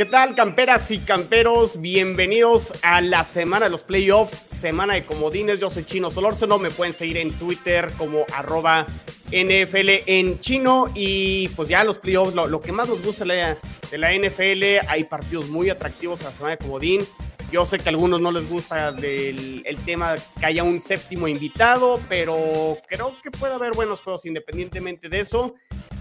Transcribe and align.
¿Qué 0.00 0.06
tal, 0.06 0.34
camperas 0.34 0.90
y 0.92 1.00
camperos? 1.00 1.78
Bienvenidos 1.78 2.72
a 2.80 3.02
la 3.02 3.22
semana 3.22 3.66
de 3.66 3.70
los 3.70 3.82
playoffs, 3.82 4.46
semana 4.48 4.94
de 4.94 5.04
comodines. 5.04 5.60
Yo 5.60 5.68
soy 5.68 5.84
Chino 5.84 6.10
Solórzano, 6.10 6.58
me 6.58 6.70
pueden 6.70 6.94
seguir 6.94 7.18
en 7.18 7.32
Twitter 7.34 7.92
como 7.98 8.24
arroba 8.34 8.86
NFL 9.30 9.90
en 10.06 10.40
chino. 10.40 10.90
Y 10.94 11.48
pues 11.48 11.68
ya 11.68 11.84
los 11.84 11.98
playoffs, 11.98 12.34
lo, 12.34 12.46
lo 12.46 12.62
que 12.62 12.72
más 12.72 12.88
nos 12.88 13.02
gusta 13.02 13.26
de 13.26 13.36
la, 13.36 13.58
de 13.90 13.98
la 13.98 14.14
NFL, 14.14 14.88
hay 14.88 15.04
partidos 15.04 15.50
muy 15.50 15.68
atractivos 15.68 16.22
a 16.22 16.24
la 16.24 16.32
semana 16.32 16.56
de 16.56 16.64
comodín. 16.64 17.06
Yo 17.50 17.66
sé 17.66 17.78
que 17.78 17.88
a 17.88 17.90
algunos 17.90 18.20
no 18.20 18.30
les 18.30 18.48
gusta 18.48 18.90
el 18.90 19.78
tema 19.84 20.14
que 20.38 20.46
haya 20.46 20.62
un 20.62 20.78
séptimo 20.78 21.26
invitado, 21.26 22.00
pero 22.08 22.78
creo 22.86 23.16
que 23.22 23.32
puede 23.32 23.54
haber 23.54 23.72
buenos 23.72 24.02
juegos 24.02 24.24
independientemente 24.24 25.08
de 25.08 25.20
eso. 25.20 25.56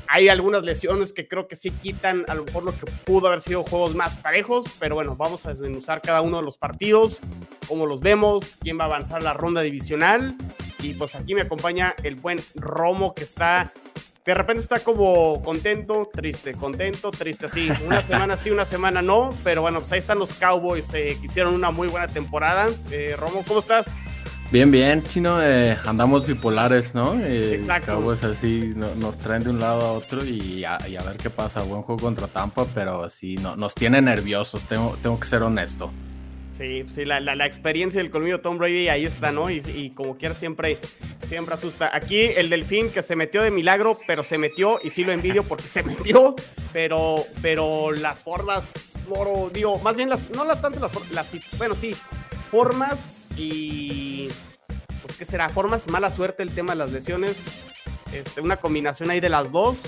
Hay 0.08 0.30
algunas 0.30 0.63
lesiones 0.63 1.12
que 1.12 1.27
creo 1.27 1.48
que 1.48 1.55
sí 1.55 1.72
quitan 1.72 2.23
a 2.27 2.35
lo 2.35 2.44
mejor 2.44 2.63
lo 2.63 2.72
que 2.72 2.85
pudo 3.03 3.27
haber 3.27 3.41
sido 3.41 3.63
juegos 3.63 3.95
más 3.95 4.17
parejos, 4.17 4.66
pero 4.80 4.94
bueno, 4.95 5.16
vamos 5.16 5.45
a 5.48 5.49
desmenuzar 5.49 6.02
cada 6.02 6.22
uno 6.22 6.38
de 6.38 6.44
los 6.44 6.58
partidos, 6.58 7.20
cómo 7.67 7.88
los 7.88 8.02
vemos, 8.02 8.55
quién 8.59 8.80
va 8.80 8.84
a 8.84 8.88
avanzar 8.88 9.23
la 9.23 9.34
ronda 9.34 9.61
divisional. 9.61 10.36
Y 10.81 10.94
pues 10.94 11.16
aquí 11.16 11.34
me 11.34 11.41
acompaña 11.41 11.95
el 12.03 12.16
buen 12.16 12.39
Romo 12.55 13.13
que 13.13 13.23
está, 13.23 13.73
de 14.29 14.35
repente 14.35 14.61
está 14.61 14.79
como 14.79 15.41
contento, 15.41 16.07
triste, 16.13 16.53
contento, 16.53 17.11
triste, 17.11 17.47
así. 17.47 17.69
Una 17.85 18.01
semana 18.03 18.38
sí, 18.38 18.52
una 18.52 18.63
semana 18.65 19.02
no, 19.02 19.33
pero 19.43 19.61
bueno, 19.61 19.79
pues 19.79 19.91
ahí 19.91 19.99
están 19.99 20.19
los 20.19 20.33
Cowboys 20.33 20.94
eh, 20.94 21.17
que 21.19 21.25
hicieron 21.25 21.53
una 21.55 21.72
muy 21.72 21.88
buena 21.88 22.08
temporada. 22.08 22.67
Eh, 22.91 23.16
Romo, 23.17 23.44
¿cómo 23.47 23.59
estás? 23.59 23.97
Bien, 24.52 24.72
bien, 24.72 25.03
chino. 25.03 25.41
Eh, 25.44 25.77
andamos 25.85 26.25
bipolares, 26.25 26.95
¿no? 26.95 27.13
Eh, 27.23 27.55
Exacto. 27.55 27.94
Cowboys 27.95 28.23
así 28.23 28.73
no- 28.75 28.95
nos 28.95 29.17
traen 29.17 29.44
de 29.44 29.50
un 29.52 29.59
lado 29.59 29.81
a 29.81 29.91
otro 29.94 30.25
y 30.25 30.63
a, 30.63 30.77
y 30.88 30.95
a 30.95 31.02
ver 31.03 31.17
qué 31.17 31.30
pasa. 31.30 31.61
Buen 31.61 31.81
juego 31.83 32.02
contra 32.02 32.27
Tampa, 32.27 32.66
pero 32.73 33.07
sí 33.09 33.35
no, 33.35 33.55
nos 33.55 33.75
tiene 33.75 34.02
nerviosos. 34.02 34.66
Tengo, 34.66 34.97
tengo 35.03 35.19
que 35.19 35.27
ser 35.27 35.44
honesto. 35.44 35.91
Sí, 36.59 36.83
sí, 36.93 37.05
la, 37.05 37.21
la, 37.21 37.35
la 37.35 37.45
experiencia 37.45 38.02
del 38.02 38.11
colmillo 38.11 38.41
Tom 38.41 38.57
Brady 38.57 38.89
ahí 38.89 39.05
está, 39.05 39.31
¿no? 39.31 39.49
Y, 39.49 39.91
como 39.95 40.17
quiera 40.17 40.35
siempre, 40.35 40.77
siempre 41.25 41.53
asusta. 41.55 41.89
Aquí 41.95 42.19
el 42.19 42.49
delfín 42.49 42.89
que 42.89 43.01
se 43.01 43.16
metió 43.16 43.41
de 43.41 43.49
milagro, 43.49 43.97
pero 44.05 44.25
se 44.25 44.38
metió, 44.38 44.77
y 44.83 44.89
sí 44.89 45.05
lo 45.05 45.13
envidio 45.13 45.43
porque 45.45 45.69
se 45.69 45.83
metió, 45.83 46.35
pero, 46.73 47.23
pero 47.41 47.93
las 47.93 48.23
formas, 48.23 48.93
moro, 49.07 49.49
digo, 49.53 49.79
más 49.79 49.95
bien 49.95 50.09
las, 50.09 50.31
no 50.31 50.43
las 50.43 50.61
tanto 50.61 50.81
las 50.81 50.91
formas, 50.91 51.11
las, 51.13 51.33
bueno, 51.57 51.75
sí, 51.75 51.95
formas 52.51 53.29
y, 53.38 54.27
pues, 55.01 55.16
¿qué 55.17 55.23
será? 55.23 55.47
Formas, 55.47 55.88
mala 55.88 56.11
suerte 56.11 56.44
el 56.44 56.53
tema 56.53 56.73
de 56.73 56.79
las 56.79 56.91
lesiones, 56.91 57.38
este, 58.11 58.41
una 58.41 58.57
combinación 58.57 59.09
ahí 59.11 59.21
de 59.21 59.29
las 59.29 59.53
dos. 59.53 59.83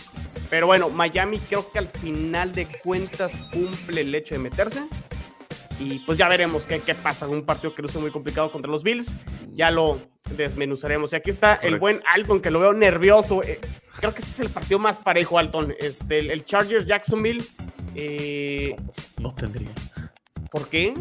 Pero 0.49 0.67
bueno, 0.67 0.89
Miami 0.89 1.39
creo 1.39 1.69
que 1.69 1.79
al 1.79 1.89
final 1.89 2.53
de 2.53 2.65
cuentas 2.65 3.33
cumple 3.51 4.01
el 4.01 4.15
hecho 4.15 4.35
de 4.35 4.39
meterse. 4.39 4.83
Y 5.81 5.99
pues 5.99 6.17
ya 6.17 6.27
veremos 6.27 6.67
qué, 6.67 6.79
qué 6.79 6.93
pasa. 6.93 7.27
Un 7.27 7.41
partido 7.41 7.73
que 7.73 7.81
luce 7.81 7.97
muy 7.97 8.11
complicado 8.11 8.51
contra 8.51 8.71
los 8.71 8.83
Bills. 8.83 9.15
Ya 9.53 9.71
lo 9.71 9.99
desmenuzaremos. 10.29 11.11
Y 11.11 11.15
aquí 11.15 11.31
está 11.31 11.55
el 11.55 11.79
buen 11.79 12.01
Alton, 12.13 12.39
que 12.39 12.51
lo 12.51 12.59
veo 12.59 12.71
nervioso. 12.73 13.41
Eh, 13.43 13.59
creo 13.97 14.13
que 14.13 14.19
ese 14.21 14.29
es 14.31 14.39
el 14.41 14.49
partido 14.49 14.77
más 14.77 14.99
parejo, 14.99 15.39
Alton. 15.39 15.73
Este, 15.79 16.19
el, 16.19 16.29
el 16.31 16.45
Chargers 16.45 16.85
Jacksonville. 16.85 17.43
Eh, 17.95 18.75
No 19.17 19.33
tendría. 19.33 19.69
¿Por 20.51 20.67
qué? 20.69 20.93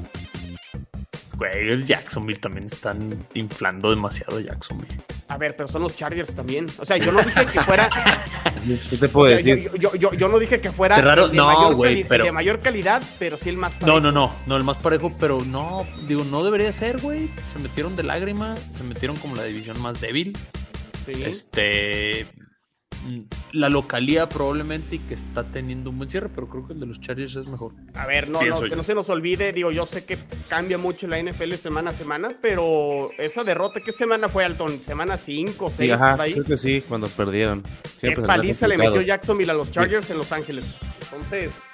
Güey, 1.36 1.68
el 1.68 1.86
Jacksonville 1.86 2.38
también 2.40 2.66
están 2.66 3.16
inflando 3.34 3.90
demasiado 3.90 4.40
Jacksonville. 4.40 4.96
A 5.30 5.38
ver, 5.38 5.54
pero 5.56 5.68
son 5.68 5.82
los 5.82 5.96
Chargers 5.96 6.34
también. 6.34 6.66
O 6.78 6.84
sea, 6.84 6.96
yo 6.96 7.12
no 7.12 7.22
dije 7.22 7.46
que 7.46 7.60
fuera. 7.60 7.88
¿Qué 8.90 8.96
te 8.96 9.08
puedo 9.08 9.26
o 9.34 9.38
sea, 9.38 9.54
decir? 9.54 9.70
yo, 9.72 9.76
yo, 9.76 9.94
yo, 9.94 10.12
yo 10.12 10.28
no 10.28 10.38
dije 10.38 10.60
que 10.60 10.70
fuera 10.72 10.96
Cerraron- 10.96 11.26
el 11.26 11.30
de, 11.30 11.36
no, 11.36 11.46
mayor 11.46 11.74
güey, 11.76 11.90
cali- 11.94 12.00
el 12.02 12.06
pero- 12.08 12.24
de 12.24 12.32
mayor 12.32 12.60
calidad, 12.60 13.02
pero 13.18 13.36
sí 13.36 13.48
el 13.48 13.56
más 13.56 13.72
parejo. 13.74 14.00
No, 14.00 14.00
no, 14.00 14.12
no, 14.12 14.34
no, 14.46 14.56
el 14.56 14.64
más 14.64 14.76
parejo, 14.78 15.12
pero 15.18 15.42
no, 15.44 15.86
digo, 16.08 16.24
no 16.24 16.44
debería 16.44 16.72
ser, 16.72 16.98
güey. 17.00 17.30
Se 17.52 17.58
metieron 17.58 17.96
de 17.96 18.02
lágrima, 18.02 18.56
se 18.72 18.82
metieron 18.82 19.16
como 19.16 19.36
la 19.36 19.44
división 19.44 19.80
más 19.80 20.00
débil. 20.00 20.36
Sí. 21.06 21.22
Este. 21.24 22.26
La 23.52 23.68
localía 23.68 24.28
probablemente 24.28 24.96
y 24.96 24.98
que 24.98 25.14
está 25.14 25.44
teniendo 25.44 25.90
un 25.90 25.98
buen 25.98 26.10
cierre, 26.10 26.28
pero 26.28 26.48
creo 26.48 26.66
que 26.66 26.74
el 26.74 26.80
de 26.80 26.86
los 26.86 27.00
Chargers 27.00 27.36
es 27.36 27.48
mejor. 27.48 27.72
A 27.94 28.06
ver, 28.06 28.28
no, 28.28 28.42
no, 28.42 28.60
que 28.60 28.76
no 28.76 28.82
se 28.82 28.94
nos 28.94 29.08
olvide, 29.08 29.52
digo, 29.52 29.70
yo 29.70 29.86
sé 29.86 30.04
que 30.04 30.18
cambia 30.48 30.78
mucho 30.78 31.06
la 31.06 31.20
NFL 31.22 31.54
semana 31.54 31.90
a 31.90 31.94
semana, 31.94 32.28
pero 32.40 33.10
esa 33.18 33.42
derrota, 33.42 33.80
¿qué 33.80 33.92
semana 33.92 34.28
fue, 34.28 34.44
Alton? 34.44 34.80
¿Semana 34.80 35.16
5, 35.16 35.70
6, 35.70 35.76
Sí, 35.76 35.90
ajá, 35.90 36.12
por 36.12 36.20
ahí? 36.20 36.32
creo 36.32 36.44
que 36.44 36.56
sí, 36.56 36.82
cuando 36.86 37.08
perdieron. 37.08 37.62
¿Qué 37.62 37.88
Siempre 38.00 38.22
se 38.22 38.26
paliza 38.26 38.68
le 38.68 38.76
metió 38.76 39.00
Jacksonville 39.00 39.50
a 39.50 39.54
los 39.54 39.70
Chargers 39.70 40.10
en 40.10 40.18
Los 40.18 40.32
Ángeles? 40.32 40.66
Entonces, 41.02 41.64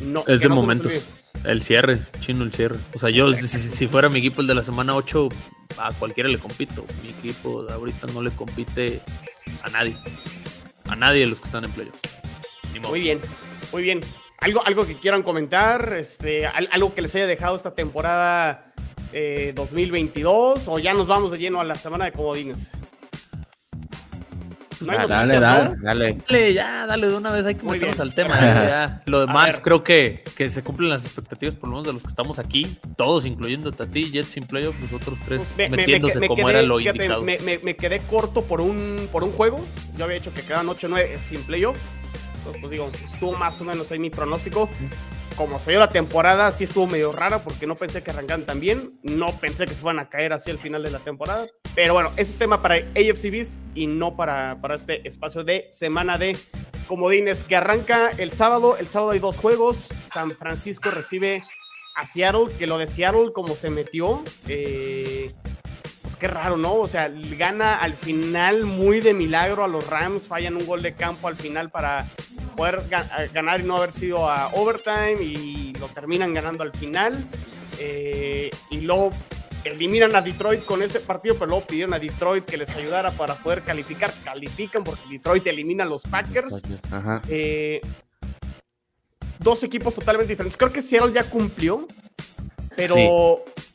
no. 0.00 0.24
Es 0.26 0.40
de 0.40 0.48
no 0.48 0.54
momentos. 0.54 1.06
El 1.44 1.62
cierre, 1.62 2.00
chino 2.20 2.44
el 2.44 2.52
cierre. 2.52 2.78
O 2.94 2.98
sea, 2.98 3.10
yo, 3.10 3.32
si, 3.34 3.46
si 3.46 3.86
fuera 3.86 4.08
mi 4.08 4.18
equipo 4.18 4.40
el 4.40 4.46
de 4.46 4.54
la 4.54 4.62
semana 4.62 4.96
8, 4.96 5.28
a 5.78 5.92
cualquiera 5.92 6.28
le 6.28 6.38
compito. 6.38 6.84
Mi 7.02 7.10
equipo 7.10 7.66
ahorita 7.70 8.06
no 8.08 8.22
le 8.22 8.30
compite 8.30 9.00
a 9.62 9.70
nadie. 9.70 9.96
A 10.88 10.96
nadie 10.96 11.20
de 11.20 11.26
los 11.26 11.40
que 11.40 11.46
están 11.46 11.64
en 11.64 11.70
playoff. 11.72 11.96
Muy 12.88 13.00
bien, 13.00 13.20
muy 13.72 13.82
bien. 13.82 14.00
¿Algo, 14.38 14.64
algo 14.66 14.86
que 14.86 14.94
quieran 14.96 15.22
comentar? 15.22 15.94
Este, 15.98 16.46
al- 16.46 16.68
¿Algo 16.70 16.94
que 16.94 17.02
les 17.02 17.14
haya 17.14 17.26
dejado 17.26 17.56
esta 17.56 17.74
temporada 17.74 18.72
eh, 19.12 19.52
2022? 19.56 20.68
¿O 20.68 20.78
ya 20.78 20.92
nos 20.94 21.06
vamos 21.06 21.32
de 21.32 21.38
lleno 21.38 21.60
a 21.60 21.64
la 21.64 21.74
semana 21.76 22.04
de 22.04 22.12
comodines? 22.12 22.70
No 24.80 24.92
hay 24.92 24.98
Ah, 25.00 25.06
dale, 25.06 25.34
noticias, 25.34 25.40
dale, 25.40 25.64
¿no? 25.76 25.82
dale. 25.82 26.18
Dale, 26.28 26.52
ya, 26.54 26.86
dale 26.86 27.08
de 27.08 27.14
una 27.16 27.30
vez, 27.30 27.46
hay 27.46 27.54
que 27.54 27.62
Muy 27.64 27.78
meternos 27.78 27.96
bien. 27.96 28.08
al 28.08 28.14
tema. 28.14 28.40
ya, 28.40 28.66
ya. 28.68 29.02
Lo 29.06 29.20
demás, 29.20 29.60
creo 29.62 29.82
que, 29.82 30.22
que 30.36 30.50
se 30.50 30.62
cumplen 30.62 30.90
las 30.90 31.04
expectativas, 31.06 31.54
por 31.54 31.68
lo 31.68 31.76
menos 31.76 31.86
de 31.86 31.92
los 31.94 32.02
que 32.02 32.08
estamos 32.08 32.38
aquí, 32.38 32.76
todos, 32.96 33.24
incluyendo 33.26 33.70
a 33.70 33.86
ti, 33.86 34.10
Jets 34.10 34.28
sin 34.32 34.44
playoff, 34.44 34.74
los 34.80 34.92
otros 34.92 35.18
tres 35.24 35.52
Pues 35.54 35.56
Me- 35.56 35.64
me- 35.64 35.70
me 35.70 35.76
metiéndose 35.78 36.20
me 36.20 36.28
como 36.28 36.44
quedé- 36.46 36.50
era 36.50 36.62
lo 36.62 36.78
fíjate, 36.78 36.96
indicado. 36.98 37.22
Me, 37.22 37.38
me- 37.38 37.58
me 37.58 37.76
quedé 37.76 38.00
corto 38.00 38.42
por 38.44 38.60
un, 38.60 39.08
por 39.12 39.24
un 39.24 39.32
juego. 39.32 39.64
Yo 39.96 40.04
había 40.04 40.18
dicho 40.18 40.32
que 40.34 40.42
quedaban 40.42 40.66
8-9 40.68 41.18
sin 41.18 41.42
playoffs. 41.42 41.80
Entonces, 42.38 42.60
pues 42.60 42.70
digo, 42.70 42.90
estuvo 43.04 43.32
más 43.32 43.60
o 43.60 43.64
menos 43.64 43.90
ahí 43.90 43.98
mi 43.98 44.10
pronóstico. 44.10 44.68
Como 45.36 45.60
se 45.60 45.72
dio 45.72 45.80
la 45.80 45.90
temporada, 45.90 46.50
sí 46.50 46.64
estuvo 46.64 46.86
medio 46.86 47.12
rara 47.12 47.44
porque 47.44 47.66
no 47.66 47.76
pensé 47.76 48.02
que 48.02 48.10
arrancaran 48.10 48.46
tan 48.46 48.58
bien. 48.58 48.98
No 49.02 49.38
pensé 49.38 49.66
que 49.66 49.74
se 49.74 49.82
fueran 49.82 50.00
a 50.00 50.08
caer 50.08 50.32
así 50.32 50.50
al 50.50 50.58
final 50.58 50.82
de 50.82 50.90
la 50.90 50.98
temporada. 50.98 51.46
Pero 51.74 51.92
bueno, 51.92 52.10
eso 52.16 52.32
es 52.32 52.38
tema 52.38 52.62
para 52.62 52.76
AFC 52.76 53.30
Beast 53.30 53.52
y 53.74 53.86
no 53.86 54.16
para, 54.16 54.58
para 54.62 54.76
este 54.76 55.06
espacio 55.06 55.44
de 55.44 55.68
semana 55.70 56.16
de 56.16 56.38
comodines 56.88 57.44
que 57.44 57.54
arranca 57.54 58.12
el 58.16 58.32
sábado. 58.32 58.78
El 58.78 58.88
sábado 58.88 59.10
hay 59.12 59.18
dos 59.18 59.36
juegos. 59.36 59.88
San 60.10 60.30
Francisco 60.30 60.90
recibe 60.90 61.42
a 61.96 62.06
Seattle, 62.06 62.54
que 62.58 62.66
lo 62.66 62.78
de 62.78 62.86
Seattle 62.86 63.32
como 63.34 63.56
se 63.56 63.68
metió, 63.68 64.22
eh, 64.48 65.34
pues 66.18 66.20
qué 66.20 66.28
raro, 66.28 66.56
¿no? 66.56 66.74
O 66.74 66.88
sea, 66.88 67.10
gana 67.36 67.76
al 67.76 67.94
final 67.94 68.64
muy 68.64 69.00
de 69.00 69.12
milagro 69.14 69.64
a 69.64 69.68
los 69.68 69.86
Rams, 69.88 70.28
fallan 70.28 70.56
un 70.56 70.66
gol 70.66 70.82
de 70.82 70.94
campo 70.94 71.28
al 71.28 71.36
final 71.36 71.70
para 71.70 72.06
poder 72.56 72.82
a- 72.94 73.26
ganar 73.32 73.60
y 73.60 73.64
no 73.64 73.76
haber 73.76 73.92
sido 73.92 74.28
a 74.30 74.48
overtime 74.54 75.22
y 75.22 75.72
lo 75.78 75.88
terminan 75.88 76.32
ganando 76.34 76.62
al 76.62 76.72
final. 76.72 77.24
eh, 77.78 78.48
y 78.70 78.80
luego 78.80 79.12
eliminan 79.64 80.16
a 80.16 80.22
Detroit 80.22 80.64
con 80.64 80.80
ese 80.82 81.00
partido, 81.00 81.34
pero 81.34 81.46
luego 81.50 81.66
pidieron 81.66 81.92
a 81.92 81.98
Detroit 81.98 82.44
que 82.46 82.56
les 82.56 82.70
ayudara 82.70 83.10
para 83.10 83.34
poder 83.34 83.60
calificar. 83.62 84.14
Califican 84.24 84.82
porque 84.82 85.02
Detroit 85.10 85.46
elimina 85.46 85.84
a 85.84 85.86
los 85.86 86.02
Packers. 86.04 86.62
Ajá. 86.90 87.20
Eh, 87.28 87.82
dos 89.38 89.62
equipos 89.62 89.94
totalmente 89.94 90.32
diferentes. 90.32 90.56
Creo 90.56 90.72
que 90.72 90.80
Seattle 90.80 91.12
ya 91.12 91.24
cumplió, 91.24 91.86
pero, 92.76 92.94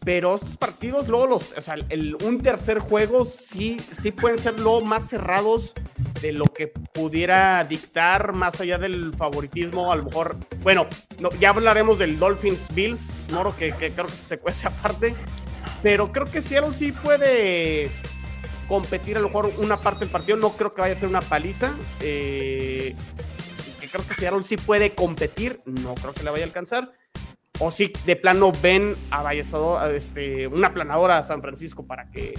pero 0.03 0.36
estos 0.36 0.57
partidos, 0.57 1.07
luego 1.07 1.27
los, 1.27 1.51
o 1.56 1.62
sea, 1.62 1.75
el, 1.89 2.15
un 2.24 2.42
tercer 2.42 2.80
juego 2.80 3.24
sí, 3.24 3.80
sí 3.92 4.12
pueden 4.12 4.38
ser 4.38 4.59
luego 4.59 4.81
más 4.81 5.07
cerrados 5.07 5.74
de 6.21 6.31
lo 6.31 6.45
que 6.45 6.68
pudiera 6.68 7.63
dictar 7.63 8.33
más 8.33 8.59
allá 8.59 8.77
del 8.77 9.13
favoritismo. 9.13 9.92
A 9.92 9.95
lo 9.95 10.06
mejor, 10.06 10.38
bueno, 10.63 10.88
no, 11.19 11.30
ya 11.39 11.50
hablaremos 11.50 12.00
del 12.00 12.18
Dolphins 12.18 12.68
Bills, 12.74 13.27
Moro, 13.31 13.56
que, 13.56 13.74
que 13.74 13.92
creo 13.92 14.07
que 14.07 14.12
se 14.13 14.39
cuece 14.39 14.68
aparte, 14.68 15.15
pero 15.83 16.12
creo 16.12 16.30
que 16.30 16.42
Seattle 16.42 16.74
sí 16.74 16.92
puede 16.92 17.92
competir 18.68 19.18
a 19.18 19.19
lo 19.19 19.27
mejor 19.27 19.51
una 19.57 19.77
parte 19.77 20.01
del 20.01 20.09
partido. 20.09 20.38
No 20.38 20.54
creo 20.54 20.74
que 20.74 20.81
vaya 20.81 20.94
a 20.94 20.97
ser 20.97 21.09
una 21.09 21.21
paliza. 21.21 21.74
Eh, 22.00 22.95
que 23.80 23.88
creo 23.88 24.07
que 24.07 24.13
Seattle 24.15 24.44
sí 24.44 24.57
puede 24.57 24.95
competir. 24.95 25.62
No 25.65 25.94
creo 25.95 26.13
que 26.13 26.24
le 26.24 26.31
vaya 26.31 26.45
a 26.45 26.47
alcanzar. 26.47 26.92
O 27.63 27.69
si 27.69 27.93
de 28.07 28.15
plano 28.15 28.51
ven 28.51 28.95
a 29.11 29.35
este, 29.35 30.47
una 30.47 30.73
planadora 30.73 31.19
a 31.19 31.23
San 31.23 31.43
Francisco 31.43 31.85
para 31.85 32.09
que 32.09 32.33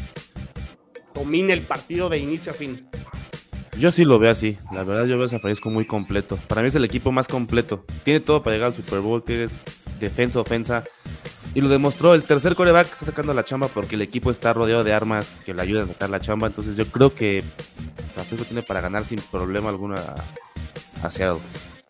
domine 1.15 1.53
el 1.53 1.61
partido 1.61 2.09
de 2.09 2.19
inicio 2.19 2.51
a 2.51 2.55
fin. 2.57 2.89
Yo 3.79 3.93
sí 3.93 4.05
lo 4.05 4.19
veo 4.19 4.33
así. 4.33 4.59
La 4.73 4.83
verdad, 4.83 5.07
yo 5.07 5.17
veo 5.17 5.27
a 5.27 5.29
San 5.29 5.39
Francisco 5.39 5.71
muy 5.71 5.87
completo. 5.87 6.37
Para 6.49 6.63
mí 6.63 6.69
es 6.69 6.75
el 6.75 6.85
equipo 6.85 7.13
más 7.13 7.29
completo. 7.29 7.85
Tiene 8.03 8.19
todo 8.19 8.43
para 8.43 8.57
llegar 8.57 8.71
al 8.71 8.75
Super 8.75 8.99
Bowl. 8.99 9.23
Tiene 9.23 9.47
defensa, 10.01 10.41
ofensa. 10.41 10.83
Y 11.55 11.61
lo 11.61 11.69
demostró. 11.69 12.15
El 12.15 12.25
tercer 12.25 12.57
coreback 12.57 12.93
está 12.93 13.07
sacando 13.07 13.33
la 13.33 13.45
chamba 13.45 13.69
porque 13.69 13.95
el 13.95 14.03
equipo 14.03 14.33
está 14.33 14.53
rodeado 14.53 14.83
de 14.83 14.93
armas 14.93 15.39
que 15.45 15.55
le 15.55 15.63
ayudan 15.63 15.85
a 15.85 15.93
sacar 15.93 16.11
la 16.11 16.21
chamba. 16.21 16.49
Entonces, 16.49 16.75
yo 16.75 16.85
creo 16.87 17.15
que 17.15 17.45
San 18.17 18.25
Francisco 18.25 18.45
tiene 18.45 18.63
para 18.63 18.81
ganar 18.81 19.05
sin 19.05 19.21
problema 19.21 19.69
alguno 19.69 19.95
a, 19.95 20.17
a 21.01 21.11
Seattle. 21.11 21.41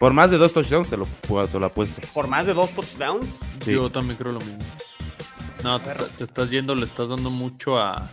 Por 0.03 0.15
más 0.15 0.33
de 0.33 0.37
dos 0.37 0.53
touchdowns 0.53 0.91
te 0.91 0.97
lo, 0.97 1.07
te 1.47 1.61
lo 1.61 1.67
apuesto. 1.67 2.03
Por 2.13 2.27
más 2.27 2.45
de 2.45 2.55
dos 2.55 2.73
touchdowns. 2.73 3.29
Sí. 3.65 3.71
Yo 3.75 3.89
también 3.89 4.17
creo 4.19 4.33
lo 4.33 4.41
mismo. 4.41 4.59
No, 5.63 5.79
te, 5.79 5.95
te 5.95 6.25
estás 6.25 6.51
yendo, 6.51 6.75
le 6.75 6.87
estás 6.87 7.11
dando 7.11 7.31
mucho 7.31 7.79
a, 7.79 8.11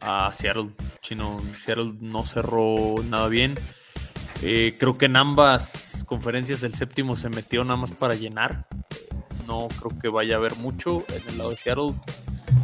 a 0.00 0.32
Seattle. 0.34 0.70
Chino, 1.02 1.40
Seattle 1.60 1.94
no 2.00 2.24
cerró 2.24 2.96
nada 3.04 3.28
bien. 3.28 3.54
Eh, 4.42 4.74
creo 4.80 4.98
que 4.98 5.06
en 5.06 5.14
ambas 5.14 6.04
conferencias 6.08 6.64
el 6.64 6.74
séptimo 6.74 7.14
se 7.14 7.28
metió 7.28 7.62
nada 7.62 7.76
más 7.76 7.92
para 7.92 8.16
llenar. 8.16 8.66
No 9.46 9.68
creo 9.78 9.96
que 10.00 10.08
vaya 10.08 10.34
a 10.34 10.38
haber 10.38 10.56
mucho 10.56 11.04
en 11.14 11.22
el 11.28 11.38
lado 11.38 11.50
de 11.50 11.56
Seattle. 11.56 11.94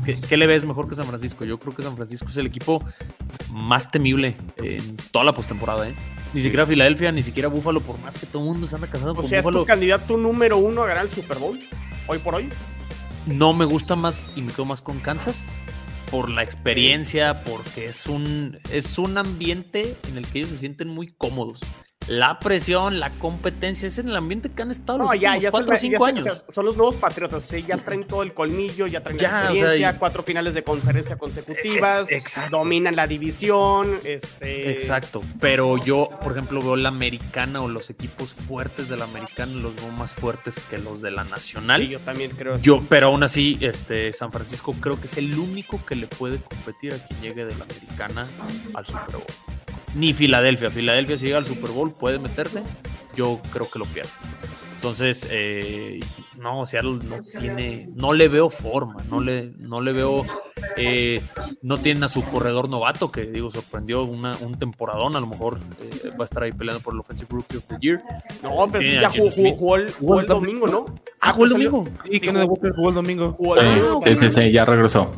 ¿Qué, 0.05 0.21
qué 0.21 0.37
le 0.37 0.49
ves 0.49 0.65
mejor 0.65 0.89
que 0.89 0.97
San 0.97 1.07
Francisco? 1.07 1.45
Yo 1.45 1.61
creo 1.61 1.77
que 1.77 1.83
San 1.83 1.95
Francisco 1.95 2.27
es 2.29 2.37
el 2.37 2.49
equipo 2.49 2.85
más 3.53 3.93
temible 3.93 4.35
en 4.57 4.97
toda 5.13 5.27
la 5.27 5.33
postemporada. 5.33 5.89
¿eh? 5.89 5.95
Ni 6.35 6.41
siquiera 6.41 6.67
Filadelfia, 6.67 7.13
ni 7.13 7.23
siquiera 7.23 7.49
Buffalo, 7.49 7.81
por 7.81 7.99
más 8.01 8.17
que 8.17 8.27
todo 8.27 8.43
el 8.43 8.49
mundo 8.49 8.67
se 8.67 8.75
anda 8.75 8.87
casando 8.87 9.13
O 9.13 9.17
con 9.17 9.29
sea, 9.29 9.41
es 9.41 9.47
tu 9.47 9.65
candidato 9.67 10.17
número 10.17 10.57
uno 10.57 10.83
a 10.83 10.87
ganar 10.87 11.05
el 11.05 11.11
Super 11.11 11.39
Bowl. 11.39 11.59
Hoy 12.07 12.19
por 12.19 12.35
hoy. 12.35 12.49
No 13.27 13.53
me 13.53 13.65
gusta 13.65 13.97
más 13.97 14.31
y 14.35 14.43
me 14.43 14.53
quedo 14.53 14.65
más 14.65 14.81
con 14.81 14.99
Kansas 14.99 15.53
por 16.11 16.29
la 16.29 16.43
experiencia, 16.43 17.43
porque 17.43 17.87
es 17.87 18.07
un, 18.07 18.59
es 18.71 18.99
un 18.99 19.17
ambiente 19.17 19.97
en 20.09 20.19
el 20.19 20.27
que 20.27 20.41
ellos 20.41 20.51
se 20.51 20.59
sienten 20.59 20.89
muy 20.89 21.07
cómodos. 21.07 21.61
La 22.09 22.39
presión, 22.39 22.99
la 23.01 23.11
competencia, 23.11 23.87
es 23.87 23.99
en 23.99 24.09
el 24.09 24.17
ambiente 24.17 24.51
que 24.51 24.63
han 24.63 24.71
estado 24.71 24.99
No, 24.99 25.05
los 25.13 25.21
ya, 25.21 25.35
últimos 25.35 25.43
ya, 25.53 25.59
o 25.59 25.67
ya 25.67 25.77
cinco 25.79 26.07
es- 26.07 26.13
años. 26.13 26.27
o 26.27 26.35
sea, 26.35 26.45
son 26.51 26.65
los 26.67 26.77
nuevos 26.77 26.97
patriotas. 26.97 27.49
ya 27.67 27.77
traen 27.79 28.05
todo 28.05 28.23
el 28.23 28.35
colmillo, 28.35 28.87
ya 28.87 29.03
traen 29.03 29.19
Ya, 29.19 29.29
la 29.29 29.35
o 29.35 29.41
sea, 29.41 29.51
experiencia, 29.53 29.91
y- 29.93 29.99
cuatro 29.99 30.23
finales 30.23 30.55
de 30.55 30.63
conferencia 30.65 31.17
consecutivas. 31.17 32.11
Es- 32.11 32.25
dominan 32.51 32.97
la 32.97 33.07
división. 33.07 34.01
Este, 34.05 34.71
Exacto, 34.73 35.23
pero 35.41 35.79
yo, 35.79 36.09
por 36.23 36.33
ejemplo, 36.33 36.61
veo 36.61 36.77
la 36.77 36.89
americana 36.89 37.61
o 37.63 37.69
los 37.69 37.89
equipos 37.91 38.35
fuertes 38.35 38.89
de 38.89 38.97
la 38.97 39.05
americana 39.05 39.53
los 39.55 39.75
veo 39.77 39.89
más 39.91 40.15
fuertes 40.15 40.61
que 40.71 40.79
los 40.79 41.03
de 41.03 41.11
la 41.13 41.25
nacional. 41.25 41.83
Sí, 41.83 41.89
yo 41.89 42.01
también 42.01 42.33
creo. 42.33 42.59
Yo, 42.59 42.83
pero 42.89 43.09
aún 43.09 43.23
así, 43.23 43.59
este 43.61 44.13
San 44.13 44.33
Francisco 44.33 44.75
creo 44.81 44.99
que 45.01 45.07
es 45.07 45.17
el 45.17 45.39
único 45.39 45.85
que 45.87 45.95
le 45.95 46.07
puede 46.07 46.39
competir 46.39 46.95
a 46.95 46.99
quien 46.99 47.21
llegue 47.21 47.45
de 47.45 47.55
la 47.55 47.65
americana 47.65 48.27
al 48.75 48.87
Super 48.87 49.13
Bowl. 49.17 49.25
Ni 49.95 50.13
Filadelfia. 50.15 50.71
Filadelfia 50.71 51.17
si 51.17 51.27
llega 51.27 51.39
al 51.39 51.45
Super 51.47 51.71
Bowl 51.71 51.93
puede 51.93 52.19
meterse. 52.19 52.63
Yo 53.17 53.41
creo 53.53 53.71
que 53.71 53.79
lo 53.79 53.85
pierde. 53.87 54.11
Entonces, 54.77 55.29
eh, 55.31 56.01
no, 56.39 56.67
Seattle 56.67 56.99
no 57.05 57.21
tiene, 57.39 57.89
no 57.95 58.13
le 58.13 58.27
veo 58.27 58.51
forma, 58.51 59.05
no 59.09 59.21
le, 59.21 59.53
no 59.59 59.81
le 59.81 59.93
veo, 59.93 60.25
eh, 60.77 61.23
no 61.63 61.79
tienen 61.79 62.03
a 62.03 62.09
su 62.09 62.25
corredor 62.25 62.69
novato 62.69 63.13
que 63.13 63.27
digo 63.27 63.49
sorprendió 63.49 64.03
una, 64.03 64.37
un 64.41 64.59
temporadón, 64.59 65.15
a 65.15 65.21
lo 65.21 65.29
mejor 65.29 65.59
eh, 65.81 66.09
va 66.19 66.23
a 66.23 66.25
estar 66.25 66.43
ahí 66.43 66.51
peleando 66.51 66.83
por 66.83 66.95
el 66.95 66.99
Offensive 67.01 67.29
Rookie 67.31 67.59
of 67.59 67.65
the 67.67 67.77
Year. 67.81 68.03
No, 68.43 68.67
pero 68.73 68.83
sí, 68.83 68.95
ya 68.95 69.09
jugó, 69.09 69.77
el, 69.77 69.93
jugó 69.93 70.19
el 70.19 70.27
domingo, 70.27 70.67
¿no? 70.67 70.87
Ah, 71.21 71.31
jugó 71.31 71.45
el 71.45 71.51
domingo. 71.53 71.85
Y 72.11 72.19
Kenneth 72.19 72.49
Walker 72.49 72.73
jugó 72.75 72.89
el 72.89 72.95
Sí, 72.95 72.97
domingo. 72.97 74.03
sí, 74.05 74.17
sí, 74.17 74.31
sí, 74.31 74.51
ya 74.51 74.65
regresó. 74.65 75.13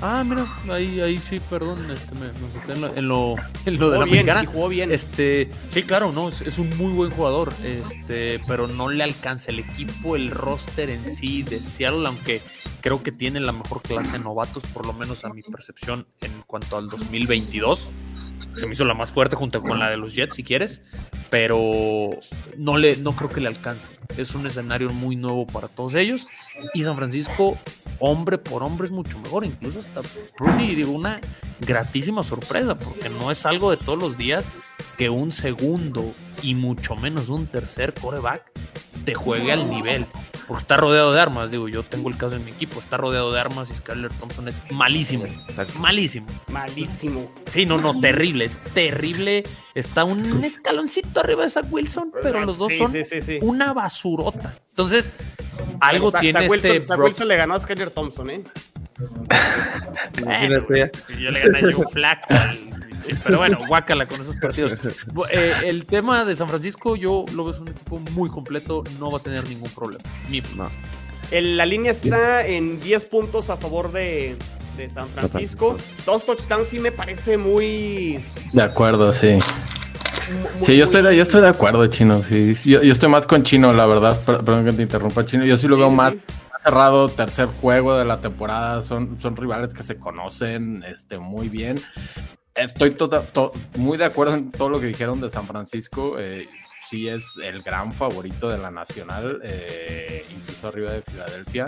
Ah, 0.00 0.22
mira, 0.24 0.46
ahí, 0.72 1.00
ahí 1.00 1.18
sí, 1.18 1.40
perdón, 1.40 1.90
este, 1.90 2.14
me, 2.14 2.26
me 2.26 2.74
en 2.74 2.80
lo, 2.80 2.96
en 2.96 3.08
lo, 3.08 3.34
en 3.66 3.78
lo 3.78 3.90
de 3.90 3.98
la 3.98 4.04
bien, 4.04 4.18
americana. 4.20 4.44
y 4.44 4.46
jugó 4.46 4.68
bien. 4.68 4.92
Este, 4.92 5.50
sí, 5.68 5.82
claro, 5.82 6.12
no, 6.12 6.28
es, 6.28 6.40
es 6.42 6.58
un 6.58 6.70
muy 6.76 6.92
buen 6.92 7.10
jugador, 7.10 7.52
este, 7.64 8.40
pero 8.46 8.68
no 8.68 8.88
le 8.90 9.02
alcanza 9.02 9.50
el 9.50 9.58
equipo, 9.58 10.14
el 10.14 10.30
roster 10.30 10.90
en 10.90 11.08
sí 11.08 11.42
de 11.42 11.60
Seattle, 11.62 12.06
aunque 12.06 12.42
creo 12.80 13.02
que 13.02 13.10
tiene 13.10 13.40
la 13.40 13.52
mejor 13.52 13.82
clase 13.82 14.12
de 14.12 14.18
novatos, 14.20 14.62
por 14.72 14.86
lo 14.86 14.92
menos 14.92 15.24
a 15.24 15.32
mi 15.32 15.42
percepción 15.42 16.06
en 16.20 16.42
cuanto 16.46 16.76
al 16.76 16.88
2022. 16.88 17.90
Se 18.54 18.66
me 18.66 18.72
hizo 18.74 18.84
la 18.84 18.94
más 18.94 19.10
fuerte 19.10 19.34
junto 19.34 19.60
con 19.62 19.80
la 19.80 19.90
de 19.90 19.96
los 19.96 20.14
Jets, 20.14 20.36
si 20.36 20.44
quieres, 20.44 20.80
pero 21.28 22.10
no 22.56 22.76
le, 22.78 22.96
no 22.96 23.16
creo 23.16 23.28
que 23.30 23.40
le 23.40 23.48
alcance. 23.48 23.90
Es 24.16 24.34
un 24.34 24.46
escenario 24.46 24.90
muy 24.90 25.16
nuevo 25.16 25.46
para 25.46 25.66
todos 25.68 25.94
ellos. 25.96 26.28
Y 26.72 26.82
San 26.84 26.96
Francisco, 26.96 27.58
hombre 27.98 28.38
por 28.38 28.62
hombre, 28.62 28.86
es 28.86 28.92
mucho 28.92 29.18
mejor. 29.18 29.44
Incluso 29.44 29.80
hasta 29.88 30.02
Purdy, 30.36 30.74
digo, 30.74 30.92
una 30.92 31.20
gratísima 31.60 32.22
sorpresa, 32.22 32.78
porque 32.78 33.08
no 33.08 33.30
es 33.30 33.44
algo 33.46 33.70
de 33.70 33.76
todos 33.76 33.98
los 33.98 34.16
días 34.16 34.50
que 34.96 35.10
un 35.10 35.32
segundo 35.32 36.14
y 36.42 36.54
mucho 36.54 36.94
menos 36.96 37.28
un 37.28 37.46
tercer 37.46 37.94
coreback 37.94 38.50
te 39.04 39.14
juegue 39.14 39.52
al 39.52 39.68
nivel. 39.70 40.06
Porque 40.46 40.62
está 40.62 40.78
rodeado 40.78 41.12
de 41.12 41.20
armas, 41.20 41.50
digo, 41.50 41.68
yo 41.68 41.82
tengo 41.82 42.08
el 42.08 42.16
caso 42.16 42.36
en 42.36 42.44
mi 42.44 42.52
equipo, 42.52 42.80
está 42.80 42.96
rodeado 42.96 43.30
de 43.32 43.38
armas 43.38 43.70
y 43.70 43.74
Skyler 43.74 44.10
Thompson 44.14 44.48
es 44.48 44.60
malísimo, 44.70 45.26
Exacto. 45.26 45.78
malísimo. 45.78 46.26
Malísimo. 46.48 47.30
Sí, 47.46 47.66
no, 47.66 47.78
no, 47.78 48.00
terrible, 48.00 48.46
es 48.46 48.56
terrible. 48.72 49.44
Está 49.74 50.04
un 50.04 50.20
escaloncito 50.44 51.20
arriba 51.20 51.42
de 51.42 51.50
Zach 51.50 51.66
Wilson, 51.70 52.12
pero 52.22 52.44
los 52.44 52.56
dos 52.58 52.68
Sí, 52.68 52.78
son 52.78 52.90
sí, 52.90 53.04
sí, 53.04 53.20
sí. 53.20 53.38
una 53.42 53.74
basurota. 53.74 54.58
Entonces, 54.70 55.12
algo 55.80 56.10
tiene 56.12 56.40
Zach 56.40 56.50
Wilson, 56.50 56.76
este 56.76 56.94
Wilson 56.94 57.28
le 57.28 57.36
ganó 57.36 57.54
a 57.54 57.60
Skyler 57.60 57.90
Thompson, 57.90 58.30
¿eh? 58.30 58.42
Bueno, 58.98 60.58
Imagínate. 60.66 60.90
si 61.06 61.22
yo 61.22 61.30
le 61.30 61.40
gané 61.40 61.58
a 61.58 61.72
Joe 61.72 61.84
Flacco. 61.92 62.34
Pero 63.24 63.38
bueno, 63.38 63.58
guácala 63.68 64.04
con 64.06 64.20
esos 64.20 64.36
partidos. 64.36 64.74
Eh, 65.30 65.54
el 65.64 65.86
tema 65.86 66.24
de 66.24 66.34
San 66.36 66.48
Francisco, 66.48 66.96
yo 66.96 67.24
lo 67.34 67.44
veo 67.44 67.54
es 67.54 67.60
un 67.60 67.68
equipo 67.68 67.98
muy 68.12 68.28
completo, 68.28 68.84
no 68.98 69.10
va 69.10 69.18
a 69.18 69.22
tener 69.22 69.48
ningún 69.48 69.70
problema. 69.70 70.02
No. 70.56 70.68
El- 71.30 71.56
la 71.56 71.64
línea 71.66 71.92
está 71.92 72.44
en 72.46 72.80
10 72.80 73.04
puntos 73.06 73.48
a 73.50 73.56
favor 73.56 73.92
de, 73.92 74.36
de 74.76 74.88
San 74.88 75.08
Francisco. 75.10 75.76
Dos 76.04 76.26
touchdowns 76.26 76.68
sí 76.68 76.78
me 76.80 76.92
parece 76.92 77.36
muy. 77.38 78.22
De 78.52 78.62
acuerdo, 78.62 79.12
sí. 79.12 79.38
muy- 80.56 80.66
Sí, 80.66 80.76
yo 80.76 80.84
estoy, 80.84 81.02
de, 81.02 81.16
yo 81.16 81.22
estoy 81.22 81.40
de 81.40 81.48
acuerdo, 81.48 81.86
Chino. 81.86 82.22
Sí, 82.22 82.54
Sí, 82.54 82.70
yo, 82.70 82.82
yo 82.82 82.92
estoy 82.92 83.08
más 83.08 83.26
con 83.26 83.42
Chino, 83.42 83.72
la 83.72 83.86
verdad. 83.86 84.20
Per- 84.20 84.38
Perdón 84.40 84.64
que 84.66 84.72
te 84.72 84.82
interrumpa, 84.82 85.24
Chino. 85.24 85.44
Yo 85.46 85.56
sí 85.56 85.66
lo 85.68 85.76
veo 85.78 85.88
sí, 85.88 85.94
más, 85.96 86.12
sí. 86.14 86.20
más 86.28 86.47
cerrado. 86.60 87.08
Tercer 87.08 87.46
juego 87.60 87.96
de 87.98 88.04
la 88.04 88.20
temporada. 88.20 88.82
Son, 88.82 89.20
son 89.20 89.36
rivales 89.36 89.74
que 89.74 89.82
se 89.82 89.98
conocen 89.98 90.82
este, 90.84 91.18
muy 91.18 91.48
bien. 91.48 91.80
Estoy 92.54 92.90
tota- 92.92 93.22
to- 93.24 93.52
muy 93.76 93.98
de 93.98 94.04
acuerdo 94.04 94.34
en 94.34 94.50
todo 94.50 94.68
lo 94.68 94.80
que 94.80 94.86
dijeron 94.86 95.20
de 95.20 95.30
San 95.30 95.46
Francisco. 95.46 96.16
Eh, 96.18 96.48
sí 96.90 97.06
es 97.08 97.24
el 97.42 97.62
gran 97.62 97.92
favorito 97.92 98.48
de 98.48 98.58
la 98.58 98.70
Nacional, 98.70 99.40
eh, 99.44 100.26
incluso 100.30 100.68
arriba 100.68 100.90
de 100.92 101.02
Filadelfia. 101.02 101.66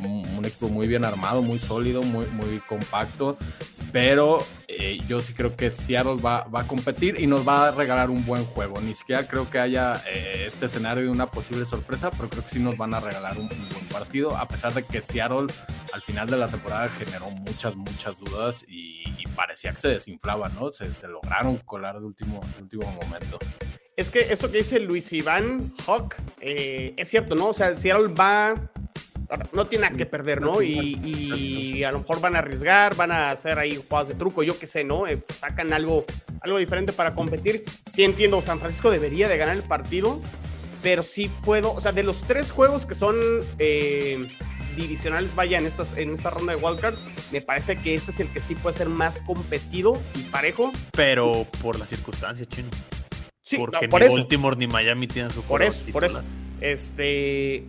Un, 0.00 0.44
equipo 0.44 0.68
muy 0.68 0.86
bien 0.86 1.04
armado, 1.04 1.42
muy 1.42 1.58
sólido, 1.58 2.02
muy, 2.02 2.26
muy 2.26 2.60
compacto. 2.68 3.36
Pero 3.92 4.44
eh, 4.68 4.98
yo 5.08 5.20
sí 5.20 5.32
creo 5.32 5.56
que 5.56 5.70
Seattle 5.70 6.16
va, 6.16 6.44
va 6.44 6.62
a 6.62 6.66
competir 6.66 7.18
y 7.18 7.26
nos 7.26 7.46
va 7.46 7.68
a 7.68 7.70
regalar 7.70 8.10
un 8.10 8.26
buen 8.26 8.44
juego. 8.44 8.80
Ni 8.80 8.94
siquiera 8.94 9.26
creo 9.26 9.48
que 9.48 9.58
haya 9.58 10.02
eh, 10.08 10.44
este 10.48 10.66
escenario 10.66 11.04
de 11.04 11.10
una 11.10 11.26
posible 11.30 11.64
sorpresa, 11.66 12.10
pero 12.10 12.28
creo 12.28 12.42
que 12.42 12.50
sí 12.50 12.58
nos 12.58 12.76
van 12.76 12.94
a 12.94 13.00
regalar 13.00 13.38
un, 13.38 13.48
buen 13.48 13.86
partido, 13.90 14.36
a 14.36 14.46
pesar 14.46 14.74
de 14.74 14.82
que 14.82 15.00
Seattle 15.00 15.46
al 15.92 16.02
final 16.02 16.28
de 16.28 16.36
la 16.36 16.48
temporada 16.48 16.88
generó 16.88 17.30
muchas, 17.30 17.74
muchas 17.74 18.18
dudas 18.18 18.64
y, 18.68 19.04
parecía 19.34 19.72
que 19.72 19.80
se 19.82 19.88
desinflaba, 19.88 20.48
¿no? 20.48 20.72
Se, 20.72 20.88
lograron 21.08 21.58
colar 21.58 21.98
de 21.98 22.06
último, 22.06 22.40
último 22.58 22.90
momento. 22.92 23.38
Es 23.94 24.10
que 24.10 24.20
esto 24.20 24.50
que 24.50 24.58
dice 24.58 24.80
Luis 24.80 25.12
Iván 25.12 25.74
Hawk 25.86 26.14
eh, 26.40 26.94
es 26.96 27.08
cierto, 27.08 27.34
¿no? 27.34 27.48
O 27.48 27.54
sea, 27.54 27.74
Seattle 27.74 28.14
va. 28.14 28.54
No 29.52 29.66
tiene 29.66 29.86
nada 29.86 29.96
que 29.96 30.06
perder, 30.06 30.40
¿no? 30.40 30.62
Y, 30.62 31.00
y 31.02 31.84
a 31.84 31.90
lo 31.90 32.00
mejor 32.00 32.20
van 32.20 32.36
a 32.36 32.38
arriesgar, 32.38 32.94
van 32.94 33.10
a 33.10 33.30
hacer 33.30 33.58
ahí 33.58 33.76
jugadas 33.76 34.08
de 34.08 34.14
truco, 34.14 34.42
yo 34.42 34.58
qué 34.58 34.66
sé, 34.66 34.84
¿no? 34.84 35.06
Eh, 35.06 35.20
sacan 35.38 35.72
algo, 35.72 36.04
algo 36.40 36.58
diferente 36.58 36.92
para 36.92 37.14
competir. 37.14 37.64
Sí 37.86 38.04
entiendo, 38.04 38.40
San 38.40 38.60
Francisco 38.60 38.90
debería 38.90 39.28
de 39.28 39.36
ganar 39.36 39.56
el 39.56 39.62
partido, 39.62 40.20
pero 40.82 41.02
sí 41.02 41.30
puedo, 41.44 41.72
o 41.72 41.80
sea, 41.80 41.92
de 41.92 42.02
los 42.02 42.22
tres 42.22 42.52
juegos 42.52 42.86
que 42.86 42.94
son 42.94 43.16
eh, 43.58 44.26
divisionales, 44.76 45.34
vaya, 45.34 45.58
en, 45.58 45.66
estas, 45.66 45.96
en 45.96 46.12
esta 46.12 46.30
ronda 46.30 46.54
de 46.54 46.62
wildcard, 46.62 46.94
me 47.32 47.40
parece 47.40 47.76
que 47.76 47.94
este 47.94 48.12
es 48.12 48.20
el 48.20 48.28
que 48.28 48.40
sí 48.40 48.54
puede 48.54 48.76
ser 48.76 48.88
más 48.88 49.22
competido 49.22 50.00
y 50.14 50.22
parejo. 50.22 50.72
Pero 50.92 51.46
por 51.62 51.78
la 51.78 51.86
circunstancia, 51.86 52.46
chino. 52.46 52.68
Sí, 53.42 53.58
Porque 53.58 53.86
no, 53.86 53.90
por 53.90 54.00
ni 54.00 54.06
eso. 54.08 54.16
Baltimore 54.16 54.56
ni 54.56 54.66
Miami 54.66 55.06
tienen 55.06 55.30
su 55.30 55.40
Por 55.42 55.62
eso, 55.62 55.84
por 55.92 56.04
eso. 56.04 56.22
Este. 56.60 57.64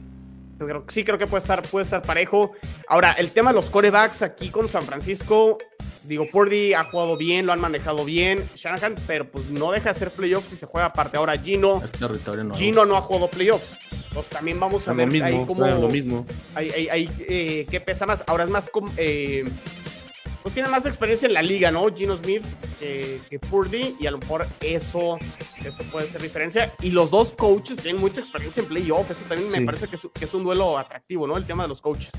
Pero 0.58 0.84
sí 0.88 1.04
creo 1.04 1.18
que 1.18 1.28
puede 1.28 1.42
estar, 1.42 1.62
puede 1.64 1.84
estar 1.84 2.02
parejo. 2.02 2.52
Ahora, 2.88 3.14
el 3.14 3.32
tema 3.32 3.52
de 3.52 3.56
los 3.56 3.70
corebacks 3.70 4.22
aquí 4.22 4.50
con 4.50 4.68
San 4.68 4.84
Francisco. 4.84 5.58
Digo, 6.04 6.26
Purdy 6.32 6.74
ha 6.74 6.86
jugado 6.86 7.18
bien, 7.18 7.46
lo 7.46 7.52
han 7.52 7.60
manejado 7.60 8.06
bien. 8.06 8.50
Shanahan, 8.56 8.96
pero 9.08 9.30
pues 9.30 9.52
no 9.52 9.72
deja 9.72 9.86
de 9.86 9.90
hacer 9.90 10.12
playoffs 10.12 10.54
y 10.54 10.56
se 10.56 10.66
juega 10.66 10.88
aparte. 10.88 11.18
Ahora, 11.18 11.38
Gino. 11.38 11.82
Es 11.84 11.92
territorio 11.92 12.44
nuevo. 12.46 12.58
Gino 12.58 12.86
no 12.86 12.96
ha 12.96 13.02
jugado 13.02 13.28
playoffs. 13.28 13.78
Entonces 14.08 14.30
también 14.30 14.58
vamos 14.58 14.88
a 14.88 14.92
Lo 14.92 14.98
ver 14.98 15.08
mismo, 15.10 15.28
ahí 15.28 15.44
cómo. 15.46 15.68
lo 15.68 15.90
mismo. 15.90 16.26
Ahí, 16.56 16.72
ahí- 16.72 16.88
ahí, 16.90 17.12
eh, 17.28 17.68
qué 17.70 17.82
pesa 17.82 18.06
más. 18.06 18.24
Ahora 18.26 18.46
es 18.46 18.50
más. 18.50 18.72
eh, 18.96 19.44
pues 20.48 20.54
tiene 20.54 20.70
más 20.70 20.86
experiencia 20.86 21.28
en 21.28 21.34
la 21.34 21.42
liga, 21.42 21.72
¿no? 21.72 21.94
Gino 21.94 22.16
Smith 22.16 22.42
que, 22.80 23.20
que 23.30 23.38
Purdy, 23.38 23.98
y 24.00 24.08
a 24.08 24.12
lo 24.12 24.18
mejor 24.18 24.48
eso, 24.62 25.18
eso 25.66 25.84
puede 25.92 26.08
ser 26.08 26.22
diferencia. 26.22 26.74
Y 26.82 26.92
los 26.92 27.12
dos 27.12 27.34
coaches 27.34 27.82
tienen 27.82 28.00
mucha 28.00 28.22
experiencia 28.22 28.62
en 28.64 28.70
playoff, 28.70 29.12
eso 29.12 29.26
también 29.28 29.52
me 29.52 29.58
Sí. 29.58 29.66
parece 29.66 29.90
que 29.90 29.98
es, 29.98 30.08
que 30.14 30.24
es 30.24 30.34
un 30.34 30.46
duelo 30.46 30.78
atractivo, 30.78 31.28
¿no? 31.28 31.36
El 31.36 31.46
tema 31.46 31.64
de 31.64 31.68
los 31.68 31.82
coaches. 31.82 32.12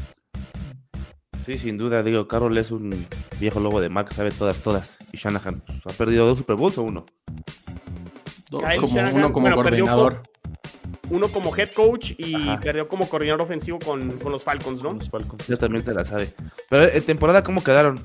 Sí, 1.42 1.56
sin 1.56 1.78
duda, 1.78 2.02
digo, 2.02 2.28
Carroll 2.28 2.58
es 2.58 2.70
un 2.70 3.06
viejo 3.40 3.60
lobo 3.60 3.80
de 3.80 3.88
mar 3.88 4.04
que 4.04 4.12
sabe 4.12 4.30
todas, 4.30 4.60
todas. 4.60 4.98
Y 5.10 5.16
Shanahan 5.16 5.62
pues, 5.62 5.78
ha 5.86 5.96
perdido 5.96 6.26
dos 6.26 6.36
Super 6.36 6.56
Bowls 6.56 6.76
o 6.76 6.82
uno. 6.82 7.06
Dos, 8.50 8.62
Kyle 8.62 8.76
como, 8.82 8.94
Shanahan, 8.94 9.16
uno 9.16 9.32
como 9.32 9.46
bueno, 9.46 9.62
perdió 9.62 9.86
coordinador. 9.86 10.22
Uno 11.10 11.28
como 11.28 11.56
head 11.56 11.70
coach 11.72 12.12
y 12.18 12.34
Ajá. 12.34 12.60
perdió 12.60 12.86
como 12.88 13.08
coordinador 13.08 13.42
ofensivo 13.42 13.78
con, 13.78 14.18
con 14.18 14.30
los 14.32 14.42
Falcons, 14.42 14.82
¿no? 14.82 14.92
Los 14.92 15.08
Falcons. 15.10 15.46
Ya 15.46 15.56
también 15.56 15.84
se 15.84 15.94
la 15.94 16.04
sabe. 16.04 16.30
Pero 16.68 16.84
en 16.88 17.02
temporada, 17.02 17.42
¿cómo 17.42 17.62
quedaron? 17.64 17.98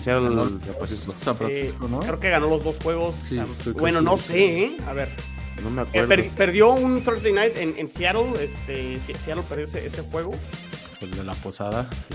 Seattle, 0.00 0.28
Ganó 0.28 0.44
San 0.44 0.60
Francisco. 0.60 1.14
San 1.24 1.36
Francisco, 1.36 1.86
Eh, 1.86 1.88
¿no? 1.90 2.00
Creo 2.00 2.20
que 2.20 2.30
ganó 2.30 2.48
los 2.48 2.62
dos 2.64 2.78
juegos. 2.82 3.16
Sí, 3.22 3.38
bueno, 3.74 4.00
no 4.00 4.16
sé, 4.18 4.64
¿eh? 4.64 4.76
A 4.86 4.92
ver. 4.92 5.08
No 5.62 5.70
me 5.70 5.82
Eh, 5.82 5.84
acuerdo. 5.88 6.08
per- 6.08 6.30
perdió 6.30 6.70
un 6.72 7.02
Thursday 7.02 7.32
night 7.32 7.56
en, 7.56 7.74
en 7.78 7.88
Seattle. 7.88 8.26
Este, 8.40 9.00
Seattle 9.14 9.42
perdió 9.48 9.64
ese, 9.64 9.86
ese 9.86 10.02
juego. 10.02 10.34
El 11.00 11.10
de 11.12 11.24
la 11.24 11.34
posada, 11.34 11.88
sí. 12.08 12.14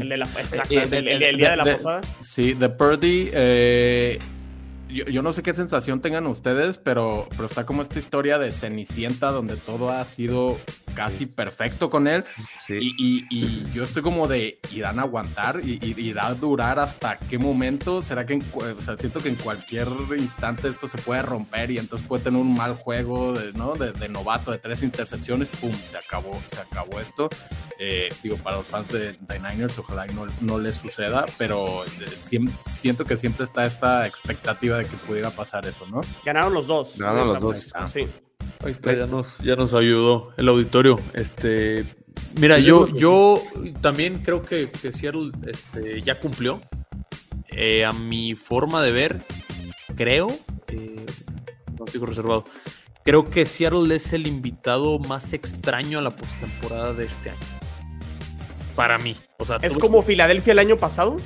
El, 0.00 0.08
de 0.10 0.16
la, 0.18 0.26
exacto, 0.26 0.74
Eh, 0.74 0.82
el, 0.82 0.90
de- 0.90 0.98
el- 0.98 1.08
el- 1.08 1.22
el 1.22 1.36
día 1.36 1.50
de 1.52 1.56
la 1.56 1.64
de- 1.64 1.74
posada. 1.76 2.00
Sí, 2.22 2.52
de 2.54 2.68
Purdy, 2.68 3.30
eh, 3.32 4.18
yo, 4.92 5.04
yo 5.06 5.22
no 5.22 5.32
sé 5.32 5.42
qué 5.42 5.54
sensación 5.54 6.00
tengan 6.00 6.26
ustedes, 6.26 6.78
pero, 6.78 7.28
pero 7.30 7.46
está 7.46 7.64
como 7.66 7.82
esta 7.82 7.98
historia 7.98 8.38
de 8.38 8.52
Cenicienta 8.52 9.30
donde 9.30 9.56
todo 9.56 9.90
ha 9.90 10.04
sido 10.04 10.58
casi 10.94 11.18
Sí. 11.18 11.26
perfecto 11.26 11.90
con 11.90 12.06
él. 12.08 12.24
Sí. 12.66 12.78
Y, 12.80 12.94
y- 12.98 13.26
y 13.30 13.72
yo 13.74 13.82
estoy 13.84 14.02
como 14.02 14.26
de, 14.28 14.58
¿irán 14.72 14.98
a 14.98 15.02
aguantar? 15.02 15.60
¿Y, 15.64 15.78
irá 16.00 16.26
a 16.28 16.34
durar 16.34 16.78
hasta 16.78 17.16
qué 17.18 17.38
momento? 17.38 18.02
¿Será 18.02 18.24
que 18.26 18.34
en, 18.34 18.44
o 18.54 18.82
sea, 18.82 18.96
siento 18.96 19.20
que 19.20 19.28
en 19.28 19.34
cualquier 19.36 19.88
instante 20.18 20.68
esto 20.68 20.88
se 20.88 20.98
puede 20.98 21.22
romper 21.22 21.70
y 21.70 21.78
entonces 21.78 22.06
puede 22.06 22.24
tener 22.24 22.40
un 22.40 22.54
mal 22.54 22.74
juego 22.76 23.32
de, 23.32 23.52
¿no? 23.52 23.74
de, 23.74 23.92
de 23.92 24.08
novato 24.08 24.50
de 24.50 24.58
tres 24.58 24.82
intercepciones? 24.82 25.48
¡Pum! 25.60 25.72
Se 25.72 25.96
acabó, 25.96 26.40
se 26.46 26.60
acabó 26.60 27.00
esto. 27.00 27.28
Eh, 27.78 28.08
digo, 28.22 28.36
para 28.36 28.58
los 28.58 28.66
fans 28.66 28.88
de, 28.88 29.12
de 29.20 29.38
Niners, 29.38 29.78
ojalá 29.78 30.06
no, 30.06 30.26
no 30.40 30.58
les 30.58 30.76
suceda, 30.76 31.24
pero 31.38 31.84
eh, 31.84 31.88
siento 32.56 33.04
que 33.04 33.16
siempre 33.16 33.44
está 33.46 33.64
esta 33.64 34.06
expectativa 34.06 34.79
de 34.80 34.86
que 34.86 34.96
pudiera 34.96 35.30
pasar 35.30 35.66
eso, 35.66 35.86
¿no? 35.86 36.00
Ganaron 36.24 36.52
los 36.52 36.66
dos. 36.66 36.98
Ganaron 36.98 37.28
los 37.28 37.40
dos. 37.40 37.70
Sí. 37.92 38.06
Ahí 38.62 38.72
está, 38.72 38.92
ya 38.92 39.06
nos, 39.06 39.38
ya 39.38 39.56
nos 39.56 39.72
ayudó 39.72 40.32
el 40.36 40.48
auditorio. 40.48 40.98
Este, 41.14 41.86
mira, 42.38 42.58
yo, 42.58 42.88
yo 42.88 43.40
también 43.80 44.20
creo 44.22 44.42
que, 44.42 44.70
que 44.70 44.92
Seattle 44.92 45.30
este, 45.46 46.02
ya 46.02 46.20
cumplió. 46.20 46.60
Eh, 47.52 47.84
a 47.84 47.92
mi 47.92 48.34
forma 48.34 48.82
de 48.82 48.92
ver, 48.92 49.22
creo, 49.96 50.28
eh, 50.68 51.04
no 51.78 51.84
digo 51.92 52.06
reservado, 52.06 52.44
creo 53.04 53.28
que 53.28 53.44
Seattle 53.44 53.94
es 53.94 54.12
el 54.12 54.26
invitado 54.26 54.98
más 55.00 55.32
extraño 55.32 55.98
a 55.98 56.02
la 56.02 56.10
postemporada 56.10 56.92
de 56.92 57.06
este 57.06 57.30
año. 57.30 57.38
Para 58.76 58.98
mí. 58.98 59.16
O 59.38 59.44
sea, 59.44 59.56
Es 59.62 59.76
como 59.76 60.02
Filadelfia 60.02 60.52
el 60.52 60.58
año 60.60 60.76
pasado. 60.76 61.16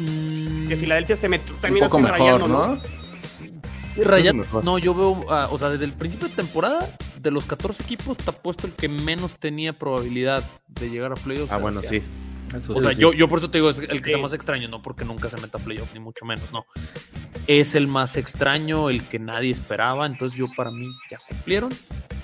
Mm, 0.00 0.68
Que 0.68 0.76
Filadelfia 0.76 1.16
se 1.16 1.28
metió 1.28 1.54
Un 1.54 1.60
también 1.60 1.84
poco 1.84 1.98
así 1.98 2.04
mejor, 2.04 2.18
rayando, 2.20 2.48
¿no? 2.48 2.80
Mejor. 4.44 4.64
no, 4.64 4.78
yo 4.78 4.94
veo, 4.94 5.20
ah, 5.30 5.48
o 5.50 5.58
sea, 5.58 5.68
desde 5.68 5.84
el 5.84 5.92
principio 5.92 6.28
de 6.28 6.34
temporada, 6.34 6.96
de 7.20 7.30
los 7.30 7.44
14 7.44 7.82
equipos, 7.82 8.18
está 8.18 8.32
puesto 8.32 8.66
el 8.66 8.72
que 8.72 8.88
menos 8.88 9.34
tenía 9.36 9.72
probabilidad 9.72 10.42
de 10.68 10.90
llegar 10.90 11.12
a 11.12 11.16
playoffs. 11.16 11.52
Ah, 11.52 11.58
bueno, 11.58 11.82
sí. 11.82 12.02
Eso 12.56 12.72
O 12.74 12.80
sea, 12.80 12.92
sí. 12.92 13.00
yo, 13.00 13.12
yo 13.12 13.28
por 13.28 13.38
eso 13.38 13.50
te 13.50 13.58
digo, 13.58 13.70
es 13.70 13.78
el 13.78 13.88
que 14.02 14.04
Sí. 14.04 14.10
sea 14.10 14.18
más 14.18 14.32
extraño, 14.32 14.68
no 14.68 14.82
porque 14.82 15.04
nunca 15.04 15.30
se 15.30 15.36
meta 15.38 15.58
a 15.58 15.60
playoff, 15.60 15.92
ni 15.94 16.00
mucho 16.00 16.24
menos, 16.24 16.52
no. 16.52 16.66
Es 17.46 17.74
el 17.74 17.86
más 17.86 18.16
extraño, 18.16 18.90
el 18.90 19.04
que 19.04 19.18
nadie 19.18 19.50
esperaba, 19.50 20.06
entonces 20.06 20.36
yo 20.38 20.46
para 20.56 20.70
mí 20.70 20.88
ya 21.10 21.18
cumplieron 21.28 21.70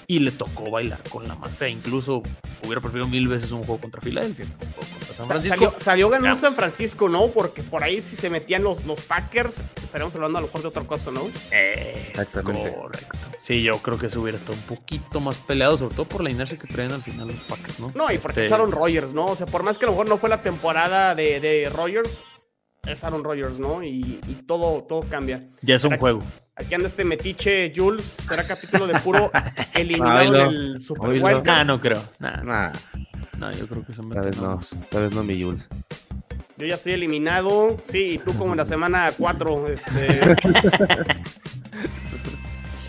y 0.09 0.21
le 0.21 0.31
tocó 0.31 0.71
bailar 0.71 1.01
con 1.11 1.27
la 1.27 1.35
más 1.35 1.55
fea. 1.57 1.69
Incluso 1.69 2.23
hubiera 2.65 2.81
preferido 2.81 3.09
mil 3.09 3.27
veces 3.29 3.51
un 3.53 3.65
juego 3.65 3.81
contra 3.81 4.01
Filadelfia 4.01 4.45
un 4.45 4.53
juego 4.73 4.91
contra 4.91 5.07
San 5.09 5.17
Sa- 5.17 5.25
Francisco. 5.27 5.57
Salió, 5.57 5.75
salió 5.79 6.09
ganando 6.11 6.35
Ya. 6.37 6.41
San 6.41 6.55
Francisco, 6.55 7.09
¿no? 7.09 7.29
Porque 7.29 7.63
por 7.65 7.83
ahí 7.83 8.01
si 8.01 8.15
se 8.17 8.31
metían 8.31 8.63
los, 8.63 8.85
los 8.85 9.01
Packers, 9.01 9.63
estaríamos 9.83 10.15
hablando 10.15 10.39
a 10.39 10.41
lo 10.43 10.47
mejor 10.47 10.63
de 10.63 10.69
otra 10.69 10.85
cosa, 10.85 11.11
¿no? 11.11 11.27
Es 11.51 12.09
Exactamente. 12.19 12.73
correcto. 12.75 13.17
Sí, 13.41 13.63
yo 13.63 13.79
creo 13.79 13.99
que 13.99 14.09
se 14.11 14.19
hubiera 14.19 14.39
estado 14.39 14.55
un 14.59 14.65
poquito 14.65 15.21
más 15.21 15.37
peleado, 15.39 15.77
sobre 15.79 15.95
todo 15.95 16.07
por 16.07 16.23
la 16.23 16.31
inercia 16.31 16.57
que 16.59 16.67
traen 16.67 16.93
al 16.93 17.03
final 17.03 17.29
los 17.29 17.41
Packers, 17.43 17.79
¿no? 17.81 17.93
No, 17.95 18.11
y 18.13 18.19
porque 18.19 18.41
Este, 18.41 18.47
es 18.47 18.53
Aaron 18.53 18.73
Rodgers, 18.73 19.13
¿no? 19.13 19.27
O 19.27 19.37
sea, 19.37 19.47
por 19.47 19.63
más 19.65 19.77
que 19.79 19.85
a 19.85 19.89
lo 19.89 19.93
mejor 19.93 20.09
no 20.09 20.16
fue 20.19 20.29
la 20.29 20.43
temporada 20.43 21.15
de, 21.15 21.41
de 21.41 21.69
Rodgers, 21.69 22.21
es 22.87 23.03
Aaron 23.05 23.25
Rodgers, 23.25 23.59
¿no? 23.59 23.83
Y, 23.83 24.21
y 24.27 24.35
todo, 24.47 24.83
todo 24.85 25.03
cambia. 25.09 25.49
Ya 25.63 25.75
es 25.77 25.85
un 25.85 25.95
Aquí- 25.95 26.01
juego. 26.01 26.23
Aquí 26.59 26.75
anda 26.75 26.87
este 26.89 27.05
metiche 27.05 27.71
Jules, 27.77 28.17
será 28.27 28.47
capítulo 28.47 28.87
de 28.87 28.99
puro 29.01 29.31
eliminado 29.75 30.21
Oílo, 30.21 30.41
en 30.47 30.47
el 30.55 30.81
Super 30.81 31.11
oílo. 31.11 31.27
Wildcard. 31.27 31.45
Nah, 31.47 31.65
no 31.65 31.81
creo. 31.81 32.03
Nah, 32.19 32.43
Nah, 32.43 32.73
no, 33.39 33.53
yo 33.53 33.67
creo 33.69 33.85
que 33.85 33.93
se 33.93 33.99
tal 34.01 34.09
meten 34.09 34.23
vez 34.31 34.41
no. 34.41 34.61
Tal 34.91 35.03
vez 35.03 35.13
no, 35.13 35.23
mi 35.23 35.43
Jules. 35.43 35.69
Yo 36.57 36.65
ya 36.67 36.77
estoy 36.77 36.93
eliminado, 36.95 37.77
sí, 37.91 38.13
y 38.15 38.19
tú 38.19 38.33
como 38.39 38.53
en 38.53 38.57
la 38.57 38.65
semana 38.65 39.13
4, 39.19 39.69
este... 39.69 40.21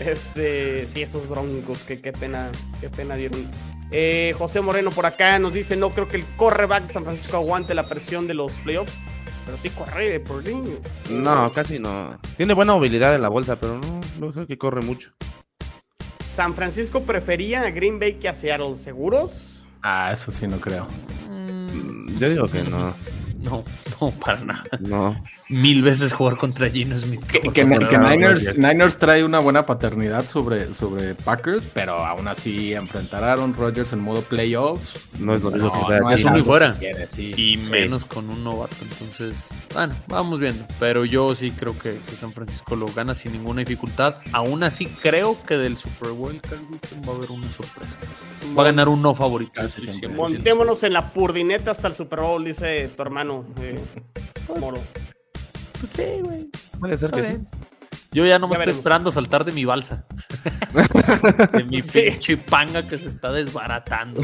este, 0.00 0.86
sí, 0.86 1.02
esos 1.02 1.28
broncos, 1.28 1.82
que 1.82 2.00
qué 2.00 2.12
pena, 2.12 2.50
qué 2.80 2.88
pena 2.88 3.16
dieron. 3.16 3.46
Eh, 3.90 4.34
José 4.36 4.60
Moreno 4.60 4.90
por 4.90 5.06
acá 5.06 5.38
nos 5.38 5.54
dice, 5.54 5.76
no 5.76 5.90
creo 5.90 6.08
que 6.08 6.16
el 6.18 6.24
correback 6.36 6.82
de 6.86 6.92
San 6.92 7.04
Francisco 7.04 7.36
aguante 7.38 7.74
la 7.74 7.86
presión 7.86 8.26
de 8.26 8.34
los 8.34 8.52
playoffs, 8.58 8.98
pero 9.46 9.56
sí 9.58 9.70
corre 9.70 10.10
de 10.10 10.20
por 10.20 10.44
línea. 10.44 10.76
No, 11.10 11.50
casi 11.52 11.78
no. 11.78 12.18
Tiene 12.36 12.52
buena 12.54 12.74
movilidad 12.74 13.14
en 13.14 13.22
la 13.22 13.28
bolsa, 13.30 13.56
pero 13.56 13.78
no, 13.78 14.00
no 14.18 14.32
creo 14.32 14.46
que 14.46 14.58
corre 14.58 14.82
mucho. 14.82 15.12
San 16.28 16.54
Francisco 16.54 17.02
prefería 17.02 17.62
a 17.62 17.70
Green 17.70 17.98
Bay 17.98 18.14
que 18.14 18.28
a 18.28 18.34
Seattle, 18.34 18.74
¿seguros? 18.76 19.66
Ah, 19.82 20.10
eso 20.12 20.30
sí 20.30 20.46
no 20.46 20.60
creo. 20.60 20.86
Mm, 21.28 22.18
Yo 22.18 22.28
digo 22.28 22.46
que 22.46 22.62
no. 22.62 22.94
No, 23.44 23.62
no, 24.00 24.10
para 24.10 24.40
nada. 24.44 24.64
No. 24.80 25.16
Mil 25.48 25.82
veces 25.82 26.12
jugar 26.12 26.36
contra 26.36 26.68
Gino 26.68 26.96
Smith. 26.98 27.24
Que, 27.24 27.40
que- 27.40 27.52
que 27.52 27.64
Niners. 27.64 28.58
Niners 28.58 28.98
trae 28.98 29.24
una 29.24 29.38
buena 29.38 29.64
paternidad 29.64 30.26
sobre, 30.26 30.74
sobre 30.74 31.14
Packers, 31.14 31.64
pero 31.72 32.04
aún 32.04 32.28
así 32.28 32.74
enfrentar 32.74 33.22
a 33.24 33.32
Aaron 33.32 33.54
Rodgers 33.54 33.92
en 33.94 34.00
modo 34.00 34.20
playoffs 34.22 35.08
No 35.18 35.34
es 35.34 35.42
lo 35.42 35.50
mismo 35.52 35.72
que 35.72 35.78
jugar 35.78 36.00
no 36.02 36.10
es 36.10 36.20
Eso 36.20 36.30
muy 36.30 36.42
fuera. 36.42 36.72
que 36.74 36.78
quiere, 36.80 37.08
sí. 37.08 37.32
Y 37.36 37.64
Sí. 37.64 37.70
menos 37.70 38.04
con 38.04 38.28
un 38.28 38.42
novato. 38.44 38.74
Entonces, 38.82 39.56
bueno, 39.72 39.94
vamos 40.08 40.38
viendo. 40.40 40.66
Pero 40.80 41.04
yo 41.06 41.34
sí 41.34 41.50
creo 41.52 41.78
que, 41.78 41.98
que 42.08 42.16
San 42.16 42.32
Francisco 42.32 42.76
lo 42.76 42.86
gana 42.88 43.14
sin 43.14 43.32
ninguna 43.32 43.60
dificultad. 43.60 44.16
Aún 44.32 44.64
así, 44.64 44.86
creo 44.86 45.40
que 45.46 45.56
del 45.56 45.78
Super 45.78 46.10
Bowl 46.10 46.38
va 47.08 47.12
a 47.12 47.16
haber 47.16 47.30
una 47.30 47.50
sorpresa. 47.52 47.96
Va 48.56 48.62
a 48.62 48.66
ganar 48.66 48.88
un 48.88 49.00
no 49.00 49.14
favorito. 49.14 49.52
Casi 49.54 49.80
estoy 49.80 49.94
siempre. 49.94 50.10
100% 50.10 50.16
Montémonos 50.16 50.82
en 50.82 50.92
la 50.92 51.12
purdineta 51.12 51.70
hasta 51.70 51.88
el 51.88 51.94
Super 51.94 52.20
Bowl, 52.20 52.44
dice 52.44 52.88
tu 52.94 53.02
hermano 53.02 53.27
eh, 53.60 53.78
Moro. 54.58 54.78
Pues 55.80 55.92
sí, 55.92 56.20
güey. 56.22 56.48
Puede 56.80 56.96
ser 56.96 57.10
que 57.10 57.24
sí. 57.24 57.38
Yo 58.10 58.24
ya 58.24 58.38
no 58.38 58.48
me 58.48 58.52
Ya 58.54 58.60
estoy 58.60 58.66
veremos. 58.72 58.78
esperando 58.78 59.12
saltar 59.12 59.44
de 59.44 59.52
mi 59.52 59.64
balsa. 59.64 60.04
de 61.52 61.64
mi 61.64 61.80
Sí. 61.80 62.02
pinche 62.10 62.36
panga 62.36 62.86
que 62.86 62.96
se 62.98 63.08
está 63.08 63.30
desbaratando. 63.32 64.22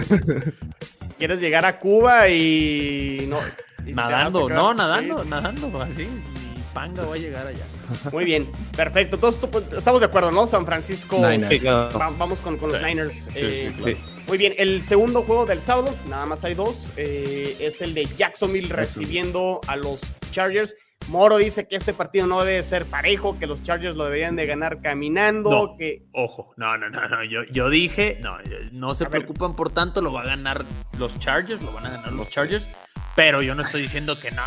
¿Quieres 1.18 1.40
llegar 1.40 1.64
a 1.64 1.78
Cuba 1.78 2.28
y 2.28 3.26
no? 3.28 3.38
y 3.86 3.92
nadando, 3.92 4.48
no, 4.48 4.72
nadando, 4.74 5.22
Sí. 5.22 5.28
nadando, 5.28 5.82
así. 5.82 6.02
Mi 6.04 6.62
panga 6.72 7.04
va 7.04 7.14
a 7.14 7.18
llegar 7.18 7.46
allá. 7.46 7.64
Muy 8.10 8.24
bien, 8.24 8.50
perfecto. 8.76 9.18
Todos 9.18 9.36
pues, 9.36 9.64
estamos 9.76 10.00
de 10.00 10.06
acuerdo, 10.06 10.32
¿no? 10.32 10.46
San 10.46 10.64
Francisco. 10.66 11.16
Niners. 11.18 11.60
Sí, 11.60 11.66
vamos 11.66 12.40
con, 12.40 12.56
con 12.56 12.72
los 12.72 12.80
Sí. 12.80 12.86
Niners. 12.86 13.12
Sí, 13.12 13.30
eh, 13.36 13.72
sí, 13.76 13.82
claro. 13.82 13.98
Muy 14.26 14.38
bien, 14.38 14.54
el 14.56 14.80
segundo 14.82 15.22
juego 15.22 15.44
del 15.44 15.60
sábado, 15.60 15.94
nada 16.08 16.24
más 16.24 16.44
hay 16.44 16.54
dos, 16.54 16.90
eh, 16.96 17.56
es 17.60 17.82
el 17.82 17.92
de 17.92 18.06
Jacksonville 18.06 18.68
recibiendo 18.74 19.60
a 19.66 19.76
los 19.76 20.00
Chargers. 20.30 20.74
Moro 21.08 21.36
dice 21.36 21.68
que 21.68 21.76
este 21.76 21.92
partido 21.92 22.26
no 22.26 22.42
debe 22.44 22.62
ser 22.62 22.86
parejo, 22.86 23.38
que 23.38 23.46
los 23.46 23.62
Chargers 23.62 23.94
lo 23.94 24.04
deberían 24.04 24.36
de 24.36 24.46
ganar 24.46 24.80
caminando, 24.80 25.50
No. 25.50 25.76
que 25.76 26.04
Ojo, 26.12 26.54
no, 26.56 26.78
no, 26.78 26.88
no, 26.88 27.06
no. 27.06 27.22
Yo, 27.24 27.42
yo 27.52 27.68
dije, 27.68 28.18
no, 28.22 28.38
no 28.72 28.94
se 28.94 29.04
A 29.04 29.08
ver. 29.08 29.20
preocupan 29.20 29.54
por 29.54 29.70
tanto, 29.70 30.00
lo 30.00 30.10
va 30.14 30.22
a 30.22 30.26
ganar 30.26 30.64
los 30.98 31.18
Chargers, 31.18 31.60
lo 31.60 31.72
van 31.72 31.84
a 31.86 31.90
ganar 31.90 32.12
los 32.14 32.30
Chargers. 32.30 32.70
Pero 33.14 33.42
yo 33.42 33.54
no 33.54 33.60
estoy 33.60 33.82
diciendo 33.82 34.18
que 34.18 34.30
no, 34.30 34.42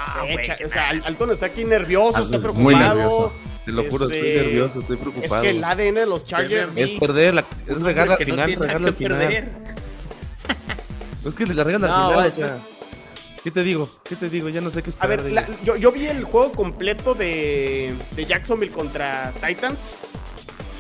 que 0.58 0.66
o 0.66 0.70
sea, 0.70 0.90
Alton 0.90 1.32
está 1.32 1.46
aquí 1.46 1.64
nervioso, 1.64 2.24
está 2.24 2.40
preocupado. 2.40 2.64
muy 2.64 2.76
nervioso. 2.76 3.32
Te 3.68 3.74
lo 3.74 3.84
juro, 3.84 4.06
Este, 4.06 4.18
estoy 4.18 4.46
nervioso, 4.46 4.80
estoy 4.80 4.96
Es 4.96 5.02
preocupado. 5.02 5.42
que 5.44 5.50
el 5.50 5.62
ADN 5.62 5.94
de 5.96 6.06
los 6.06 6.24
Chargers. 6.24 6.78
Es 6.78 6.92
perder, 6.92 7.34
la, 7.34 7.44
es 7.68 7.82
regar 7.82 8.08
no 8.08 8.16
final, 8.16 8.38
nada 8.38 8.48
regar 8.62 8.76
al 8.78 8.86
que 8.86 8.92
final. 8.94 9.20
perder. 9.20 9.50
Es 11.26 11.34
que 11.36 11.46
la 11.48 11.64
regan 11.66 11.84
al 11.84 11.90
No, 11.90 12.08
final, 12.10 12.24
o 12.24 12.28
es- 12.28 12.34
sea. 12.34 12.58
¿Qué 13.44 13.52
te 13.52 13.64
digo? 13.64 13.92
¿Qué 14.06 14.16
te 14.16 14.30
digo? 14.30 14.48
Ya 14.48 14.62
no 14.62 14.72
sé 14.72 14.82
qué 14.82 14.88
A 14.88 14.92
esperar. 14.92 15.18
ver, 15.18 15.24
de 15.26 15.32
la- 15.32 15.42
ellos. 15.42 15.58
yo, 15.66 15.76
yo 15.76 15.92
vi 15.92 16.08
el 16.08 16.24
juego 16.24 16.54
completo 16.54 17.14
de, 17.14 17.94
de 18.16 18.26
Jacksonville 18.26 18.72
contra 18.72 19.34
Titans. 19.46 20.00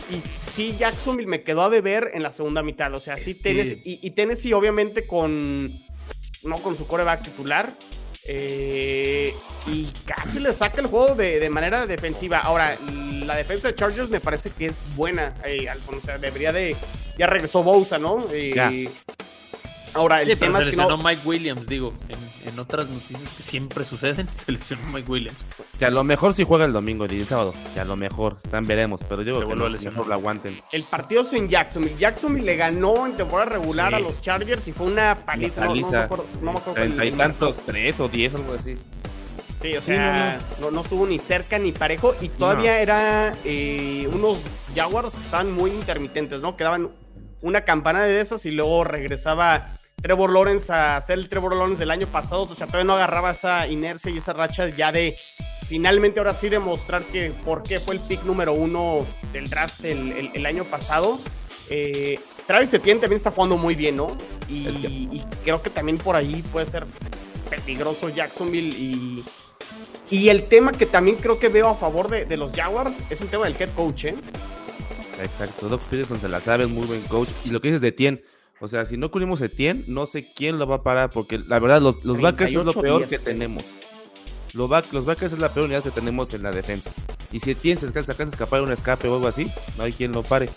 Y 0.10 0.22
sí, 0.22 0.74
Jacksonville 0.79 1.27
me 1.27 1.44
quedó 1.44 1.63
a 1.63 1.70
deber 1.70 2.12
en 2.13 2.24
la 2.24 2.32
segunda 2.32 2.63
mitad. 2.63 2.94
O 2.94 3.01
sea, 3.01 3.17
sí, 3.17 3.32
Es 3.32 3.36
que- 3.36 3.41
Tennessee, 3.44 3.82
y, 3.84 4.00
y 4.01 4.12
Tennessee, 4.12 4.53
obviamente, 4.53 5.06
con. 5.06 5.74
No 6.44 6.62
con 6.62 6.74
su 6.77 6.88
coreback 6.88 7.24
titular. 7.24 7.74
Eh, 8.28 9.34
y 9.66 9.86
casi 10.06 10.40
le 10.40 10.52
saca 10.54 10.82
el 10.82 10.88
juego 10.88 11.16
de, 11.16 11.40
de 11.40 11.50
manera 11.50 11.86
defensiva. 11.88 12.40
Ahora, 12.40 12.78
la 13.26 13.36
defensa 13.36 13.70
de 13.70 13.76
Chargers 13.76 14.10
me 14.10 14.20
parece 14.20 14.52
que 14.52 14.66
es 14.68 14.84
buena. 14.96 15.34
Eh, 15.46 15.68
al- 15.70 15.80
o 15.88 16.02
sea, 16.02 16.18
debería 16.18 16.52
de. 16.52 16.76
Ya 17.18 17.26
regresó 17.28 17.64
Bosa, 17.64 17.98
¿no? 17.98 18.28
Eh, 18.32 18.52
Ya. 18.56 18.72
Ahora, 19.94 20.22
el 20.22 20.28
Sí, 20.30 20.36
pero 20.36 20.52
tema 20.52 20.64
se 20.64 20.70
es 20.70 20.76
que 20.76 20.82
no. 20.82 20.98
Mike 20.98 21.22
Williams, 21.26 21.66
digo. 21.66 21.94
En, 22.10 22.18
en 22.58 22.62
otras 22.62 22.88
noticias 22.90 23.30
que 23.38 23.44
siempre 23.44 23.86
suceden, 23.86 24.28
se 24.34 24.52
lesionó 24.52 24.82
Mike 24.92 25.10
Williams. 25.12 25.38
Que 25.78 25.86
a 25.86 25.92
lo 25.92 26.04
mejor 26.04 26.34
si 26.34 26.44
juega 26.44 26.66
el 26.66 26.74
domingo 26.74 27.06
y 27.06 27.20
el 27.20 27.28
sábado. 27.28 27.54
Que 27.76 27.80
a 27.80 27.86
lo 27.86 27.96
mejor, 27.96 28.38
están 28.44 28.66
veremos. 28.66 29.02
Pero 29.08 29.24
digo 29.24 29.36
Se 29.38 29.42
que 29.42 29.46
vuelve 29.46 29.66
a 29.66 29.70
no, 29.70 29.84
mejor 29.92 30.08
lo 30.08 30.14
aguanten. 30.16 30.60
El 30.72 30.84
partido 30.84 31.22
es 31.22 31.34
en 31.34 31.48
Jacksonville. 31.50 31.96
Jacksonville 32.00 32.46
le 32.46 32.56
ganó 32.56 33.06
en 33.06 33.16
temporada 33.16 33.52
regular 33.52 33.90
Sí. 33.90 33.96
a 33.96 34.00
los 34.00 34.22
Chargers 34.22 34.68
y 34.68 34.72
fue 34.74 34.88
una 34.88 35.16
paliza. 35.24 35.62
No- 35.62 35.68
No, 35.68 35.74
me 35.76 35.82
Paliza. 35.82 36.04
acuerdo, 36.06 36.26
no 36.42 36.42
me 36.42 36.50
acuerdo 36.60 36.64
cuál 36.74 36.76
Treinta 36.76 37.06
y 37.06 37.08
el- 37.10 37.18
tantos, 37.18 37.58
tres 37.66 38.00
o 38.00 38.08
diez, 38.10 38.34
algo 38.34 38.54
así. 38.54 38.76
Sí, 39.62 39.76
o 39.76 39.82
Sí, 39.82 39.88
sea, 39.88 40.40
no, 40.60 40.72
no 40.72 40.82
estuvo 40.82 41.06
ni 41.08 41.20
cerca 41.20 41.58
ni 41.60 41.72
parejo 41.72 42.16
y 42.22 42.30
todavía 42.30 42.80
era 42.80 43.34
eh, 43.44 44.08
unos 44.12 44.40
Jaguars 44.76 45.16
que 45.16 45.22
estaban 45.22 45.52
muy 45.52 45.72
intermitentes, 45.72 46.42
¿no? 46.42 46.56
Quedaban 46.58 46.90
una 47.42 47.62
campana 47.62 48.04
de 48.04 48.20
esas 48.22 48.46
y 48.46 48.52
luego 48.52 48.84
regresaba 48.84 49.78
Trevor 50.01 50.32
Lawrence 50.32 50.72
a 50.72 51.01
ser 51.01 51.18
el 51.18 51.27
Trevor 51.27 51.56
Lawrence 51.56 51.80
del 51.80 51.89
año 51.89 52.06
pasado, 52.08 52.44
o 52.44 52.54
sea, 52.56 52.68
todavía 52.68 52.86
no 52.86 52.94
agarraba 52.94 53.32
esa 53.32 53.68
inercia 53.68 54.12
y 54.12 54.18
esa 54.20 54.32
racha 54.32 54.70
ya 54.70 54.92
de 54.92 55.18
finalmente 55.68 56.20
ahora 56.20 56.36
sí 56.36 56.50
demostrar 56.50 57.04
que 57.04 57.32
por 57.32 57.63
qué 57.63 57.80
fue 57.80 57.96
el 57.96 58.01
pick 58.01 58.24
número 58.24 58.54
uno 58.54 59.08
del 59.34 59.50
draft 59.50 59.84
el, 59.84 60.12
el- 60.12 60.32
el 60.36 60.46
año 60.46 60.63
pasado. 60.66 61.20
Eh, 61.70 62.20
Travis 62.46 62.72
Etienne 62.75 63.01
también 63.01 63.18
está 63.18 63.32
jugando 63.32 63.58
muy 63.58 63.74
bien, 63.74 63.96
¿no? 63.96 64.16
Y, 64.48 64.68
Es 64.68 64.75
que- 64.75 64.88
y 64.88 65.24
creo 65.44 65.62
que 65.63 65.72
también 65.72 65.98
por 65.98 66.16
ahí 66.16 66.44
puede 66.51 66.68
ser 66.68 66.86
peligroso 67.50 68.10
Jacksonville 68.10 68.77
y... 68.77 69.25
Y 70.10 70.30
el 70.30 70.44
tema 70.48 70.72
que 70.72 70.86
también 70.86 71.18
creo 71.18 71.38
que 71.39 71.50
veo 71.50 71.68
a 71.68 71.75
favor 71.75 72.08
de, 72.08 72.24
de 72.24 72.38
los 72.38 72.54
Jaguars 72.54 73.01
es 73.10 73.20
el 73.22 73.27
tema 73.30 73.44
del 73.46 73.56
head 73.60 73.70
coach, 73.75 74.06
¿eh? 74.06 74.16
Exacto, 75.22 75.68
Doc 75.68 75.82
Peterson 75.82 76.20
se 76.20 76.30
la 76.30 76.39
sabe, 76.39 76.63
es 76.66 76.70
muy 76.70 76.86
buen 76.88 77.01
coach. 77.08 77.27
Y 77.44 77.50
lo 77.50 77.60
que 77.60 77.68
dices 77.70 77.82
de 77.82 77.92
Tien, 77.92 78.24
o 78.60 78.68
sea, 78.68 78.86
si 78.86 78.98
no 78.98 79.12
cubrimos 79.12 79.42
Etienne, 79.42 79.84
no 79.88 80.06
sé 80.06 80.32
quién 80.34 80.58
lo 80.60 80.68
va 80.68 80.78
a 80.78 80.84
parar, 80.84 81.12
porque 81.12 81.38
la 81.38 81.60
verdad, 81.60 81.82
los, 81.82 82.04
los 82.04 82.20
backers 82.22 82.52
es 82.52 82.56
lo 82.66 82.74
38-10. 82.74 82.82
peor 82.82 83.06
que 83.08 83.20
tenemos. 83.20 83.64
Los, 84.54 84.70
back- 84.70 84.92
los 84.94 85.06
backers 85.06 85.34
es 85.34 85.40
la 85.40 85.54
peor 85.54 85.66
unidad 85.66 85.84
que 85.84 85.92
tenemos 85.92 86.34
en 86.34 86.42
la 86.44 86.52
defensa. 86.52 86.90
Y 87.32 87.40
si 87.40 87.52
Etienne 87.52 87.80
se 87.80 87.86
alcanza 87.88 88.14
a 88.14 88.26
escapar 88.26 88.62
un 88.62 88.72
escape 88.72 89.08
o 89.08 89.16
algo 89.16 89.28
así, 89.28 89.52
no 89.78 89.84
hay 89.84 89.94
quien 89.94 90.12
lo 90.12 90.24
pare. 90.24 90.50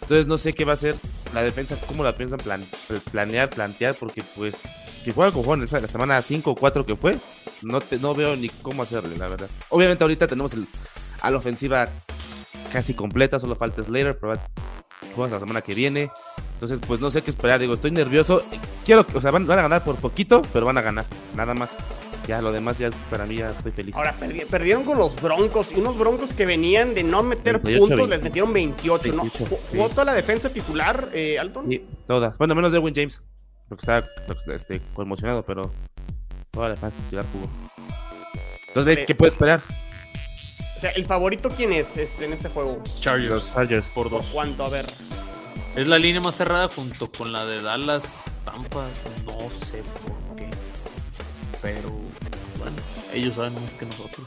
Entonces 0.00 0.26
no 0.26 0.36
sé 0.38 0.52
qué 0.52 0.64
va 0.64 0.72
a 0.72 0.74
hacer 0.74 0.96
la 1.32 1.42
defensa, 1.42 1.78
cómo 1.86 2.02
la 2.02 2.16
piensan 2.16 2.38
plan- 2.40 2.66
planear, 3.12 3.50
plantear, 3.50 3.94
porque 3.94 4.22
pues 4.34 4.62
si 5.04 5.12
juega 5.12 5.30
con 5.30 5.42
Juan 5.44 5.62
esa- 5.62 5.80
la 5.80 5.88
semana 5.88 6.20
5 6.20 6.50
o 6.50 6.54
4 6.56 6.84
que 6.84 6.96
fue, 6.96 7.16
no, 7.62 7.80
te, 7.80 7.98
no 7.98 8.14
veo 8.14 8.34
ni 8.34 8.48
cómo 8.48 8.82
hacerle, 8.82 9.16
la 9.16 9.28
verdad. 9.28 9.48
Obviamente 9.68 10.02
ahorita 10.02 10.26
tenemos 10.26 10.52
el, 10.54 10.66
a 11.20 11.30
la 11.30 11.36
ofensiva 11.38 11.88
casi 12.72 12.94
completa, 12.94 13.38
solo 13.38 13.54
falta 13.54 13.82
Slater, 13.84 14.18
pero 14.18 14.32
juegan 15.14 15.32
la 15.32 15.40
semana 15.40 15.62
que 15.62 15.74
viene. 15.74 16.10
Entonces, 16.54 16.80
pues 16.86 17.00
no 17.00 17.10
sé 17.10 17.22
qué 17.22 17.30
esperar, 17.30 17.60
digo, 17.60 17.74
estoy 17.74 17.90
nervioso. 17.90 18.42
Quiero, 18.84 19.04
que- 19.06 19.18
o 19.18 19.20
sea, 19.20 19.30
van, 19.30 19.46
van 19.46 19.58
a 19.58 19.62
ganar 19.62 19.84
por 19.84 19.96
poquito, 19.96 20.42
pero 20.52 20.66
van 20.66 20.78
a 20.78 20.82
ganar, 20.82 21.04
nada 21.34 21.54
más. 21.54 21.70
Ya 22.28 22.40
lo 22.40 22.52
demás 22.52 22.78
ya 22.78 22.88
para 23.10 23.26
mí 23.26 23.34
ya 23.36 23.50
estoy 23.50 23.72
feliz. 23.72 23.96
Ahora 23.96 24.14
perdi- 24.16 24.46
perdieron 24.46 24.84
con 24.84 24.96
los 24.96 25.20
Broncos 25.20 25.72
y 25.72 25.80
unos 25.80 25.98
Broncos 25.98 26.32
que 26.32 26.46
venían 26.46 26.94
de 26.94 27.02
no 27.02 27.24
meter 27.24 27.58
28, 27.58 27.78
puntos, 27.80 27.96
20. 27.98 28.14
les 28.16 28.22
metieron 28.22 28.52
28, 28.52 29.12
¿no? 29.12 29.22
28, 29.22 29.44
Ju- 29.44 29.58
sí. 29.70 29.76
¿Jugó 29.76 29.88
toda 29.88 30.04
la 30.04 30.14
defensa 30.14 30.48
titular, 30.52 31.08
eh, 31.12 31.36
Alton? 31.40 31.68
Sí, 31.68 31.84
todas. 32.06 32.38
Bueno, 32.38 32.54
menos 32.54 32.70
de 32.70 32.78
Win 32.78 32.94
James, 32.94 33.20
porque 33.68 33.80
está 33.82 34.04
este, 34.54 34.80
conmocionado, 34.94 35.42
pero 35.44 35.72
toda 36.52 36.68
la 36.68 36.74
defensa 36.76 36.96
titular 37.04 37.24
jugó. 37.32 37.48
Entonces, 38.68 38.98
¿qué 39.04 39.14
puede 39.16 39.30
esperar? 39.30 39.60
O 40.82 40.84
sea, 40.84 40.90
¿el 40.96 41.04
favorito 41.04 41.48
quién 41.48 41.72
es 41.72 41.96
este, 41.96 42.24
en 42.24 42.32
este 42.32 42.48
juego? 42.48 42.82
Chargers. 42.98 43.48
Chargers. 43.52 43.86
Por 43.90 44.10
¿Por 44.10 44.20
dos. 44.20 44.30
cuánto? 44.32 44.64
A 44.64 44.68
ver. 44.68 44.92
Es 45.76 45.86
la 45.86 45.96
línea 45.96 46.20
más 46.20 46.34
cerrada 46.34 46.66
junto 46.66 47.08
con 47.08 47.32
la 47.32 47.46
de 47.46 47.62
Dallas, 47.62 48.34
Tampa. 48.44 48.88
No 49.24 49.48
sé 49.48 49.80
por 50.02 50.36
qué. 50.36 50.50
Pero 51.62 51.88
bueno, 52.58 52.76
ellos 53.12 53.36
saben 53.36 53.54
más 53.62 53.74
que 53.74 53.86
nosotros. 53.86 54.26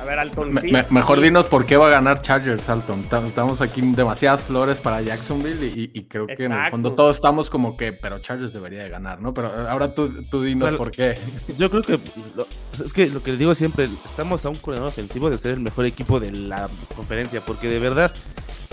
A 0.00 0.04
ver, 0.04 0.18
Alton. 0.18 0.52
Me- 0.52 0.60
sí, 0.60 0.70
me- 0.70 0.84
sí, 0.84 0.92
mejor 0.94 1.18
sí. 1.18 1.24
dinos 1.24 1.46
por 1.46 1.64
qué 1.64 1.76
va 1.78 1.86
a 1.86 1.90
ganar 1.90 2.20
Chargers, 2.20 2.68
Alton. 2.68 3.04
Tam- 3.08 3.24
Estamos 3.26 3.60
aquí 3.62 3.80
demasiadas 3.80 4.42
flores 4.42 4.76
para 4.78 5.00
Jacksonville 5.00 5.66
y, 5.66 5.90
y 5.94 6.04
creo 6.04 6.26
que 6.26 6.44
en 6.44 6.52
el 6.52 6.70
fondo 6.70 6.92
todos 6.92 7.16
estamos 7.16 7.48
como 7.48 7.76
que, 7.78 7.92
pero 7.94 8.18
Chargers 8.18 8.52
debería 8.52 8.82
de 8.82 8.90
ganar, 8.90 9.22
¿no? 9.22 9.32
Pero 9.32 9.48
eh, 9.48 9.66
ahora 9.68 9.94
tú, 9.94 10.12
tú 10.30 10.42
dinos 10.42 10.64
O 10.64 10.68
sea, 10.68 10.78
por 10.78 10.90
qué. 10.90 11.18
Yo 11.56 11.70
creo 11.70 11.82
que 11.82 11.98
lo- 12.34 12.46
es 12.84 12.92
que 12.92 13.06
lo 13.08 13.22
que 13.22 13.32
le 13.32 13.38
digo 13.38 13.54
siempre, 13.54 13.88
estamos 14.04 14.44
a 14.44 14.50
un 14.50 14.56
coordinador 14.56 14.90
ofensivo 14.92 15.30
de 15.30 15.38
ser 15.38 15.52
el 15.52 15.60
mejor 15.60 15.86
equipo 15.86 16.20
de 16.20 16.30
la 16.30 16.68
conferencia, 16.94 17.40
porque 17.40 17.68
de 17.68 17.78
verdad 17.78 18.12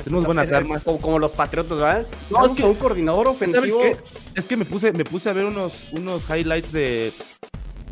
tenemos 0.03 0.25
buenas 0.25 0.45
Es- 0.45 0.51
es 0.51 0.57
armas. 0.57 0.83
Como, 0.83 0.99
como 0.99 1.19
los 1.19 1.31
Patriotas, 1.31 1.77
¿verdad? 1.77 2.05
No, 2.31 2.45
es 2.45 2.51
que- 2.51 2.63
un 2.63 2.73
coordinador 2.75 3.27
¿Sabes 3.37 3.49
ofensivo. 3.53 3.79
qué? 3.79 3.97
Es 4.35 4.43
que 4.45 4.57
me 4.57 4.65
puse, 4.65 4.91
me 4.91 5.05
puse 5.05 5.29
a 5.29 5.33
ver 5.33 5.45
unos, 5.45 5.85
unos 5.93 6.25
highlights 6.29 6.73
de, 6.73 7.13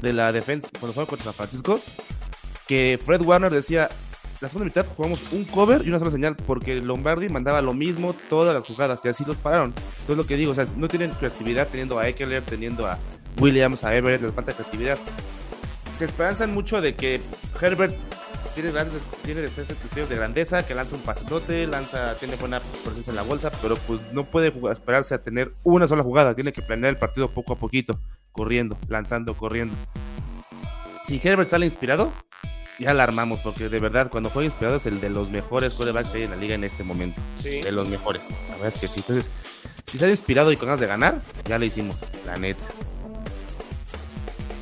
de 0.02 0.12
la 0.14 0.34
defensa 0.34 0.68
cuando 0.80 0.94
jugaron 0.94 1.08
contra 1.10 1.24
San 1.26 1.34
Francisco. 1.34 1.80
Que 2.72 2.98
Fred 3.06 3.22
Warner 3.22 3.52
decía: 3.52 3.90
La 4.40 4.48
segunda 4.48 4.64
mitad 4.64 4.86
jugamos 4.96 5.22
un 5.34 5.44
cover 5.44 5.86
y 5.86 5.90
una 5.90 6.00
sola 6.00 6.10
señal. 6.10 6.38
Porque 6.38 6.76
Lombardi 6.76 7.28
mandaba 7.28 7.62
lo 7.62 7.74
mismo 7.74 8.16
todas 8.30 8.56
las 8.56 8.66
jugadas 8.66 9.02
y 9.04 9.10
así 9.10 9.26
los 9.28 9.36
pararon. 9.36 9.74
Entonces, 10.00 10.16
lo 10.16 10.26
que 10.26 10.38
digo, 10.38 10.54
o 10.54 10.56
sea, 10.56 10.66
no 10.78 10.88
tienen 10.88 11.12
creatividad 11.12 11.68
teniendo 11.68 12.00
a 12.00 12.08
Eckler, 12.08 12.42
teniendo 12.42 12.88
a 12.88 12.98
Williams, 13.42 13.84
a 13.84 13.94
Everett, 13.94 14.22
les 14.22 14.32
falta 14.32 14.54
creatividad. 14.54 14.98
Se 15.94 16.06
esperanzan 16.06 16.54
mucho 16.54 16.80
de 16.80 16.94
que 16.94 17.20
Herbert 17.60 17.94
tiene 18.56 18.72
grandes 18.72 19.02
tiene 19.26 19.46
criterios 19.46 20.08
de 20.08 20.16
grandeza, 20.16 20.66
que 20.66 20.74
lanza 20.74 20.96
un 20.96 21.02
pasesote, 21.02 21.68
lanza, 21.68 22.16
tiene 22.16 22.38
buena 22.38 22.62
presencia 22.86 23.12
en 23.12 23.18
la 23.18 23.24
bolsa, 23.24 23.52
pero 23.62 23.76
pues 23.76 24.00
no 24.14 24.24
puede 24.24 24.50
jugar- 24.50 24.72
esperarse 24.72 25.14
a 25.14 25.22
tener 25.22 25.54
una 25.66 25.90
sola 25.90 26.04
jugada, 26.04 26.36
tiene 26.36 26.54
que 26.54 26.62
planear 26.62 26.92
el 26.94 26.98
partido 26.98 27.30
poco 27.32 27.52
a 27.52 27.58
poquito, 27.58 28.00
corriendo, 28.32 28.78
lanzando, 28.88 29.36
corriendo. 29.36 29.76
Si 31.04 31.20
Herbert 31.22 31.50
sale 31.50 31.66
inspirado, 31.66 32.14
ya 32.82 32.94
la 32.94 33.04
armamos, 33.04 33.40
porque 33.42 33.70
de 33.70 33.80
verdad, 33.80 34.10
cuando 34.10 34.30
juega 34.30 34.48
inspirado 34.48 34.78
es 34.78 34.86
el 34.88 35.00
de 35.00 35.10
los 35.10 35.30
mejores 35.30 35.74
quarterbacks 35.74 36.10
que 36.10 36.18
hay 36.18 36.24
en 36.24 36.32
la 36.32 36.36
liga 36.38 36.56
en 36.56 36.64
este 36.64 36.84
momento. 36.84 37.22
Sí. 37.42 37.62
De 37.62 37.72
los 37.72 37.88
mejores, 37.88 38.26
la 38.30 38.56
verdad 38.56 38.68
es 38.70 38.78
que 38.78 38.88
sí. 38.88 38.96
Entonces, 38.98 39.30
si 39.86 39.98
sale 39.98 40.12
inspirado 40.12 40.52
y 40.52 40.58
con 40.58 40.68
ganas 40.68 40.82
de 40.82 40.88
ganar, 40.88 41.22
ya 41.48 41.60
le 41.60 41.68
hicimos, 41.68 41.96
la 42.26 42.38
neta. 42.38 42.64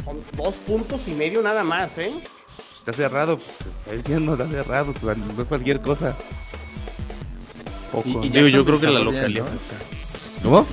Son 0.03 0.17
dos 0.35 0.55
puntos 0.55 1.07
y 1.07 1.11
medio 1.13 1.41
nada 1.41 1.63
más, 1.63 1.97
¿eh? 1.97 2.21
Está 2.77 2.93
cerrado, 2.93 3.39
está 3.85 3.95
diciendo, 3.95 4.33
está 4.33 4.47
cerrado, 4.49 4.93
o 4.95 4.99
sea, 4.99 5.15
no 5.15 5.41
es 5.41 5.47
cualquier 5.47 5.81
cosa. 5.81 6.15
Poco. 7.91 8.09
Y- 8.09 8.13
yo 8.13 8.47
Jacksonville 8.47 8.65
creo 8.65 8.79
que 8.79 8.87
la 8.87 8.99
localidad. 8.99 9.45
¿no? 10.43 10.49
¿Cómo? 10.49 10.67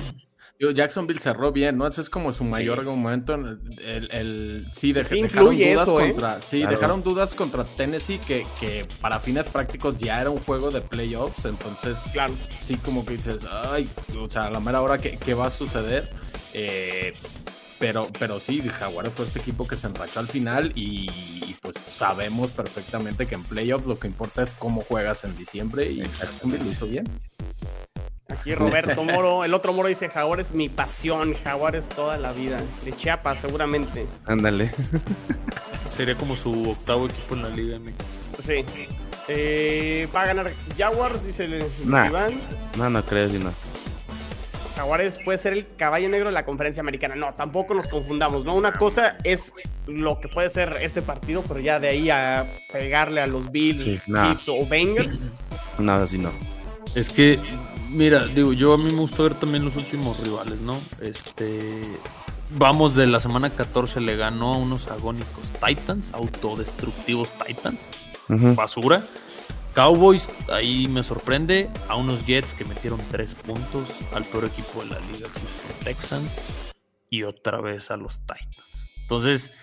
Digo, 0.59 0.71
Jacksonville 0.71 1.19
cerró 1.19 1.51
bien, 1.51 1.77
¿no? 1.77 1.85
Ese 1.85 2.01
es 2.01 2.09
como 2.09 2.33
su 2.33 2.43
mayor 2.43 2.83
momento. 2.83 3.35
El, 3.35 4.09
el- 4.11 4.65
sí, 4.73 4.91
de- 4.91 5.03
Sí 5.03 5.21
dejaron 5.21 5.55
dudas 5.55 5.81
eso, 5.83 6.01
¿eh? 6.01 6.07
contra, 6.07 6.41
sí, 6.41 6.59
Claro. 6.61 6.75
dejaron 6.75 7.03
dudas 7.03 7.35
contra 7.35 7.63
Tennessee 7.63 8.17
que, 8.19 8.45
que 8.59 8.87
para 8.99 9.19
fines 9.19 9.47
prácticos 9.47 9.97
ya 9.99 10.19
era 10.19 10.31
un 10.31 10.39
juego 10.39 10.71
de 10.71 10.81
playoffs, 10.81 11.45
entonces 11.45 11.99
Claro. 12.11 12.33
sí 12.57 12.75
como 12.77 13.05
que 13.05 13.13
dices, 13.17 13.45
ay, 13.69 13.87
o 14.19 14.27
sea, 14.29 14.45
a 14.47 14.49
la 14.51 14.59
mera 14.59 14.81
hora, 14.81 14.97
¿qué, 14.97 15.17
qué 15.23 15.35
va 15.35 15.45
a 15.47 15.51
suceder? 15.51 16.09
Eh, 16.53 17.13
pero, 17.79 18.07
pero 18.19 18.39
sí, 18.39 18.61
Jaguares 18.67 19.13
fue 19.13 19.25
este 19.25 19.39
equipo 19.39 19.67
que 19.67 19.77
se 19.77 19.87
enrachó 19.87 20.19
al 20.19 20.27
final 20.27 20.71
y, 20.75 21.09
y, 21.11 21.55
pues 21.61 21.75
sabemos 21.89 22.51
perfectamente 22.51 23.25
que 23.25 23.35
en 23.35 23.43
playoffs 23.43 23.85
lo 23.85 23.99
que 23.99 24.07
importa 24.07 24.43
es 24.43 24.53
cómo 24.53 24.81
juegas 24.81 25.23
en 25.23 25.35
diciembre 25.37 25.89
y 25.89 26.01
Jacksonville 26.03 26.63
lo 26.63 26.71
hizo 26.71 26.85
bien. 26.87 27.05
Aquí 28.29 28.53
Roberto 28.55 29.03
Moro, 29.03 29.45
el 29.45 29.53
otro 29.53 29.71
Moro 29.73 29.87
dice, 29.87 30.09
Jaguar 30.09 30.39
es 30.41 30.51
mi 30.51 30.67
pasión, 30.67 31.33
Jaguar 31.43 31.75
es 31.75 31.87
toda 31.89 32.17
la 32.17 32.33
vida. 32.33 32.59
De 32.83 32.93
Chiapas, 32.95 33.39
seguramente. 33.39 34.05
Ándale. 34.25 34.69
Sería 35.89 36.15
como 36.15 36.35
su 36.35 36.71
octavo 36.71 37.05
equipo 37.05 37.35
en 37.35 37.41
la 37.43 37.49
liga. 37.49 37.79
MX. 37.79 38.45
Sí. 38.45 38.65
Eh, 39.29 40.07
va 40.15 40.23
a 40.23 40.25
ganar 40.27 40.51
Jaguars, 40.77 41.25
dice 41.25 41.47
Luis 41.47 41.65
Nah. 41.85 42.07
Iván. 42.07 42.39
No, 42.77 42.89
no 42.89 43.03
creo, 43.03 43.29
si 43.29 43.39
no. 43.39 43.53
Jaguares 44.77 45.17
puede 45.25 45.39
ser 45.39 45.53
el 45.53 45.67
caballo 45.75 46.07
negro 46.07 46.27
de 46.27 46.33
la 46.33 46.45
conferencia 46.45 46.81
americana. 46.81 47.15
No, 47.15 47.33
tampoco 47.33 47.73
nos 47.73 47.87
confundamos, 47.87 48.45
¿no? 48.45 48.53
Una 48.53 48.71
cosa 48.73 49.17
es 49.23 49.51
lo 49.87 50.19
que 50.19 50.27
puede 50.27 50.51
ser 50.51 50.77
este 50.81 51.01
partido, 51.01 51.43
pero 51.47 51.59
ya 51.59 51.79
de 51.79 51.87
ahí 51.87 52.11
a 52.11 52.45
pegarle 52.71 53.21
a 53.21 53.25
los 53.25 53.51
Bills, 53.51 53.81
Sí. 53.81 53.97
Chiefs 54.13 54.47
o 54.47 54.67
Bengals. 54.69 55.33
No, 55.79 55.93
así 55.93 56.19
no. 56.19 56.31
Es 56.93 57.09
que, 57.09 57.39
mira, 57.89 58.27
digo, 58.27 58.53
yo 58.53 58.73
a 58.73 58.77
mí 58.77 58.85
me 58.85 58.99
gustó 58.99 59.23
ver 59.23 59.33
también 59.33 59.65
los 59.65 59.75
últimos 59.75 60.19
rivales, 60.19 60.59
¿no? 60.61 60.79
Este. 61.01 61.81
Vamos 62.51 62.95
de 62.95 63.07
la 63.07 63.19
semana 63.19 63.49
14, 63.49 63.99
le 63.99 64.15
ganó 64.15 64.53
a 64.53 64.57
unos 64.57 64.87
agónicos 64.89 65.51
Titans, 65.65 66.13
autodestructivos 66.13 67.33
Titans, 67.45 67.87
basura. 68.29 69.03
Cowboys, 69.77 70.27
ahí 70.51 70.87
me 70.87 71.03
sorprende, 71.03 71.69
a 71.87 71.95
unos 71.97 72.25
Jets 72.25 72.55
que 72.55 72.65
metieron 72.65 72.99
3 73.11 73.35
puntos, 73.35 73.91
al 74.11 74.25
peor 74.25 74.45
equipo 74.45 74.81
de 74.81 74.87
la 74.87 74.99
liga, 75.01 75.29
Houston 75.29 75.83
Texans. 75.83 76.41
y 77.11 77.21
otra 77.21 77.61
vez 77.61 77.91
a 77.91 77.95
los 77.95 78.21
Titans. 78.21 78.89
Entonces, 79.01 79.53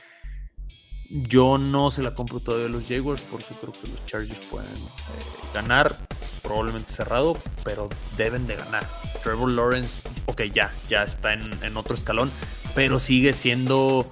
yo 1.11 1.59
no 1.59 1.91
se 1.91 2.01
la 2.01 2.15
compro 2.15 2.39
todavía 2.39 2.69
a 2.69 2.71
los 2.71 2.87
Jaguars, 2.87 3.23
por 3.23 3.41
eso 3.41 3.57
creo 3.61 3.73
que 3.73 3.89
los 3.89 4.07
Chargers 4.07 4.39
pueden 4.53 4.77
eh, 4.77 5.51
ganar, 5.53 5.99
probablemente 6.45 6.93
cerrado, 6.93 7.37
pero 7.65 7.89
deben 8.17 8.47
de 8.47 8.55
ganar. 8.55 8.87
Trevor 9.21 9.51
Lawrence, 9.51 10.09
ok, 10.27 10.43
ya, 10.43 10.73
ya 10.89 11.03
está 11.03 11.33
en, 11.33 11.51
en 11.65 11.77
otro 11.77 11.97
escalón, 11.97 12.31
pero 12.77 13.01
sigue 13.01 13.33
siendo, 13.33 14.09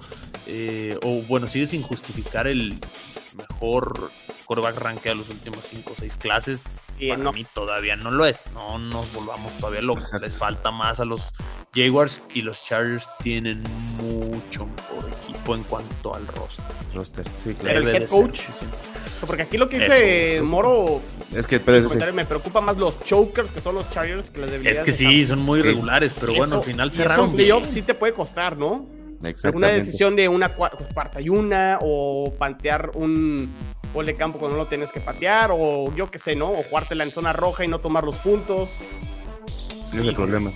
eh, 0.47 0.99
o 1.01 1.21
bueno, 1.21 1.47
sigue 1.47 1.65
sin 1.65 1.81
justificar 1.81 2.47
el 2.47 2.81
mejor 3.37 4.11
quarterback 4.53 4.77
rank 4.83 5.01
de 5.03 5.15
los 5.15 5.29
últimos 5.29 5.59
5 5.67 5.91
o 5.91 5.95
6 5.99 6.15
clases. 6.17 6.61
Y 6.99 7.09
Para 7.09 7.23
no. 7.23 7.33
mí 7.33 7.45
todavía 7.53 7.95
no 7.95 8.11
lo 8.11 8.25
es. 8.25 8.39
No 8.53 8.77
nos 8.77 9.11
volvamos 9.13 9.51
todavía 9.57 9.81
locos. 9.81 10.03
Exacto. 10.05 10.25
Les 10.27 10.37
falta 10.37 10.69
más 10.71 10.99
a 10.99 11.05
los 11.05 11.33
Jaguars 11.73 12.21
y 12.35 12.43
los 12.43 12.63
Chargers 12.63 13.07
tienen 13.23 13.63
mucho 13.97 14.67
mejor 14.67 15.09
equipo 15.23 15.55
en 15.55 15.63
cuanto 15.63 16.13
al 16.15 16.27
roster. 16.27 16.63
Roster, 16.93 17.25
sí, 17.43 17.55
Pero 17.57 17.57
claro. 17.57 17.79
el 17.79 17.95
head 17.95 18.07
coach. 18.09 18.41
Porque 19.25 19.41
aquí 19.41 19.57
lo 19.57 19.67
que 19.69 19.79
dice 19.79 20.35
Eso. 20.37 20.45
Moro, 20.45 21.01
Es 21.33 21.47
que 21.47 21.59
pero 21.59 21.77
es 21.77 21.85
comentario, 21.85 22.13
me 22.13 22.25
preocupa 22.25 22.61
más 22.61 22.77
los 22.77 23.01
chokers 23.03 23.49
que 23.51 23.59
son 23.59 23.73
los 23.75 23.89
Chargers 23.89 24.29
que 24.29 24.39
las 24.39 24.47
Es 24.47 24.51
debilidades 24.51 24.79
que 24.85 24.91
de 24.91 24.97
sí, 24.97 25.25
son 25.25 25.39
muy 25.41 25.61
Sí. 25.61 25.67
regulares, 25.67 26.13
pero 26.13 26.33
Y 26.33 26.37
bueno, 26.37 26.55
eso- 26.55 26.61
al 26.63 26.63
final 26.65 26.91
cerraron 26.91 27.29
en 27.31 27.35
playoffs 27.37 27.63
bien. 27.63 27.73
sí 27.73 27.81
te 27.81 27.95
puede 27.95 28.13
costar, 28.13 28.55
¿no? 28.57 28.87
Una 29.53 29.69
decisión 29.69 30.17
de 30.17 30.27
una 30.27 30.53
cua- 30.55 30.71
cuarta 30.93 31.21
y 31.21 31.29
una, 31.29 31.79
o 31.81 32.33
pantear 32.37 32.91
un 32.95 33.49
gol 33.93 34.05
de 34.05 34.15
campo 34.15 34.39
cuando 34.39 34.57
no 34.57 34.63
lo 34.63 34.69
tienes 34.69 34.91
que 34.91 34.99
patear, 34.99 35.51
o 35.53 35.93
yo 35.95 36.09
qué 36.09 36.19
sé, 36.19 36.35
¿no? 36.35 36.51
O 36.51 36.63
jugártela 36.63 37.03
en 37.03 37.11
zona 37.11 37.31
roja 37.33 37.63
y 37.63 37.67
no 37.67 37.79
tomar 37.79 38.03
los 38.03 38.17
puntos. 38.17 38.77
Ese 39.89 39.99
es 39.99 40.05
el 40.05 40.15
problema. 40.15 40.51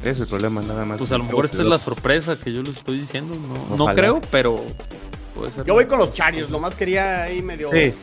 Ese 0.00 0.10
es 0.10 0.20
el 0.20 0.26
problema, 0.26 0.60
nada 0.62 0.84
más. 0.84 0.98
Pues 0.98 1.12
a 1.12 1.18
lo 1.18 1.24
mejor 1.24 1.44
esta 1.44 1.58
es 1.58 1.66
la 1.66 1.78
sorpresa 1.78 2.36
que 2.36 2.52
yo 2.52 2.62
les 2.62 2.78
estoy 2.78 2.98
diciendo. 2.98 3.34
No, 3.70 3.76
no 3.76 3.94
creo, 3.94 4.20
pero 4.32 4.60
puede 5.34 5.52
ser. 5.52 5.64
Yo 5.64 5.74
voy 5.74 5.86
con 5.86 5.98
los 6.00 6.12
Chargers, 6.12 6.50
lo 6.50 6.58
más 6.58 6.74
quería 6.74 7.22
ahí 7.22 7.40
medio 7.40 7.70
Sí, 7.70 7.94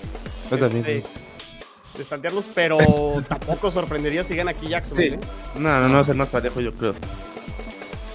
yo 0.50 0.56
este, 0.56 0.58
también. 0.58 1.04
destantearlos, 1.98 2.50
pero 2.56 2.78
tampoco 3.28 3.70
sorprendería 3.70 4.24
si 4.24 4.36
gana 4.36 4.52
aquí 4.52 4.70
Jackson. 4.70 4.96
Sí. 4.96 5.04
¿eh? 5.04 5.20
No, 5.56 5.82
no, 5.82 5.90
no, 5.90 6.00
es 6.00 6.08
el 6.08 6.16
más 6.16 6.30
parejo, 6.30 6.62
yo 6.62 6.74
creo. 6.74 6.94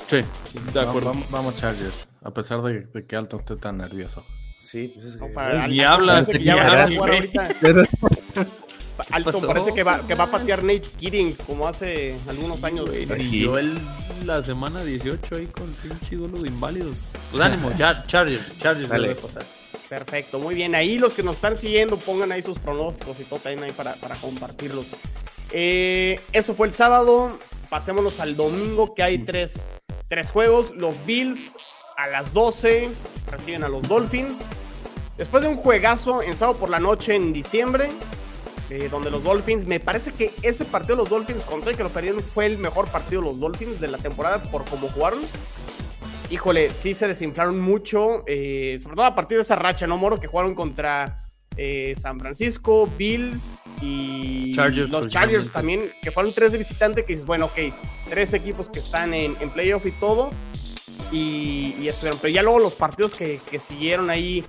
Sí, 0.09 0.23
de 0.73 0.81
acuerdo. 0.81 1.11
Vamos, 1.11 1.31
vamos 1.31 1.57
Chargers, 1.57 2.09
a 2.23 2.31
pesar 2.33 2.63
de, 2.63 2.81
de 2.83 3.07
que 3.07 3.17
Alton 3.17 3.41
esté 3.41 3.57
tan 3.57 3.79
nervioso. 3.79 4.25
Sí, 4.65 4.89
pues 4.95 5.07
es 5.07 5.17
No, 5.17 5.27
que. 5.27 5.33
para- 5.35 5.65
Alton 5.65 5.81
hablas, 5.87 6.15
parece 6.27 6.33
que 6.33 6.39
ni 6.39 6.45
ya 6.45 6.57
va 6.57 6.63
a 6.63 6.67
hablas, 6.85 6.91
jugar 6.99 7.09
güey. 7.11 7.19
ahorita. 7.19 7.49
Alton 9.11 9.33
pasó? 9.35 9.47
parece 9.49 9.75
que 9.75 9.83
va, 9.83 10.07
que 10.07 10.15
va 10.15 10.25
a 10.25 10.31
patear 10.31 10.63
Nate 10.63 10.83
Keating 11.01 11.35
como 11.47 11.67
hace 11.67 12.17
algunos 12.29 12.63
años. 12.65 12.89
Güey, 12.89 13.07
Pues 13.07 13.25
ni 13.25 13.29
sí. 13.29 13.41
yo 13.41 13.59
el, 13.59 13.77
la 14.25 14.41
semana 14.43 14.85
18 14.85 15.35
ahí 15.37 15.47
con 15.47 15.65
el 15.65 15.75
pinche 15.75 16.15
ídolo 16.15 16.41
de 16.43 16.49
inválidos. 16.49 17.07
Pues 17.31 17.43
ánimo, 17.43 17.71
ya, 17.79 18.05
Chargers, 18.07 18.57
Chargers 18.59 18.89
Dale. 18.89 19.09
debe 19.09 19.21
pasar. 19.21 19.45
Perfecto, 19.89 20.39
muy 20.39 20.55
bien. 20.55 20.75
Ahí 20.75 20.99
los 20.99 21.13
que 21.13 21.23
nos 21.23 21.37
están 21.37 21.57
siguiendo, 21.57 21.97
pongan 21.99 22.33
ahí 22.33 22.43
sus 22.43 22.59
pronósticos 22.59 23.19
y 23.21 23.25
todo 23.25 23.41
también 23.41 23.65
ahí 23.65 23.73
para, 23.73 23.95
para 23.95 24.15
compartirlos. 24.17 24.87
Eh, 25.51 26.21
eso 26.33 26.55
fue 26.55 26.69
el 26.69 26.73
sábado. 26.73 27.37
Pasémonos 27.69 28.21
al 28.21 28.37
domingo, 28.37 28.95
que 28.95 29.03
hay 29.03 29.19
tres, 29.19 29.55
tres 30.09 30.31
juegos. 30.31 30.73
Los 30.77 31.05
Bills 31.05 31.55
a 31.97 32.09
las 32.09 32.33
12 32.33 32.91
reciben 33.31 33.65
a 33.65 33.69
los 33.69 33.87
Dolphins. 33.89 34.47
Después 35.17 35.43
de 35.43 35.49
un 35.49 35.57
juegazo 35.57 36.23
en 36.23 36.37
sábado 36.37 36.59
por 36.59 36.71
la 36.71 36.81
noche 36.81 37.15
en 37.15 37.33
diciembre, 37.33 37.91
eh, 38.71 38.89
donde 38.91 39.11
los 39.11 39.23
Dolphins, 39.23 39.67
me 39.67 39.79
parece 39.79 40.13
que 40.13 40.33
ese 40.43 40.65
partido 40.65 40.97
de 40.97 41.03
los 41.03 41.11
Dolphins 41.11 41.45
contra 41.45 41.71
el 41.71 41.77
que 41.77 41.83
lo 41.83 41.91
perdieron 41.91 42.23
fue 42.23 42.47
el 42.47 42.59
mejor 42.59 42.89
partido 42.89 43.21
de 43.21 43.29
los 43.29 43.39
Dolphins 43.39 43.79
de 43.81 43.89
la 43.89 43.99
temporada 43.99 44.43
por 44.43 44.65
cómo 44.65 44.89
jugaron. 44.89 45.21
Híjole, 46.31 46.73
sí 46.73 46.95
se 46.95 47.07
desinflaron 47.07 47.61
mucho, 47.61 48.25
eh, 48.27 48.79
sobre 48.83 48.97
todo 48.97 49.05
a 49.05 49.15
partir 49.15 49.37
de 49.39 49.43
esa 49.43 49.57
racha, 49.57 49.87
¿no, 49.87 49.99
Moro? 49.99 50.19
Que 50.19 50.27
jugaron 50.27 50.55
contra 50.55 51.29
eh, 51.57 51.95
San 51.97 52.19
Francisco, 52.19 52.89
Bills 52.99 53.63
y 53.81 54.53
Chargers, 54.53 54.91
los. 54.91 55.07
Chargers 55.09 55.53
también, 55.53 55.93
que 56.03 56.11
fueron 56.11 56.33
tres 56.33 56.51
de 56.51 56.59
visitante, 56.59 57.05
que 57.05 57.13
dices, 57.13 57.27
bueno, 57.27 57.47
ok, 57.47 57.75
tres 58.09 58.33
equipos 58.33 58.69
que 58.69 58.81
están 58.81 59.15
en, 59.15 59.37
en 59.41 59.51
playoff 59.51 59.87
y 59.87 59.93
todo, 59.93 60.31
y, 61.13 61.75
y 61.81 61.89
estuvieron, 61.89 62.19
pero 62.21 62.33
ya 62.35 62.43
luego 62.43 62.59
los 62.59 62.75
partidos 62.75 63.15
que, 63.15 63.41
que 63.51 63.59
siguieron 63.59 64.11
ahí, 64.11 64.45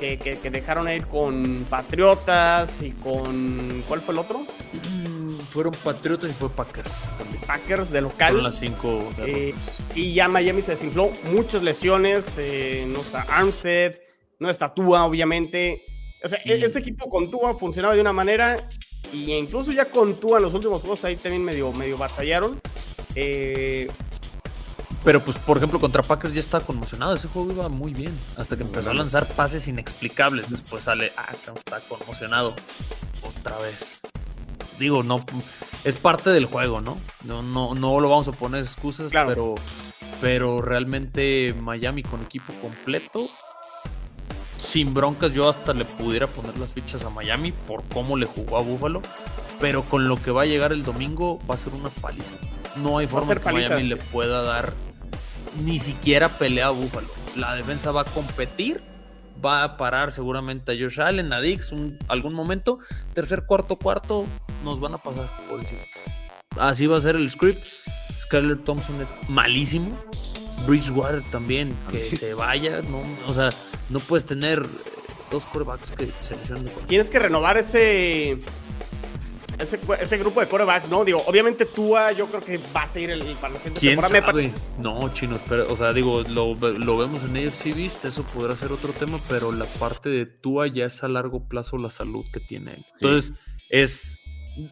que, 0.00 0.18
que- 0.18 0.38
que 0.38 0.50
dejaron 0.50 0.88
ir 0.90 1.06
con 1.06 1.66
Patriotas 1.70 2.82
y 2.82 2.90
con, 2.92 3.82
¿cuál 3.88 4.00
fue 4.00 4.14
el 4.14 4.20
otro? 4.20 4.40
Mm, 4.40 5.18
Fueron 5.50 5.72
Patriotas 5.82 6.28
y 6.30 6.32
fue 6.34 6.50
Packers 6.50 7.14
también. 7.16 7.40
Packers 7.46 7.90
de 7.90 8.00
Fueron 8.02 8.12
local. 8.12 8.42
las 8.42 8.56
cinco 8.58 9.08
Eh, 9.26 9.54
sí, 9.92 10.12
ya 10.12 10.28
Miami 10.28 10.60
se 10.62 10.72
desinfló. 10.72 11.10
Muchas 11.32 11.62
lesiones. 11.62 12.34
eh, 12.38 12.84
no 12.88 13.00
está 13.00 13.22
Armstead, 13.22 13.94
no 14.40 14.50
está 14.50 14.74
Tua, 14.74 15.04
obviamente. 15.06 15.84
O 16.22 16.28
sea, 16.28 16.38
e- 16.44 16.64
este 16.64 16.80
equipo 16.80 17.08
con 17.08 17.30
Tua 17.30 17.54
funcionaba 17.54 17.94
de 17.94 18.00
una 18.02 18.12
manera. 18.12 18.68
Y 19.10 19.32
incluso 19.32 19.72
ya 19.72 19.86
con 19.86 20.20
Tua 20.20 20.36
en 20.36 20.42
los 20.44 20.52
últimos 20.54 20.82
juegos 20.82 21.02
ahí 21.04 21.16
también 21.16 21.42
medio, 21.42 21.72
medio 21.72 21.96
batallaron. 21.96 22.60
Eh, 23.14 23.88
Pero 25.04 25.22
pues, 25.22 25.38
por 25.38 25.56
ejemplo, 25.56 25.78
contra 25.80 26.02
Packers 26.02 26.34
ya 26.34 26.40
estaba 26.40 26.64
conmocionado. 26.64 27.14
Ese 27.14 27.28
juego 27.28 27.52
iba 27.52 27.68
muy 27.68 27.92
bien. 27.94 28.18
Hasta 28.36 28.56
que 28.56 28.62
empezó 28.64 28.90
a 28.90 28.94
lanzar 28.94 29.28
pases 29.28 29.68
inexplicables. 29.68 30.50
Después 30.50 30.84
sale, 30.84 31.12
ah, 31.16 31.28
está 31.34 31.80
conmocionado. 31.88 32.54
Otra 33.22 33.58
vez. 33.58 34.00
Digo, 34.78 35.02
no. 35.02 35.24
Es 35.84 35.96
parte 35.96 36.30
del 36.30 36.46
juego, 36.46 36.80
¿no? 36.80 36.98
No, 37.24 37.42
no, 37.42 37.74
no 37.74 38.00
lo 38.00 38.08
vamos 38.08 38.28
a 38.28 38.32
poner 38.32 38.62
excusas, 38.62 39.10
Claro. 39.10 39.28
pero. 39.28 39.54
Pero 40.20 40.60
realmente 40.60 41.54
Miami 41.60 42.02
con 42.02 42.22
equipo 42.22 42.52
completo. 42.60 43.28
Sin 44.58 44.92
broncas, 44.92 45.32
yo 45.32 45.48
hasta 45.48 45.72
le 45.72 45.84
pudiera 45.84 46.26
poner 46.26 46.58
las 46.58 46.70
fichas 46.70 47.04
a 47.04 47.10
Miami 47.10 47.52
por 47.52 47.84
cómo 47.84 48.16
le 48.16 48.26
jugó 48.26 48.58
a 48.58 48.62
Buffalo. 48.62 49.00
Pero 49.60 49.82
con 49.84 50.08
lo 50.08 50.20
que 50.20 50.32
va 50.32 50.42
a 50.42 50.46
llegar 50.46 50.72
el 50.72 50.82
domingo 50.82 51.38
va 51.48 51.54
a 51.54 51.58
ser 51.58 51.72
una 51.72 51.88
paliza. 51.88 52.34
No 52.76 52.98
hay 52.98 53.06
forma 53.06 53.34
que 53.34 53.40
paliza, 53.40 53.68
Miami 53.70 53.82
sí. 53.84 53.88
le 53.88 53.96
pueda 53.96 54.42
dar 54.42 54.72
ni 55.64 55.78
siquiera 55.78 56.28
pelea 56.28 56.66
a 56.68 56.70
Buffalo. 56.70 57.08
La 57.36 57.54
defensa 57.54 57.90
va 57.92 58.02
a 58.02 58.04
competir, 58.04 58.80
va 59.44 59.62
a 59.64 59.76
parar 59.76 60.12
seguramente 60.12 60.72
a 60.72 60.74
Josh 60.74 61.00
Allen, 61.00 61.32
a 61.32 61.40
Dix, 61.40 61.72
un- 61.72 61.98
algún 62.08 62.34
momento. 62.34 62.78
Tercer, 63.14 63.44
cuarto, 63.46 63.76
cuarto, 63.76 64.24
nos 64.64 64.80
van 64.80 64.94
a 64.94 64.98
pasar 64.98 65.30
por 65.48 65.60
encima. 65.60 65.80
Así 66.58 66.86
va 66.86 66.96
a 66.98 67.00
ser 67.00 67.16
el 67.16 67.30
script. 67.30 67.64
Skyler 68.20 68.58
Thompson 68.58 69.00
es 69.00 69.12
malísimo. 69.28 69.92
Bridgewater 70.66 71.22
también, 71.30 71.72
que 71.90 72.04
se 72.04 72.34
vaya. 72.34 72.82
No, 72.82 73.02
o 73.26 73.34
sea, 73.34 73.50
no 73.90 74.00
puedes 74.00 74.24
tener 74.26 74.58
eh, 74.58 74.66
dos 75.30 75.44
quarterbacks 75.44 75.92
que 75.92 76.10
se 76.20 76.36
lesionen 76.36 76.64
tienes 76.88 77.10
que 77.10 77.18
renovar 77.20 77.56
ese, 77.58 78.38
ese, 79.58 79.78
ese 80.00 80.18
grupo 80.18 80.40
de 80.40 80.48
corebacks, 80.48 80.88
¿no? 80.88 81.04
Digo, 81.04 81.22
obviamente 81.26 81.64
Tua, 81.66 82.12
yo 82.12 82.26
creo 82.26 82.44
que 82.44 82.58
va 82.76 82.82
a 82.82 82.86
seguir 82.86 83.10
el, 83.10 83.22
para 83.36 83.54
la 83.54 83.58
siguiente 83.58 83.80
¿Quién 83.80 84.00
temporada. 84.00 84.26
Sabe? 84.32 84.52
No, 84.82 85.12
chino, 85.14 85.36
espera, 85.36 85.64
o 85.68 85.76
sea, 85.76 85.92
digo, 85.92 86.22
lo, 86.22 86.54
lo 86.54 86.96
vemos 86.98 87.22
en 87.24 87.36
AFC 87.46 87.74
Beast, 87.74 88.04
eso 88.04 88.22
podrá 88.22 88.54
ser 88.56 88.72
otro 88.72 88.92
tema, 88.92 89.20
pero 89.28 89.52
la 89.52 89.64
parte 89.66 90.08
de 90.08 90.26
Tua 90.26 90.66
ya 90.68 90.86
es 90.86 91.02
a 91.02 91.08
largo 91.08 91.40
plazo 91.48 91.78
la 91.78 91.90
salud 91.90 92.24
que 92.32 92.40
tiene 92.40 92.72
él. 92.74 92.86
Entonces, 93.00 93.32
es, 93.68 94.18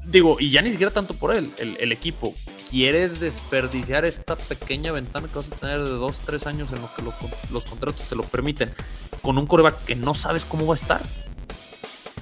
digo, 0.06 0.36
y 0.40 0.50
ya 0.50 0.62
ni 0.62 0.70
siquiera 0.70 0.92
tanto 0.92 1.14
por 1.14 1.34
él, 1.34 1.50
el, 1.58 1.76
el 1.78 1.92
equipo. 1.92 2.34
¿Quieres 2.70 3.20
desperdiciar 3.20 4.04
esta 4.04 4.34
pequeña 4.34 4.90
ventana 4.90 5.28
que 5.28 5.34
vas 5.36 5.52
a 5.52 5.54
tener 5.54 5.78
de 5.84 5.90
dos, 5.90 6.18
tres 6.18 6.46
años 6.48 6.72
en 6.72 6.80
lo 6.82 6.90
que 6.96 7.02
lo- 7.02 7.14
los 7.52 7.64
contratos 7.64 8.02
te 8.08 8.16
lo 8.16 8.24
permiten 8.24 8.72
con 9.22 9.38
un 9.38 9.46
coreback 9.46 9.84
que 9.84 9.94
no 9.94 10.14
sabes 10.14 10.44
cómo 10.44 10.66
va 10.66 10.74
a 10.74 10.76
estar? 10.78 11.02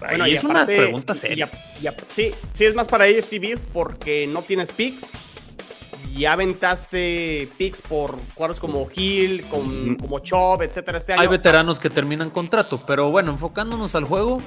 Ahí 0.08 0.32
y 0.32 0.34
es 0.36 0.44
una 0.44 0.66
pregunta 0.66 1.12
y- 1.12 1.16
seria. 1.16 1.50
y 1.80 1.86
sí, 2.12 2.32
sí, 2.52 2.64
es 2.64 2.74
más 2.74 2.88
para 2.88 3.04
AFCBs 3.04 3.66
porque 3.72 4.26
no 4.26 4.42
tienes 4.42 4.72
picks. 4.72 5.12
Ya 6.16 6.34
aventaste 6.34 7.48
picks 7.58 7.82
por 7.82 8.16
jugadores 8.34 8.60
como 8.60 8.86
Hill, 8.94 9.42
con- 9.50 9.96
como 9.96 10.20
Chubb, 10.20 10.62
etcétera. 10.62 10.98
Este 10.98 11.12
año. 11.12 11.22
Hay 11.22 11.28
veteranos 11.28 11.80
que 11.80 11.90
terminan 11.90 12.30
contrato, 12.30 12.80
pero 12.86 13.10
bueno, 13.10 13.32
enfocándonos 13.32 13.94
al 13.96 14.04
juego, 14.04 14.38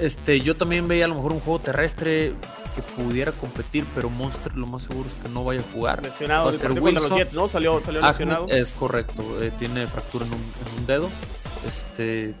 este, 0.00 0.40
yo 0.40 0.56
también 0.56 0.88
veía 0.88 1.04
a 1.04 1.08
lo 1.08 1.14
mejor 1.14 1.32
un 1.32 1.40
juego 1.40 1.58
terrestre 1.60 2.34
que 2.74 2.82
pudiera 3.02 3.32
competir, 3.32 3.84
pero 3.94 4.08
Monster 4.10 4.56
lo 4.56 4.66
más 4.66 4.82
seguro 4.84 5.08
es 5.08 5.14
que 5.14 5.28
no 5.28 5.44
vaya 5.44 5.60
a 5.60 5.72
jugar. 5.74 6.02
Lesionado 6.02 6.46
Va 6.46 6.50
a 6.50 6.54
ser 6.56 6.68
contra 6.68 6.90
los 6.92 7.02
Wilson. 7.02 7.18
Jets, 7.18 7.34
¿no? 7.34 7.48
Salió, 7.48 7.80
salió 7.80 8.00
Ahmed 8.00 8.10
lesionado. 8.12 8.46
es 8.48 8.72
correcto, 8.72 9.42
eh, 9.42 9.52
tiene 9.58 9.86
fractura 9.86 10.26
en 10.26 10.32
un, 10.32 10.40
en 10.40 10.78
un 10.80 10.86
dedo. 10.86 11.10
Este, 11.66 12.34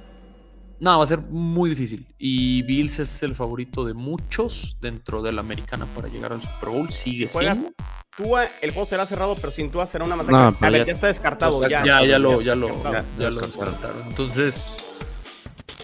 no, 0.82 0.98
va 0.98 1.04
a 1.04 1.06
ser 1.06 1.20
muy 1.20 1.70
difícil. 1.70 2.06
Y 2.18 2.62
Bills 2.62 2.98
es 2.98 3.22
el 3.22 3.34
favorito 3.34 3.84
de 3.84 3.94
muchos 3.94 4.80
dentro 4.80 5.22
de 5.22 5.30
la 5.32 5.40
americana 5.40 5.86
para 5.94 6.08
llegar 6.08 6.32
al 6.32 6.42
Super 6.42 6.68
Bowl. 6.70 6.90
Sigue 6.90 7.28
Juega 7.28 7.52
siendo. 7.52 7.72
Tua, 8.16 8.44
el 8.60 8.72
juego 8.72 8.84
será 8.86 9.06
cerrado, 9.06 9.34
pero 9.36 9.50
sin 9.50 9.70
Tua 9.70 9.86
será 9.86 10.04
una 10.04 10.16
masacre. 10.16 10.36
No, 10.38 10.48
a 10.48 10.52
pero 10.52 10.72
ver, 10.72 10.80
ya- 10.82 10.86
ya, 10.88 10.92
está 10.92 11.06
descartado. 11.06 11.62
ya 11.62 11.68
Ya, 11.68 11.78
está- 11.78 12.00
ya, 12.02 12.06
ya 12.06 12.18
lo, 12.18 12.32
está 12.32 12.44
ya 12.44 12.54
lo, 12.56 12.66
descartado. 12.66 12.94
ya, 12.94 13.04
ya 13.18 13.30
lo 13.30 13.40
descansaron. 13.40 13.72
descartaron. 13.74 14.08
Entonces, 14.08 14.64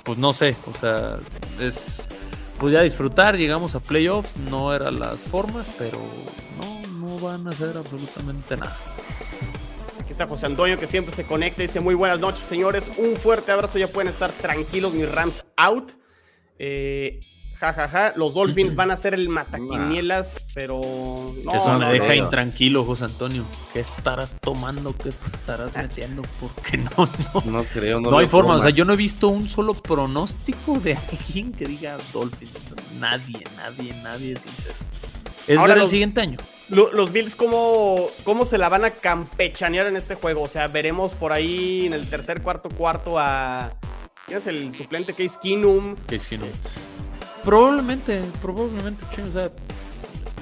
pues 0.05 0.19
no 0.19 0.33
sé, 0.33 0.57
o 0.67 0.75
sea, 0.79 1.19
es 1.61 2.09
pues 2.59 2.73
ya 2.73 2.83
disfrutar, 2.83 3.37
llegamos 3.37 3.77
a 3.77 3.81
playoffs, 3.81 4.37
no 4.37 4.75
eran 4.75 4.99
las 4.99 5.21
formas, 5.21 5.67
pero 5.79 6.01
no, 6.61 6.87
no 6.89 7.19
van 7.21 7.47
a 7.47 7.51
hacer 7.51 7.77
absolutamente 7.77 8.57
nada. 8.57 8.77
Está 10.19 10.27
José 10.27 10.47
Antonio 10.47 10.81
que 10.81 10.89
siempre 10.89 11.15
se 11.15 11.23
conecta 11.23 11.63
y 11.63 11.67
dice 11.69 11.79
muy 11.79 11.95
buenas 11.95 12.19
noches 12.19 12.41
señores, 12.41 12.91
un 12.99 13.15
fuerte 13.15 13.53
abrazo, 13.53 13.79
ya 13.79 13.87
pueden 13.87 14.09
estar 14.09 14.33
tranquilos 14.33 14.93
mis 14.93 15.09
Rams 15.09 15.45
out. 15.57 15.93
Eh, 16.59 17.21
ja, 17.61 17.73
ja, 17.73 17.89
ja. 17.89 18.13
Los 18.17 18.35
Dolphins 18.35 18.75
van 18.75 18.91
a 18.91 18.97
ser 18.97 19.15
el 19.15 19.29
mataquinielas, 19.29 20.45
pero 20.55 20.81
no, 21.45 21.55
Eso 21.55 21.73
me 21.79 21.85
no, 21.85 21.93
deja 21.93 22.09
no. 22.09 22.15
intranquilo, 22.15 22.85
José 22.85 23.05
Antonio. 23.05 23.45
¿Qué 23.73 23.79
estarás 23.79 24.35
tomando? 24.41 24.93
¿Qué 24.97 25.11
estarás 25.11 25.77
metiendo? 25.77 26.23
Porque 26.41 26.79
no, 26.79 26.91
no, 27.35 27.51
No 27.53 27.65
creo, 27.73 28.01
no 28.01 28.11
no 28.11 28.19
hay 28.19 28.27
forma. 28.27 28.57
O 28.57 28.61
sea, 28.61 28.71
yo 28.71 28.85
no 28.85 28.95
he 28.95 28.97
visto 28.97 29.29
un 29.29 29.49
solo 29.49 29.75
pronóstico 29.75 30.81
de 30.81 30.97
alguien 31.13 31.53
que 31.53 31.67
diga 31.67 31.97
Dolphins. 32.13 32.53
Nadie, 32.99 33.45
nadie, 33.57 33.95
nadie 34.03 34.35
dice 34.35 34.71
eso. 34.71 34.85
Es 35.49 35.59
Ahora 35.59 35.75
ver 35.75 35.83
el 35.85 35.89
siguiente 35.89 36.21
año. 36.21 36.39
Lo- 36.69 36.93
Los 36.93 37.13
Bills, 37.13 37.35
¿cómo, 37.35 38.11
¿cómo 38.25 38.45
se 38.45 38.59
la 38.59 38.69
van 38.69 38.85
a 38.85 38.91
campechanear 38.91 39.87
en 39.87 39.97
este 39.97 40.15
juego? 40.15 40.43
O 40.43 40.49
sea, 40.49 40.69
veremos 40.69 41.15
por 41.15 41.33
ahí 41.33 41.87
en 41.87 41.95
el 41.95 42.09
tercer, 42.11 42.43
cuarto, 42.43 42.69
cuarto 42.69 43.19
a. 43.19 43.73
¿Quién 44.27 44.39
es 44.39 44.47
el 44.47 44.73
suplente? 44.75 45.15
Case 45.15 45.39
Keenum. 45.41 45.97
Probablemente, 47.45 48.21
probablemente, 48.43 49.03
chino, 49.15 49.29
o 49.29 49.31
sea, 49.31 49.51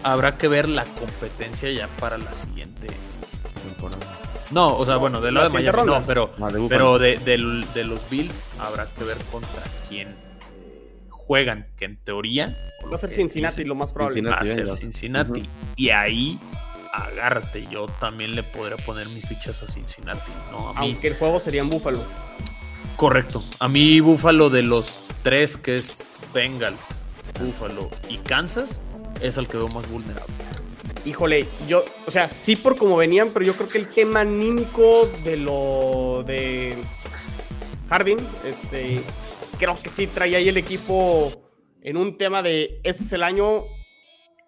habrá 0.03 0.37
que 0.37 0.49
ver 0.49 0.69
la 0.69 0.85
competencia 0.85 1.71
ya 1.71 1.87
para 2.01 2.19
la 2.19 2.35
siguiente. 2.35 2.89
No, 4.51 4.77
o 4.77 4.85
sea, 4.87 4.97
bueno, 4.97 5.21
la 5.33 5.41
lado 5.43 5.49
de 5.49 5.53
Miami 5.55 5.77
ronda. 5.77 6.01
no, 6.01 6.07
pero, 6.07 6.31
de 6.51 6.69
pero 6.69 6.99
de, 6.99 7.17
de 7.75 7.85
los 7.85 8.09
Bills 8.11 8.49
habrá 8.59 8.87
que 8.87 9.05
ver 9.05 9.19
contra 9.31 9.63
quién 9.89 10.15
juegan, 11.27 11.67
que 11.77 11.87
en 11.87 11.97
teoría 11.97 12.57
Va 12.91 12.95
a 12.95 12.99
ser 12.99 13.11
Cincinnati 13.11 13.57
dicen, 13.57 13.69
lo 13.69 13.75
más 13.75 13.93
probable. 13.93 14.15
Cincinnati. 14.15 14.47
va 14.47 14.53
a 14.53 14.55
ser. 14.55 14.71
Cincinnati. 14.71 15.49
Y 15.77 15.91
ahí 15.91 16.39
agárrate, 16.93 17.67
yo 17.71 17.87
también 18.01 18.35
le 18.35 18.43
podría 18.43 18.77
poner 18.79 19.07
mis 19.09 19.27
fichas 19.27 19.63
a 19.63 19.67
Cincinnati, 19.67 20.31
¿no? 20.51 20.71
A 20.71 20.81
mí, 20.81 20.93
Aunque 20.93 21.09
el 21.09 21.17
juego 21.17 21.41
sería 21.41 21.61
en 21.61 21.69
Buffalo. 21.69 22.05
Correcto. 22.97 23.45
A 23.59 23.69
mí 23.69 24.01
Búfalo 24.01 24.49
de 24.49 24.63
los 24.63 24.99
tres, 25.23 25.57
que 25.57 25.77
es 25.77 26.03
Bengals, 26.33 27.03
Búfalo 27.39 27.91
y 28.09 28.17
Kansas, 28.19 28.81
es 29.21 29.37
el 29.37 29.49
que 29.49 29.59
veo 29.59 29.69
más 29.69 29.89
vulnerable. 29.91 30.33
Híjole, 31.05 31.47
yo, 31.69 31.85
o 32.07 32.11
sea, 32.11 32.27
sí 32.29 32.57
por 32.57 32.77
cómo 32.79 32.97
venían, 32.97 33.31
pero 33.31 33.45
yo 33.45 33.55
creo 33.55 33.69
que 33.69 33.79
el 33.79 33.89
tema 33.89 34.21
anímico 34.21 35.09
de 35.23 35.37
lo 35.37 36.25
de 36.27 36.77
Harding, 37.91 38.19
este, 38.45 39.03
creo 39.59 39.79
que 39.83 39.91
sí 39.91 40.07
trae 40.07 40.35
ahí 40.37 40.49
el 40.49 40.57
equipo 40.57 41.33
en 41.83 41.97
un 41.97 42.17
tema 42.19 42.43
de 42.43 42.81
este 42.85 43.03
es 43.05 43.13
el 43.13 43.23
año, 43.23 43.65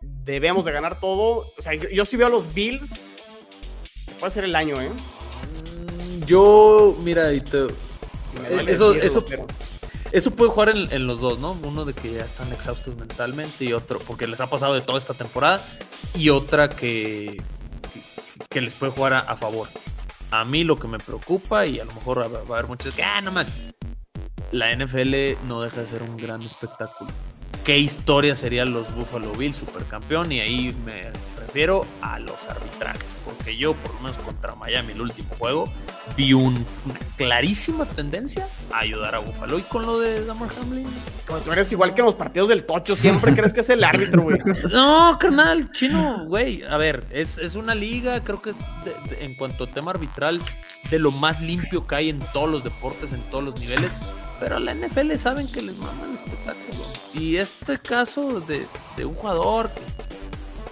debemos 0.01 0.65
de 0.65 0.73
ganar 0.73 1.01
todo. 1.01 1.53
O 1.57 1.63
sea, 1.63 1.75
yo, 1.75 1.89
yo 1.89 2.05
sí 2.05 2.17
veo 2.17 2.27
a 2.27 2.31
los 2.31 2.53
Bills, 2.53 3.17
puede 4.19 4.33
ser 4.33 4.45
el 4.45 4.55
año, 4.57 4.81
¿eh? 4.81 4.91
Yo, 6.27 6.97
mira, 7.03 7.33
y 7.33 7.41
te- 7.41 7.59
duele 8.49 8.73
Eso- 8.73 8.93
decirlo, 8.93 9.07
eso- 9.07 9.25
pero- 9.25 9.47
eso 10.13 10.31
puede 10.33 10.51
jugar 10.51 10.71
en, 10.71 10.93
en 10.93 11.07
los 11.07 11.21
dos, 11.21 11.39
¿no? 11.39 11.53
Uno 11.63 11.85
de 11.85 11.95
que 11.95 12.13
ya 12.13 12.25
están 12.25 12.53
exhaustos 12.53 12.97
mentalmente 12.97 13.65
y 13.65 13.73
otro, 13.73 13.99
porque 14.01 14.27
les 14.27 14.41
ha 14.41 14.47
pasado 14.49 14.75
de 14.75 14.81
toda 14.81 14.99
esta 14.99 15.15
temporada, 15.15 15.67
y 16.15 16.31
otra 16.31 16.69
que, 16.71 17.37
que, 17.93 18.01
que 18.49 18.61
les 18.61 18.75
puede 18.75 18.93
jugar 18.93 19.13
a, 19.15 19.21
a 19.21 19.37
favor. 19.37 19.69
A 20.31 20.45
mí 20.45 20.65
lo 20.65 20.79
que 20.79 20.89
me 20.89 20.99
preocupa, 20.99 21.67
y 21.67 21.79
a 21.81 21.85
lo 21.85 21.93
mejor 21.93 22.21
va, 22.21 22.29
va 22.29 22.57
a 22.57 22.59
haber 22.59 22.67
muchos 22.69 22.95
que, 22.95 23.03
ah, 23.03 23.21
no 23.21 23.33
man, 23.33 23.47
la 24.53 24.75
NFL 24.75 25.37
no 25.47 25.61
deja 25.63 25.81
de 25.83 25.87
ser 25.87 26.03
un 26.03 26.17
gran 26.17 26.43
espectáculo. 26.43 27.11
¿Qué 27.65 27.79
historia 27.79 28.35
serían 28.35 28.73
los 28.73 28.95
Buffalo 28.95 29.33
Bills 29.33 29.57
supercampeón? 29.59 30.33
Y 30.33 30.41
ahí 30.41 30.75
me 30.87 31.11
refiero 31.39 31.85
a 32.01 32.19
los 32.19 32.47
arbitrajes, 32.49 33.05
porque 33.27 33.57
yo, 33.59 33.75
por 33.75 33.95
lo 33.95 34.01
menos 34.01 34.17
contra 34.19 34.55
Miami, 34.55 34.93
el 34.93 35.01
último 35.03 35.29
juego, 35.39 35.71
vi 36.17 36.33
un- 36.33 36.65
una 36.87 36.99
clarísima 37.17 37.85
tendencia 37.85 38.49
a 38.73 38.79
ayudar 38.81 39.15
a 39.15 39.19
Buffalo. 39.19 39.59
Y 39.59 39.63
con 39.63 39.85
lo 39.85 39.99
de 39.99 40.25
Damar 40.25 40.49
Hamlin, 40.61 40.87
Como 41.27 41.41
tú 41.41 41.53
eres 41.53 41.71
igual 41.73 41.93
que 41.95 42.01
en 42.01 42.07
los 42.07 42.15
partidos 42.15 42.49
del 42.49 42.65
Tocho, 42.65 42.97
siempre 42.97 43.35
crees 43.35 43.53
que 43.53 43.61
es 43.61 43.69
el 43.69 43.85
árbitro, 43.85 44.23
güey. 44.23 44.39
No, 44.73 45.19
carnal, 45.21 45.71
chino, 45.73 46.25
güey. 46.27 46.63
A 46.65 46.79
ver, 46.79 47.07
es, 47.11 47.37
es 47.37 47.55
una 47.55 47.75
liga, 47.75 48.25
creo 48.25 48.41
que 48.41 48.51
es 48.51 48.57
de- 48.85 49.15
de- 49.17 49.25
en 49.27 49.35
cuanto 49.35 49.65
a 49.65 49.71
tema 49.71 49.91
arbitral, 49.91 50.41
de 50.91 50.99
lo 50.99 51.11
más 51.11 51.43
limpio 51.43 51.87
que 51.87 51.95
hay 51.97 52.09
en 52.09 52.21
todos 52.33 52.49
los 52.49 52.65
deportes, 52.65 53.13
en 53.13 53.23
todos 53.31 53.45
los 53.45 53.59
niveles. 53.59 53.93
Pero 54.41 54.57
a 54.57 54.61
la 54.61 54.75
NFL 54.75 55.15
saben 55.17 55.51
que 55.51 55.63
les 55.63 55.77
mama 55.77 56.05
el 56.09 56.15
espectáculo. 56.15 56.85
Y 57.15 57.37
este 57.37 57.79
caso 57.79 58.41
de, 58.41 58.67
de 58.97 59.05
un 59.05 59.15
jugador, 59.15 59.71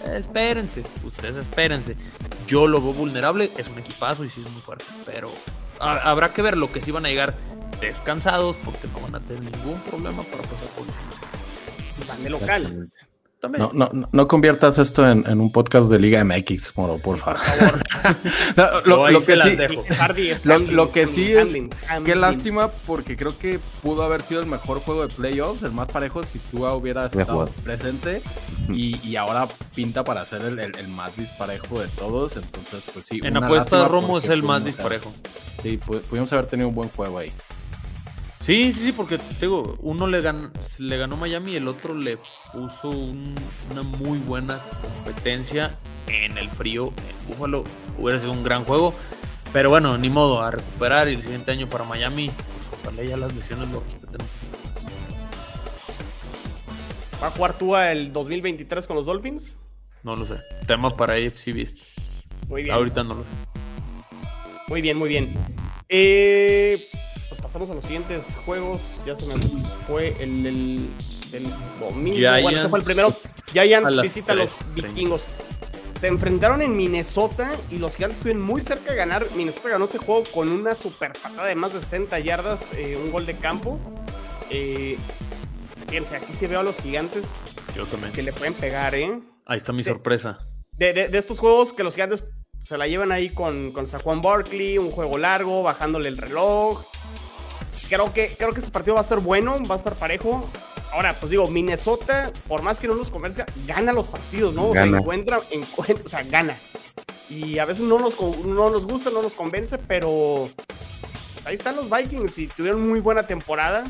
eh, 0.05 0.16
espérense, 0.18 0.85
ustedes 1.05 1.37
espérense. 1.37 1.96
Yo 2.46 2.66
lo 2.68 2.81
veo 2.81 2.92
vulnerable, 2.92 3.50
es 3.57 3.68
un 3.68 3.79
equipazo 3.79 4.24
y 4.24 4.31
sí 4.31 4.42
es 4.44 4.50
muy 4.50 4.62
fuerte. 4.62 4.85
Pero 5.05 5.31
ha- 5.81 6.11
habrá 6.11 6.33
que 6.33 6.42
ver 6.42 6.57
lo 6.57 6.70
que 6.70 6.81
sí 6.81 6.90
van 6.92 7.07
a 7.07 7.09
llegar 7.09 7.35
descansados 7.81 8.57
porque 8.64 8.87
no 8.92 9.00
van 9.00 9.16
a 9.16 9.20
tener 9.20 9.42
ningún 9.42 9.81
problema 9.81 10.22
para 10.22 10.42
pasar 10.42 10.68
por 10.76 10.87
los 10.87 10.96
Van 12.09 12.22
de 12.22 12.31
local. 12.31 12.90
También. 13.46 13.62
No, 13.62 13.88
no, 13.92 14.09
no- 14.12 14.28
conviertas 14.28 14.78
esto 14.78 15.09
en, 15.09 15.24
en 15.26 15.40
un 15.40 15.52
podcast 15.52 15.88
de 15.88 15.98
Liga 15.98 16.22
MX, 16.24 16.72
Moro, 16.76 16.98
por 16.98 17.18
favor. 17.18 17.80
Lo, 18.85 19.20
que 19.20 19.37
sí, 19.37 19.56
lo, 20.72 20.92
que 20.92 21.06
sí 21.06 21.32
es, 21.32 21.52
qué 22.04 22.14
lástima, 22.16 22.68
porque 22.87 23.16
creo 23.16 23.38
que 23.38 23.59
pudo 23.82 24.02
haber 24.02 24.22
sido 24.22 24.40
el 24.40 24.46
mejor 24.46 24.80
juego 24.80 25.06
de 25.06 25.14
playoffs, 25.14 25.62
el 25.62 25.72
más 25.72 25.88
parejo, 25.88 26.22
si 26.24 26.38
tú 26.38 26.66
hubieras 26.66 27.12
Hubiera 27.14 27.22
estado 27.22 27.46
presente. 27.64 28.22
Y, 28.68 28.96
y 29.06 29.16
ahora 29.16 29.46
pinta 29.74 30.02
para 30.04 30.24
ser 30.24 30.42
el, 30.42 30.59
el- 30.59 30.76
el 30.76 30.88
más 30.88 31.16
disparejo 31.16 31.80
de 31.80 31.88
todos. 31.88 32.37
Entonces, 32.37 32.82
pues 32.92 33.06
sí. 33.06 33.20
En 33.22 33.37
lástima 33.37 33.87
Romo 33.88 34.18
es 34.18 34.28
el 34.28 34.42
más 34.42 34.62
haber- 34.62 34.66
disparejo. 34.66 35.12
Sí, 35.62 35.78
pu- 35.78 36.00
pudimos 36.02 36.32
haber 36.32 36.46
tenido 36.46 36.68
un 36.68 36.74
buen 36.74 36.88
juego 36.90 37.18
ahí. 37.18 37.32
Sí, 38.46 38.72
sí, 38.72 38.80
sí, 38.85 38.92
porque 38.92 39.18
te 39.18 39.35
digo, 39.40 39.76
uno 39.80 40.06
le, 40.06 40.22
gan- 40.22 40.52
le 40.78 40.96
ganó 40.96 41.16
Miami 41.16 41.52
y 41.52 41.56
el 41.56 41.66
otro 41.66 41.94
le 41.94 42.16
puso 42.52 42.90
un- 42.90 43.35
una 43.72 43.82
muy 43.82 44.18
buena 44.20 44.61
competencia 44.80 45.76
en 46.06 46.38
el 46.38 46.48
frío 46.48 46.85
en 46.87 47.28
Búfalo. 47.28 47.64
Hubiera 47.98 48.20
sido 48.20 48.30
un 48.30 48.44
gran 48.44 48.62
juego. 48.64 48.94
Pero 49.52 49.68
bueno, 49.70 49.98
ni 49.98 50.11
modo, 50.11 50.42
a 50.42 50.52
recuperar 50.52 51.09
y 51.09 51.14
el 51.14 51.22
siguiente 51.22 51.50
año 51.50 51.68
para 51.68 51.82
Miami, 51.85 52.28
pues 52.30 52.80
ojalá 52.80 53.02
ya 53.02 53.16
las 53.16 53.35
lesiones 53.35 53.68
lo 53.70 53.80
respeten. 53.80 54.24
¿Va 57.20 57.26
a 57.28 57.30
jugar 57.30 57.59
Tua 57.59 57.90
el 57.90 58.12
2023 58.12 58.87
con 58.87 58.94
los 58.96 59.06
Dolphins? 59.06 59.59
No 60.04 60.14
lo 60.14 60.24
sé. 60.24 60.35
Tema 60.68 60.96
para 60.96 61.14
AFC 61.14 61.52
Beast. 61.52 61.78
Muy 62.48 62.62
bien. 62.62 62.74
Ahorita 62.76 63.02
no 63.02 63.14
lo 63.14 63.22
sé. 63.24 63.28
Muy 64.68 64.82
bien, 64.82 64.96
muy 64.98 65.09
bien. 65.09 65.35
Eh, 65.88 66.78
pues 67.28 67.40
pasamos 67.40 67.70
a 67.70 67.74
los 67.74 67.82
siguientes 67.84 68.24
juegos. 68.44 68.80
Ya 69.04 69.14
se 69.16 69.26
me 69.26 69.34
fue 69.86 70.16
el 70.20 70.42
del, 70.42 70.88
del 71.30 71.50
domingo. 71.80 72.18
bueno, 72.42 72.58
ese 72.58 72.68
fue 72.68 72.78
el 72.78 72.84
primero. 72.84 73.16
Giants 73.52 74.00
visita 74.02 74.32
a 74.32 74.36
los 74.36 74.62
3:30. 74.74 74.74
vikingos. 74.74 75.24
Se 76.00 76.08
enfrentaron 76.08 76.60
en 76.60 76.76
Minnesota 76.76 77.56
y 77.70 77.78
los 77.78 77.96
Giants 77.96 78.16
estuvieron 78.16 78.42
muy 78.42 78.60
cerca 78.60 78.90
de 78.90 78.96
ganar. 78.96 79.26
Minnesota 79.34 79.70
ganó 79.70 79.86
ese 79.86 79.98
juego 79.98 80.24
con 80.32 80.48
una 80.50 80.74
super 80.74 81.12
patada 81.14 81.46
de 81.46 81.54
más 81.54 81.72
de 81.72 81.80
60 81.80 82.18
yardas, 82.18 82.70
eh, 82.76 82.98
un 83.02 83.10
gol 83.10 83.24
de 83.24 83.34
campo. 83.36 83.78
Eh, 84.50 84.98
fíjense, 85.88 86.16
aquí 86.16 86.32
sí 86.34 86.46
veo 86.46 86.60
a 86.60 86.62
los 86.62 86.76
gigantes 86.76 87.32
Yo 87.74 87.86
también. 87.86 88.12
que 88.12 88.22
le 88.22 88.32
pueden 88.32 88.52
pegar, 88.54 88.94
¿eh? 88.94 89.20
Ahí 89.46 89.56
está 89.56 89.72
mi 89.72 89.82
sorpresa. 89.84 90.38
de, 90.72 90.92
de- 90.92 91.08
de 91.08 91.18
estos 91.18 91.38
juegos 91.38 91.72
que 91.72 91.82
los 91.82 91.94
gigantes 91.94 92.24
se 92.60 92.76
la 92.76 92.86
llevan 92.86 93.10
ahí 93.12 93.30
con, 93.30 93.72
con 93.72 93.86
Saquon 93.86 94.20
Barkley, 94.20 94.76
un 94.76 94.90
juego 94.90 95.16
largo, 95.16 95.62
bajándole 95.62 96.08
el 96.10 96.18
reloj. 96.18 96.84
Creo 97.88 98.12
que, 98.12 98.34
creo 98.36 98.52
que 98.52 98.60
este 98.60 98.70
partido 98.70 98.94
va 98.94 99.00
a 99.00 99.04
estar 99.04 99.20
bueno, 99.20 99.62
va 99.68 99.74
a 99.74 99.78
estar 99.78 99.94
parejo. 99.94 100.48
Ahora, 100.92 101.14
pues 101.18 101.30
digo, 101.30 101.48
Minnesota, 101.48 102.32
por 102.48 102.62
más 102.62 102.80
que 102.80 102.88
no 102.88 102.94
nos 102.94 103.10
convenzca, 103.10 103.44
gana 103.66 103.92
los 103.92 104.08
partidos, 104.08 104.54
¿no? 104.54 104.68
O 104.68 104.72
sea, 104.72 104.84
Gana. 104.86 104.98
encuentra, 104.98 105.40
encuentra, 105.50 106.04
o 106.04 106.08
sea, 106.08 106.22
gana. 106.22 106.56
Y 107.28 107.58
a 107.58 107.64
veces 107.64 107.82
no 107.82 107.98
nos, 107.98 108.18
no 108.18 108.70
nos 108.70 108.86
gusta, 108.86 109.10
no 109.10 109.20
nos 109.20 109.34
convence, 109.34 109.78
pero 109.78 110.48
pues 111.34 111.46
ahí 111.46 111.54
están 111.54 111.76
los 111.76 111.90
Vikings 111.90 112.38
y 112.38 112.46
tuvieron 112.46 112.88
muy 112.88 113.00
buena 113.00 113.24
temporada. 113.24 113.84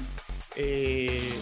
Eh, 0.56 1.34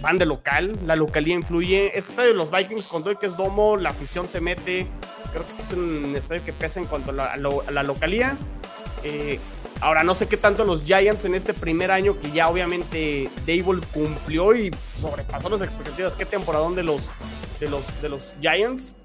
van 0.00 0.16
de 0.16 0.24
local, 0.24 0.72
la 0.86 0.96
localía 0.96 1.34
influye. 1.34 1.88
Este 1.88 2.10
estadio 2.12 2.30
de 2.30 2.36
los 2.36 2.50
Vikings, 2.50 2.86
con 2.86 3.02
todo 3.02 3.10
el 3.12 3.18
que 3.18 3.26
es 3.26 3.36
domo, 3.36 3.76
la 3.76 3.90
afición 3.90 4.26
se 4.26 4.40
mete. 4.40 4.86
Creo 5.32 5.44
que 5.46 5.52
es 5.52 5.70
un 5.72 6.14
estadio 6.16 6.44
que 6.44 6.52
pesa 6.52 6.80
en 6.80 6.86
cuanto 6.86 7.10
a 7.10 7.14
la, 7.14 7.32
a 7.34 7.70
la 7.70 7.82
localía. 7.82 8.36
Eh, 9.02 9.38
ahora, 9.84 10.02
no 10.02 10.14
sé 10.14 10.26
qué 10.28 10.36
tanto 10.36 10.64
los 10.64 10.82
Giants 10.82 11.24
en 11.24 11.34
este 11.34 11.54
primer 11.54 11.90
año, 11.90 12.18
que 12.20 12.30
ya 12.30 12.48
obviamente 12.48 13.28
Dable 13.46 13.80
cumplió 13.92 14.54
y 14.54 14.70
sobrepasó 15.00 15.48
las 15.48 15.62
expectativas. 15.62 16.14
Qué 16.14 16.24
temporadón 16.24 16.74
de 16.74 16.82
los, 16.82 17.02
de 17.60 17.68
los, 17.68 17.84
de 18.02 18.08
los 18.08 18.34
Giants. 18.40 18.96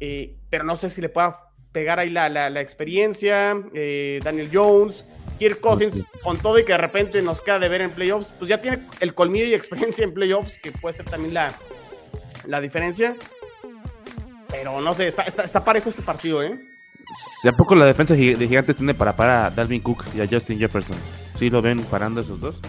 Eh, 0.00 0.36
pero 0.50 0.64
no 0.64 0.76
sé 0.76 0.90
si 0.90 1.00
le 1.00 1.08
pueda 1.08 1.40
pegar 1.72 1.98
ahí 1.98 2.10
la, 2.10 2.28
la- 2.28 2.60
experiencia. 2.60 3.56
eh, 3.74 4.20
Daniel 4.22 4.50
Jones, 4.52 5.04
Kirk 5.38 5.60
Cousins, 5.60 6.02
con 6.22 6.36
todo 6.38 6.58
y 6.58 6.64
que 6.64 6.72
de 6.72 6.78
repente 6.78 7.22
nos 7.22 7.40
queda 7.40 7.58
de 7.58 7.68
ver 7.68 7.80
en 7.82 7.90
playoffs, 7.90 8.32
pues 8.38 8.48
ya 8.48 8.60
tiene 8.60 8.86
el 9.00 9.14
colmillo 9.14 9.46
y 9.46 9.54
experiencia 9.54 10.04
en 10.04 10.12
playoffs, 10.14 10.58
que 10.62 10.72
puede 10.72 10.96
ser 10.96 11.06
también 11.06 11.34
la, 11.34 11.52
la 12.46 12.60
diferencia. 12.60 13.14
Pero 14.48 14.80
no 14.80 14.94
sé, 14.94 15.08
está, 15.08 15.22
está 15.22 15.64
parejo 15.64 15.90
este 15.90 16.02
partido, 16.02 16.42
¿eh? 16.42 16.58
¿A 17.48 17.52
poco 17.52 17.74
la 17.74 17.86
defensa 17.86 18.14
de 18.14 18.36
Gigantes 18.36 18.76
tiene 18.76 18.94
para 18.94 19.16
parar 19.16 19.46
a 19.46 19.50
Dalvin 19.50 19.80
Cook 19.80 20.04
y 20.14 20.20
a 20.20 20.28
Justin 20.28 20.58
Jefferson? 20.58 20.96
¿Sí 21.36 21.48
lo 21.50 21.62
ven 21.62 21.80
parando 21.84 22.20
esos 22.20 22.40
dos? 22.40 22.60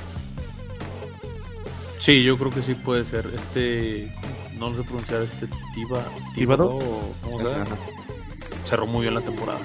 Sí, 1.97 2.23
yo 2.23 2.38
creo 2.38 2.49
que 2.52 2.62
sí 2.62 2.75
puede 2.75 3.04
ser. 3.04 3.25
Este, 3.36 4.12
no 4.58 4.69
lo 4.69 4.78
sé 4.78 4.84
pronunciar, 4.84 5.21
este 5.23 5.47
Tiba, 5.73 6.04
¿Tíbado? 6.36 6.69
o 6.75 7.13
¿cómo 7.21 7.39
se 7.39 7.45
llama? 7.45 7.63
Ajá. 7.63 7.75
Cerró 8.65 8.88
muy 8.88 9.02
bien 9.02 9.15
la 9.15 9.21
temporada. 9.21 9.60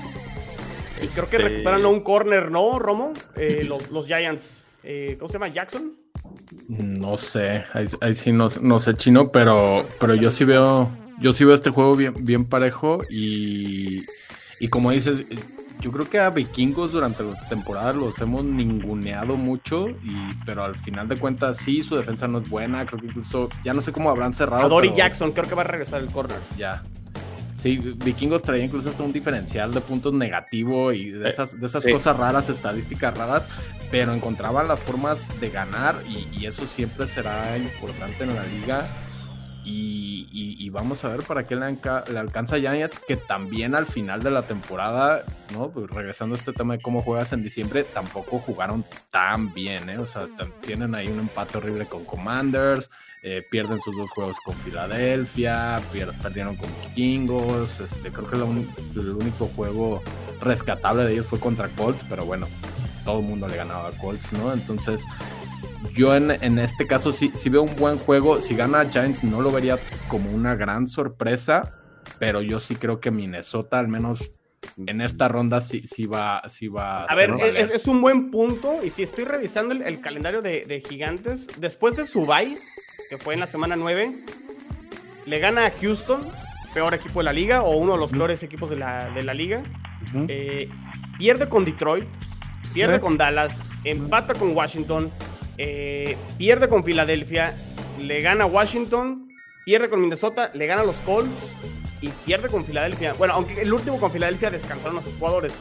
Y 1.02 1.06
creo 1.06 1.28
que 1.28 1.36
Este, 1.36 1.48
recuperan 1.48 1.84
a 1.84 1.88
un 1.88 2.00
corner, 2.00 2.50
¿no, 2.50 2.78
Romo? 2.78 3.12
Eh, 3.36 3.64
los, 3.68 3.90
los 3.90 4.06
Giants. 4.06 4.66
Eh, 4.82 5.16
¿Cómo 5.18 5.28
se 5.28 5.34
llama? 5.34 5.48
¿Jackson? 5.48 5.92
No 6.68 7.16
sé, 7.16 7.64
ahí, 7.72 7.86
ahí 8.00 8.14
sí 8.14 8.32
no, 8.32 8.48
no 8.60 8.78
sé 8.80 8.94
chino, 8.94 9.30
pero, 9.30 9.86
pero 10.00 10.14
yo 10.14 10.30
sí 10.30 10.44
veo, 10.44 10.90
yo 11.20 11.32
sí 11.32 11.44
veo 11.44 11.54
este 11.54 11.70
juego 11.70 11.94
bien, 11.94 12.14
bien 12.20 12.44
parejo 12.44 13.00
y, 13.10 14.04
y 14.64 14.68
como 14.68 14.92
dices, 14.92 15.26
yo 15.80 15.92
creo 15.92 16.08
que 16.08 16.18
a 16.18 16.30
vikingos 16.30 16.92
durante 16.92 17.22
la 17.22 17.38
temporada 17.50 17.92
los 17.92 18.18
hemos 18.22 18.42
ninguneado 18.46 19.36
mucho, 19.36 19.90
y, 19.90 20.32
pero 20.46 20.64
al 20.64 20.74
final 20.76 21.06
de 21.06 21.18
cuentas 21.18 21.58
sí, 21.58 21.82
su 21.82 21.96
defensa 21.96 22.26
no 22.26 22.38
es 22.38 22.48
buena, 22.48 22.86
creo 22.86 22.98
que 22.98 23.08
incluso, 23.08 23.50
ya 23.62 23.74
no 23.74 23.82
sé 23.82 23.92
cómo 23.92 24.08
habrán 24.08 24.32
cerrado. 24.32 24.64
A 24.64 24.68
Dory 24.70 24.88
pero 24.88 24.96
Jackson, 24.96 25.32
creo 25.32 25.46
que 25.46 25.54
va 25.54 25.60
a 25.60 25.66
regresar 25.66 26.00
el 26.00 26.08
corner. 26.08 26.38
Ya. 26.56 26.82
Sí, 27.56 27.76
vikingos 27.76 28.42
traía 28.42 28.64
incluso 28.64 28.88
hasta 28.88 29.02
un 29.02 29.12
diferencial 29.12 29.74
de 29.74 29.82
puntos 29.82 30.14
negativo 30.14 30.92
y 30.94 31.10
de 31.10 31.26
Eh, 31.28 31.30
esas, 31.30 31.60
de 31.60 31.66
esas 31.66 31.82
sí. 31.82 31.92
cosas 31.92 32.16
raras, 32.16 32.48
estadísticas 32.48 33.18
raras, 33.18 33.42
pero 33.90 34.14
encontraban 34.14 34.66
las 34.66 34.80
formas 34.80 35.28
de 35.40 35.50
ganar 35.50 35.94
y, 36.08 36.26
y 36.40 36.46
eso 36.46 36.66
siempre 36.66 37.06
será 37.06 37.58
importante 37.58 38.24
en 38.24 38.34
la 38.34 38.46
liga. 38.46 38.88
Y, 39.64 40.28
y- 40.30 40.62
y 40.64 40.68
vamos 40.68 41.02
a 41.04 41.08
ver 41.08 41.22
para 41.22 41.46
qué 41.46 41.56
le, 41.56 41.70
le 42.12 42.18
alcanza 42.18 42.56
a 42.56 42.58
Giants, 42.58 42.98
que 42.98 43.16
también 43.16 43.74
al 43.74 43.86
final 43.86 44.22
de 44.22 44.30
la 44.30 44.42
temporada, 44.46 45.24
¿no? 45.54 45.70
Pues 45.70 45.90
regresando 45.90 46.34
a 46.34 46.38
este 46.38 46.52
tema 46.52 46.74
de 46.76 46.82
cómo 46.82 47.00
juegas 47.00 47.32
en 47.32 47.42
diciembre, 47.42 47.82
tampoco 47.84 48.38
jugaron 48.38 48.84
tan 49.10 49.54
bien, 49.54 49.88
¿eh? 49.88 49.96
O 49.98 50.06
sea, 50.06 50.28
tienen 50.60 50.94
ahí 50.94 51.08
un 51.08 51.18
empate 51.20 51.56
horrible 51.58 51.86
con 51.86 52.04
Commanders, 52.04 52.90
eh, 53.22 53.42
pierden 53.50 53.80
sus 53.80 53.96
dos 53.96 54.10
juegos 54.10 54.36
con 54.44 54.54
Filadelfia, 54.56 55.78
pier- 55.90 56.12
perdieron 56.20 56.56
con 56.56 56.68
Vikingos, 56.82 57.80
este, 57.80 58.12
creo 58.12 58.28
que 58.28 58.36
el 58.36 59.08
único 59.14 59.46
juego 59.46 60.02
rescatable 60.42 61.04
de 61.04 61.14
ellos 61.14 61.26
fue 61.26 61.40
contra 61.40 61.68
Colts, 61.70 62.04
pero 62.10 62.26
bueno, 62.26 62.46
todo 63.02 63.20
el 63.20 63.24
mundo 63.26 63.48
le 63.48 63.56
ganaba 63.56 63.88
a 63.88 63.92
Colts, 63.92 64.30
¿no? 64.34 64.52
Entonces, 64.52 65.02
yo 65.92 66.14
en, 66.16 66.30
en 66.30 66.58
este 66.58 66.86
caso 66.86 67.12
sí, 67.12 67.30
sí 67.34 67.48
veo 67.50 67.62
un 67.62 67.76
buen 67.76 67.98
juego. 67.98 68.40
Si 68.40 68.54
gana 68.54 68.88
Giants 68.90 69.24
no 69.24 69.40
lo 69.40 69.50
vería 69.52 69.78
como 70.08 70.30
una 70.30 70.54
gran 70.54 70.86
sorpresa, 70.86 71.74
pero 72.18 72.42
yo 72.42 72.60
sí 72.60 72.76
creo 72.76 73.00
que 73.00 73.10
Minnesota 73.10 73.78
al 73.78 73.88
menos 73.88 74.32
en 74.86 75.00
esta 75.02 75.28
ronda 75.28 75.60
sí, 75.60 75.82
sí 75.86 76.06
va, 76.06 76.42
sí 76.48 76.68
va 76.68 77.04
A 77.04 77.14
ver, 77.14 77.34
es, 77.56 77.70
es 77.70 77.86
un 77.86 78.00
buen 78.00 78.30
punto. 78.30 78.80
Y 78.82 78.90
si 78.90 79.02
estoy 79.02 79.24
revisando 79.24 79.74
el, 79.74 79.82
el 79.82 80.00
calendario 80.00 80.40
de, 80.40 80.64
de 80.64 80.80
Gigantes, 80.80 81.46
después 81.58 81.96
de 81.96 82.06
su 82.06 82.24
bye, 82.24 82.56
que 83.10 83.18
fue 83.18 83.34
en 83.34 83.40
la 83.40 83.46
semana 83.46 83.76
9, 83.76 84.24
le 85.26 85.38
gana 85.38 85.66
a 85.66 85.70
Houston, 85.70 86.20
peor 86.72 86.94
equipo 86.94 87.20
de 87.20 87.24
la 87.24 87.32
liga, 87.32 87.62
o 87.62 87.76
uno 87.76 87.92
de 87.92 87.98
los 87.98 88.10
peores 88.12 88.42
equipos 88.42 88.70
de 88.70 88.76
la, 88.76 89.10
de 89.10 89.22
la 89.22 89.34
liga. 89.34 89.62
Eh, 90.28 90.68
pierde 91.18 91.48
con 91.48 91.64
Detroit, 91.64 92.06
pierde 92.72 92.96
Eh. 92.96 93.00
con 93.00 93.16
Dallas, 93.18 93.62
empata 93.84 94.34
con 94.34 94.56
Washington, 94.56 95.10
eh, 95.58 96.16
pierde 96.38 96.68
con 96.68 96.84
Filadelfia, 96.84 97.54
le 98.00 98.20
gana 98.20 98.46
Washington, 98.46 99.28
pierde 99.64 99.88
con 99.88 100.00
Minnesota, 100.00 100.50
le 100.54 100.66
gana 100.66 100.84
los 100.84 100.96
Colts 100.98 101.52
y 102.00 102.08
pierde 102.26 102.48
con 102.48 102.64
Filadelfia. 102.64 103.14
Bueno, 103.14 103.34
aunque 103.34 103.60
el 103.60 103.72
último 103.72 103.98
con 103.98 104.10
Filadelfia 104.10 104.50
descansaron 104.50 104.98
a 104.98 105.02
sus 105.02 105.14
jugadores. 105.14 105.54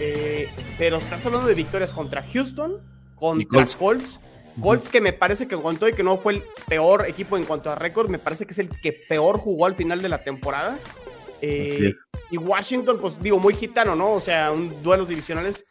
Eh, 0.00 0.48
pero 0.76 0.96
estás 0.96 1.24
hablando 1.26 1.46
de 1.46 1.54
victorias 1.54 1.92
contra 1.92 2.22
Houston, 2.22 2.80
contra 3.14 3.48
Colts. 3.48 3.76
Colts. 3.76 4.20
Colts 4.60 4.88
que 4.88 5.00
me 5.00 5.12
parece 5.12 5.48
que 5.48 5.56
con 5.56 5.76
todo 5.76 5.88
y 5.88 5.94
que 5.94 6.04
no 6.04 6.16
fue 6.16 6.34
el 6.34 6.42
peor 6.68 7.06
equipo 7.08 7.36
en 7.36 7.44
cuanto 7.44 7.70
a 7.70 7.74
récord, 7.74 8.08
me 8.08 8.18
parece 8.18 8.46
que 8.46 8.52
es 8.52 8.58
el 8.58 8.68
que 8.68 8.92
peor 8.92 9.38
jugó 9.38 9.66
al 9.66 9.74
final 9.74 10.00
de 10.00 10.08
la 10.08 10.22
temporada. 10.22 10.78
Eh, 11.40 11.92
y 12.30 12.38
Washington, 12.38 12.98
pues 13.00 13.20
digo, 13.20 13.38
muy 13.38 13.54
gitano, 13.54 13.94
¿no? 13.94 14.12
O 14.12 14.20
sea, 14.20 14.52
un 14.52 14.82
duelos 14.82 15.08
divisionales. 15.08 15.64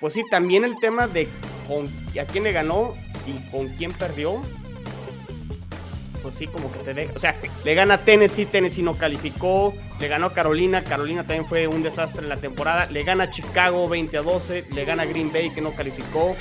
Pues 0.00 0.14
sí, 0.14 0.24
también 0.30 0.64
el 0.64 0.78
tema 0.78 1.06
de 1.06 1.28
con, 1.66 1.86
a 2.20 2.24
quién 2.26 2.44
le 2.44 2.52
ganó 2.52 2.94
y 3.26 3.50
con 3.50 3.68
quién 3.70 3.92
perdió. 3.92 4.42
Pues 6.22 6.34
sí, 6.34 6.46
como 6.46 6.72
que 6.72 6.78
te 6.80 6.94
deja. 6.94 7.12
O 7.14 7.18
sea, 7.18 7.38
le 7.64 7.74
gana 7.74 8.04
Tennessee, 8.04 8.46
Tennessee 8.46 8.82
no 8.82 8.94
calificó. 8.96 9.74
Le 10.00 10.08
ganó 10.08 10.32
Carolina, 10.32 10.82
Carolina 10.82 11.22
también 11.22 11.46
fue 11.46 11.66
un 11.68 11.82
desastre 11.82 12.22
en 12.22 12.28
la 12.28 12.36
temporada. 12.36 12.86
Le 12.86 13.04
gana 13.04 13.30
Chicago 13.30 13.88
20 13.88 14.16
a 14.18 14.22
12. 14.22 14.66
Le 14.72 14.84
gana 14.84 15.04
Green 15.04 15.32
Bay, 15.32 15.50
que 15.50 15.60
no 15.60 15.74
calificó. 15.74 16.36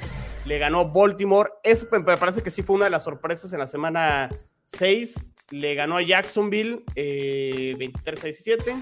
Le 0.45 0.57
ganó 0.57 0.91
Baltimore. 0.91 1.51
Eso 1.63 1.87
me 1.91 2.17
parece 2.17 2.41
que 2.41 2.51
sí 2.51 2.61
fue 2.61 2.75
una 2.75 2.85
de 2.85 2.91
las 2.91 3.03
sorpresas 3.03 3.53
en 3.53 3.59
la 3.59 3.67
semana 3.67 4.29
6. 4.65 5.15
Le 5.51 5.75
ganó 5.75 5.97
a 5.97 6.01
Jacksonville 6.01 6.83
eh, 6.95 7.75
23 7.77 8.21
a 8.21 8.25
17. 8.25 8.75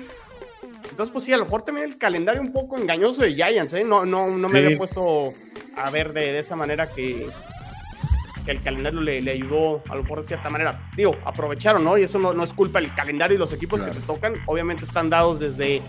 Entonces, 0.89 1.12
pues 1.12 1.26
sí, 1.26 1.34
a 1.34 1.38
lo 1.38 1.46
mejor 1.46 1.63
también 1.63 1.88
el 1.88 1.98
calendario 1.98 2.41
un 2.41 2.52
poco 2.54 2.78
engañoso 2.78 3.22
de 3.24 3.34
Giants, 3.34 3.74
¿eh? 3.74 3.84
No, 3.84 4.06
no, 4.06 4.30
no 4.30 4.48
me 4.50 4.60
Sí. 4.60 4.65
había 4.65 4.78
puesto 4.78 5.34
a 5.76 5.89
ver 5.89 6.13
de, 6.13 6.34
de 6.34 6.39
esa 6.39 6.56
manera 6.56 6.88
que, 6.88 7.28
que 8.46 8.52
el 8.52 8.62
calendario 8.62 9.02
le, 9.02 9.22
le 9.22 9.32
ayudó, 9.32 9.82
a 9.89 9.96
lo 9.96 10.04
mejor 10.04 10.22
de 10.22 10.28
cierta 10.28 10.50
manera. 10.50 10.89
Digo, 10.96 11.15
aprovecharon, 11.26 11.84
¿no? 11.84 11.98
Y 11.98 12.04
eso 12.04 12.19
no, 12.19 12.34
no 12.34 12.43
es 12.43 12.54
culpa 12.54 12.80
del 12.80 12.93
calendario 12.93 13.36
y 13.36 13.39
los 13.39 13.54
equipos 13.54 13.80
Claro. 13.82 13.93
que 13.93 14.00
te 14.02 14.06
tocan, 14.06 14.34
obviamente 14.46 14.84
están 14.84 15.10
dados 15.10 15.39
desde, 15.39 15.82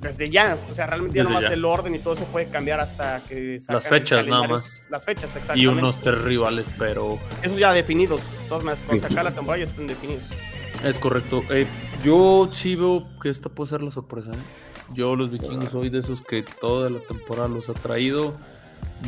desde 0.00 0.28
ya. 0.28 0.58
O 0.70 0.74
sea, 0.74 0.86
realmente 0.86 1.16
ya 1.16 1.22
Desde 1.22 1.32
nomás 1.34 1.48
ya. 1.50 1.54
el 1.54 1.64
orden 1.64 1.94
y 1.94 1.98
todo 1.98 2.14
eso 2.14 2.24
puede 2.26 2.48
cambiar 2.48 2.80
hasta 2.80 3.22
que 3.26 3.58
sacan 3.60 3.76
Las 3.76 3.88
fechas, 3.88 4.26
nada 4.26 4.48
más. 4.48 4.86
Las 4.90 5.04
fechas, 5.04 5.24
exactamente. 5.24 5.62
Y 5.62 5.66
unos 5.66 5.98
tres 6.00 6.20
rivales, 6.22 6.66
pero 6.78 7.18
Esos 7.42 7.58
ya 7.58 7.72
definidos. 7.72 8.20
De 8.42 8.48
todas 8.48 8.64
maneras, 8.64 8.84
cuando 8.86 9.06
se 9.06 9.12
acabe 9.12 9.30
la 9.30 9.34
temporada 9.34 9.64
ya 9.64 9.70
están 9.70 9.86
definidos. 9.86 10.24
es 10.84 10.98
correcto. 10.98 11.42
Eh, 11.50 11.66
yo 12.04 12.48
sí 12.52 12.76
veo 12.76 13.06
que 13.20 13.28
esta 13.30 13.48
puede 13.48 13.70
ser 13.70 13.82
la 13.82 13.90
sorpresa. 13.90 14.30
¿eh? 14.32 14.92
Yo 14.92 15.16
los 15.16 15.30
vikingos 15.30 15.70
soy 15.70 15.88
de 15.88 15.98
esos 16.00 16.20
que 16.22 16.42
toda 16.42 16.90
la 16.90 16.98
temporada 17.00 17.48
los 17.48 17.68
ha 17.68 17.74
traído. 17.74 18.36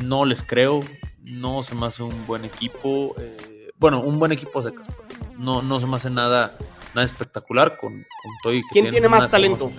No 0.04 0.24
les 0.24 0.42
creo. 0.42 0.80
No 1.22 1.62
se 1.62 1.74
me 1.74 1.86
hace 1.86 2.02
un 2.02 2.26
buen 2.26 2.44
equipo. 2.44 3.14
eh, 3.20 3.68
bueno, 3.78 4.00
un 4.00 4.18
buen 4.18 4.32
equipo 4.32 4.60
a 4.60 4.62
secas. 4.62 4.86
pues. 4.96 5.38
No, 5.38 5.60
no 5.60 5.78
se 5.80 5.86
me 5.86 5.96
hace 5.96 6.08
nada, 6.08 6.56
nada 6.94 7.04
espectacular 7.04 7.76
con, 7.76 7.92
con 7.92 8.32
todo 8.42 8.54
y 8.54 8.62
que 8.62 8.80
¿Quién 8.80 8.90
tiene 8.90 9.08
más 9.08 9.30
talento? 9.30 9.70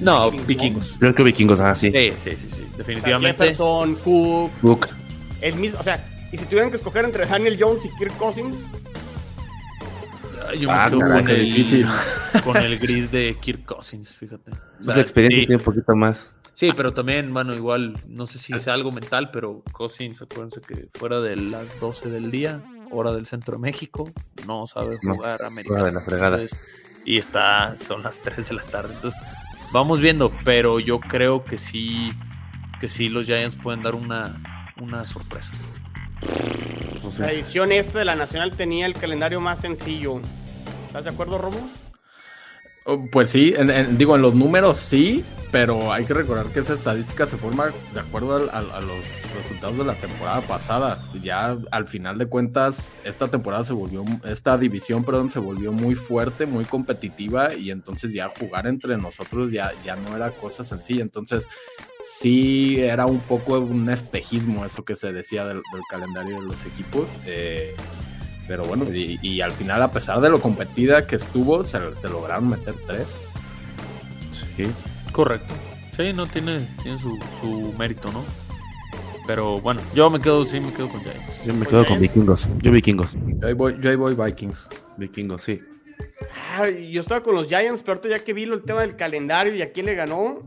No, 0.00 0.30
Vikingos, 0.30 0.46
vikingos. 0.46 0.96
Creo 1.00 1.14
que 1.14 1.22
vikingos, 1.24 1.60
ah, 1.60 1.74
sí. 1.74 1.90
Sí, 1.90 2.10
sí, 2.18 2.30
sí, 2.36 2.48
sí, 2.50 2.62
O 2.62 2.66
sea, 2.66 2.76
definitivamente. 2.78 3.44
Jefferson, 3.44 3.94
Cook, 3.96 4.50
Cook. 4.60 4.86
el 5.40 5.54
mismo. 5.56 5.80
O 5.80 5.82
sea, 5.82 6.04
y 6.32 6.36
si 6.36 6.44
tuvieran 6.44 6.70
que 6.70 6.76
escoger 6.76 7.04
entre 7.04 7.26
Daniel 7.26 7.56
Jones 7.58 7.84
y 7.84 7.88
Kirk 7.98 8.16
Cousins, 8.16 8.54
Yo 10.54 10.68
me 10.68 10.74
Ah, 10.74 10.86
quedo 10.88 11.00
con 11.00 11.28
el, 11.30 11.44
difícil. 11.44 11.86
con 12.44 12.56
el 12.56 12.78
gris 12.78 13.10
de 13.10 13.36
Kirk 13.40 13.64
Cousins, 13.64 14.16
fíjate. 14.16 14.50
O 14.80 14.84
sea, 14.84 14.94
la 14.96 15.00
experiencia 15.02 15.40
sí, 15.40 15.46
tiene 15.46 15.60
un 15.60 15.64
poquito 15.64 15.94
más. 15.96 16.36
sí, 16.54 16.72
pero 16.76 16.92
también, 16.92 17.32
bueno, 17.32 17.54
igual, 17.54 17.94
no 18.06 18.26
sé 18.26 18.38
si 18.38 18.56
sea 18.58 18.74
algo 18.74 18.90
mental, 18.92 19.30
pero 19.30 19.62
Cousins, 19.72 20.20
acuérdense 20.22 20.60
que 20.60 20.88
fuera 20.98 21.20
de 21.20 21.36
las 21.36 21.78
12 21.80 22.10
del 22.10 22.30
día, 22.30 22.62
hora 22.90 23.12
del 23.12 23.26
centro 23.26 23.54
de 23.54 23.60
México, 23.60 24.10
no 24.46 24.66
sabe 24.66 24.98
No, 25.02 25.14
jugar 25.14 25.42
americano. 25.44 25.78
fuera 25.80 25.84
de 25.86 25.92
la 25.92 26.04
fregada. 26.04 26.36
Entonces, 26.40 26.58
y 27.04 27.16
está, 27.18 27.76
son 27.78 28.02
las 28.02 28.20
3 28.20 28.48
de 28.48 28.54
la 28.54 28.62
tarde. 28.64 28.92
Entonces, 28.94 29.20
vamos 29.72 30.00
viendo, 30.00 30.32
pero 30.44 30.78
yo 30.80 31.00
creo 31.00 31.44
que 31.44 31.58
sí, 31.58 32.12
que 32.80 32.88
sí 32.88 33.08
los 33.08 33.26
Giants 33.26 33.56
pueden 33.56 33.82
dar 33.82 33.94
una, 33.94 34.72
una 34.80 35.04
sorpresa. 35.06 35.52
la 37.18 37.32
edición 37.32 37.72
esta 37.72 37.98
de 38.00 38.04
la 38.04 38.14
Nacional 38.14 38.56
tenía 38.56 38.86
el 38.86 38.92
calendario 38.94 39.40
más 39.40 39.60
sencillo. 39.60 40.20
¿Estás 40.98 41.12
de 41.12 41.14
acuerdo, 41.14 41.38
Romo? 41.38 41.70
Oh, 42.84 43.06
Pues 43.12 43.30
sí, 43.30 43.54
digo, 43.92 44.16
en 44.16 44.22
los 44.22 44.34
números 44.34 44.78
sí, 44.78 45.24
pero 45.52 45.92
hay 45.92 46.04
que 46.04 46.12
recordar 46.12 46.46
que 46.46 46.58
esa 46.58 46.74
estadística 46.74 47.24
se 47.24 47.36
forma 47.36 47.66
de 47.94 48.00
acuerdo 48.00 48.34
a, 48.34 48.80
los 48.80 49.04
resultados 49.36 49.78
de 49.78 49.84
la 49.84 49.94
temporada 49.94 50.40
pasada. 50.40 51.08
Ya 51.22 51.56
al 51.70 51.86
final 51.86 52.18
de 52.18 52.26
cuentas, 52.26 52.88
esta 53.04 53.28
temporada 53.28 53.62
se 53.62 53.74
volvió, 53.74 54.02
esta 54.24 54.58
división, 54.58 55.04
perdón, 55.04 55.30
se 55.30 55.38
volvió 55.38 55.70
muy 55.70 55.94
fuerte, 55.94 56.46
muy 56.46 56.64
competitiva 56.64 57.54
y 57.54 57.70
entonces 57.70 58.12
ya 58.12 58.32
jugar 58.36 58.66
entre 58.66 58.96
nosotros 58.96 59.52
ya, 59.52 59.70
ya 59.84 59.94
no 59.94 60.16
era 60.16 60.32
cosa 60.32 60.64
sencilla. 60.64 61.02
Entonces 61.02 61.46
sí 62.00 62.80
era 62.80 63.06
un 63.06 63.20
poco 63.20 63.60
un 63.60 63.88
espejismo 63.88 64.64
eso 64.64 64.84
que 64.84 64.96
se 64.96 65.12
decía 65.12 65.44
del, 65.44 65.62
del 65.72 65.82
calendario 65.88 66.40
de 66.40 66.46
los 66.48 66.66
equipos. 66.66 67.06
eh, 67.24 67.76
pero 68.48 68.64
bueno, 68.64 68.84
y, 68.92 69.18
y 69.22 69.40
al 69.42 69.52
final, 69.52 69.82
a 69.82 69.92
pesar 69.92 70.20
de 70.20 70.30
lo 70.30 70.40
competida 70.40 71.06
que 71.06 71.16
estuvo, 71.16 71.62
se, 71.62 71.94
se 71.94 72.08
lograron 72.08 72.48
meter 72.48 72.74
tres. 72.86 73.06
Sí. 74.56 74.66
Correcto. 75.12 75.54
Sí, 75.96 76.12
no 76.12 76.26
tiene, 76.26 76.66
tiene 76.82 76.98
su, 76.98 77.18
su 77.40 77.74
mérito, 77.78 78.10
¿no? 78.10 78.24
Pero 79.26 79.60
bueno, 79.60 79.82
yo 79.94 80.08
me 80.08 80.20
quedo, 80.20 80.44
sí 80.46 80.58
me 80.58 80.72
quedo 80.72 80.88
con 80.88 81.02
Giants. 81.02 81.44
Yo 81.44 81.52
me 81.52 81.66
quedo 81.66 81.86
con 81.86 82.00
vikingos. 82.00 82.48
Yo 82.62 82.72
vikingos. 82.72 83.14
Yo 83.14 83.46
ahí 83.46 83.52
voy, 83.52 83.76
yo 83.78 83.90
ahí 83.90 83.96
voy 83.96 84.14
Vikings. 84.14 84.68
Vikingos, 84.96 85.42
sí. 85.42 85.60
Ay, 86.56 86.90
yo 86.90 87.02
estaba 87.02 87.22
con 87.22 87.34
los 87.34 87.46
Giants, 87.46 87.82
pero 87.82 87.98
ahorita 87.98 88.16
ya 88.16 88.24
que 88.24 88.32
vi 88.32 88.44
el 88.44 88.62
tema 88.62 88.80
del 88.80 88.96
calendario 88.96 89.54
y 89.54 89.60
a 89.60 89.70
quién 89.70 89.84
le 89.84 89.94
ganó, 89.94 90.38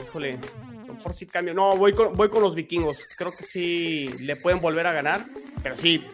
híjole, 0.00 0.38
a 0.82 0.86
lo 0.86 0.94
mejor 0.94 1.14
sí 1.14 1.26
cambio. 1.26 1.54
No, 1.54 1.76
voy 1.76 1.92
con, 1.92 2.12
voy 2.14 2.28
con 2.28 2.42
los 2.42 2.54
vikingos. 2.54 2.98
Creo 3.16 3.32
que 3.32 3.42
sí 3.42 4.06
le 4.20 4.36
pueden 4.36 4.60
volver 4.60 4.86
a 4.86 4.92
ganar, 4.92 5.26
pero 5.62 5.76
sí 5.76 6.04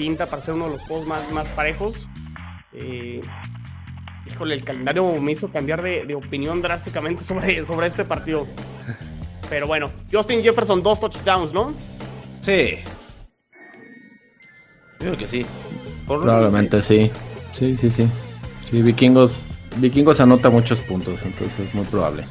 pinta 0.00 0.24
para 0.24 0.40
ser 0.40 0.54
uno 0.54 0.64
de 0.64 0.70
los 0.72 0.82
juegos 0.82 1.06
más, 1.06 1.30
más 1.30 1.46
parejos. 1.48 2.08
Eh, 2.72 3.20
híjole, 4.26 4.54
el 4.54 4.64
calendario 4.64 5.12
me 5.20 5.32
hizo 5.32 5.52
cambiar 5.52 5.82
de, 5.82 6.06
de 6.06 6.14
opinión 6.14 6.62
drásticamente 6.62 7.22
sobre, 7.22 7.62
sobre 7.66 7.86
este 7.88 8.06
partido. 8.06 8.46
Pero 9.50 9.66
bueno, 9.66 9.90
Justin 10.10 10.42
Jefferson, 10.42 10.82
dos 10.82 11.00
touchdowns, 11.00 11.52
¿no? 11.52 11.74
Sí. 12.40 12.78
Yo 14.92 14.98
creo 15.00 15.18
que 15.18 15.26
sí. 15.26 15.44
Por- 16.06 16.22
Probablemente 16.22 16.80
sí. 16.80 17.10
Sí, 17.52 17.76
sí, 17.76 17.90
sí. 17.90 18.08
Sí, 18.70 18.80
vikingos. 18.80 19.34
Vikingos 19.76 20.18
anota 20.20 20.48
muchos 20.48 20.80
puntos, 20.80 21.20
entonces 21.22 21.58
es 21.68 21.74
muy 21.74 21.84
probable. 21.84 22.24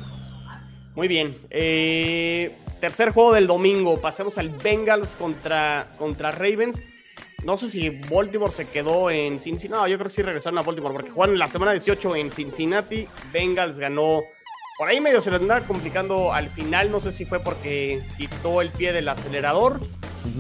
Muy 0.96 1.08
bien. 1.08 1.38
Eh, 1.52 2.56
tercer 2.82 3.12
juego 3.12 3.34
del 3.34 3.46
domingo. 3.46 4.02
Pasemos 4.02 4.40
al 4.40 4.50
Bengals 4.50 5.12
contra, 5.12 5.90
contra 6.00 6.32
Ravens. 6.32 6.82
No 7.44 7.58
sé 7.58 7.70
si 7.70 7.90
Baltimore 7.90 8.52
se 8.52 8.66
quedó 8.66 9.10
en 9.10 9.40
Cincinnati. 9.40 9.82
No, 9.82 9.88
yo 9.88 9.98
creo 9.98 10.10
que 10.10 10.16
sí 10.16 10.22
regresaron 10.22 10.60
a 10.60 10.62
Baltimore 10.62 10.94
porque 10.94 11.12
jugaron 11.12 11.38
la 11.38 11.48
semana 11.48 11.72
18 11.72 12.16
en 12.16 12.32
Cincinnati. 12.32 13.08
Bengals 13.32 13.80
ganó. 13.80 14.24
Por 14.78 14.88
ahí 14.88 15.02
medio 15.02 15.22
se 15.22 15.32
les 15.32 15.42
andaba 15.42 15.66
complicando 15.66 16.34
al 16.34 16.50
final. 16.50 16.92
No 16.92 17.00
sé 17.00 17.12
si 17.12 17.26
fue 17.26 17.40
porque 17.40 18.02
quitó 18.18 18.62
el 18.62 18.70
pie 18.70 18.94
del 18.94 19.08
acelerador. 19.08 19.80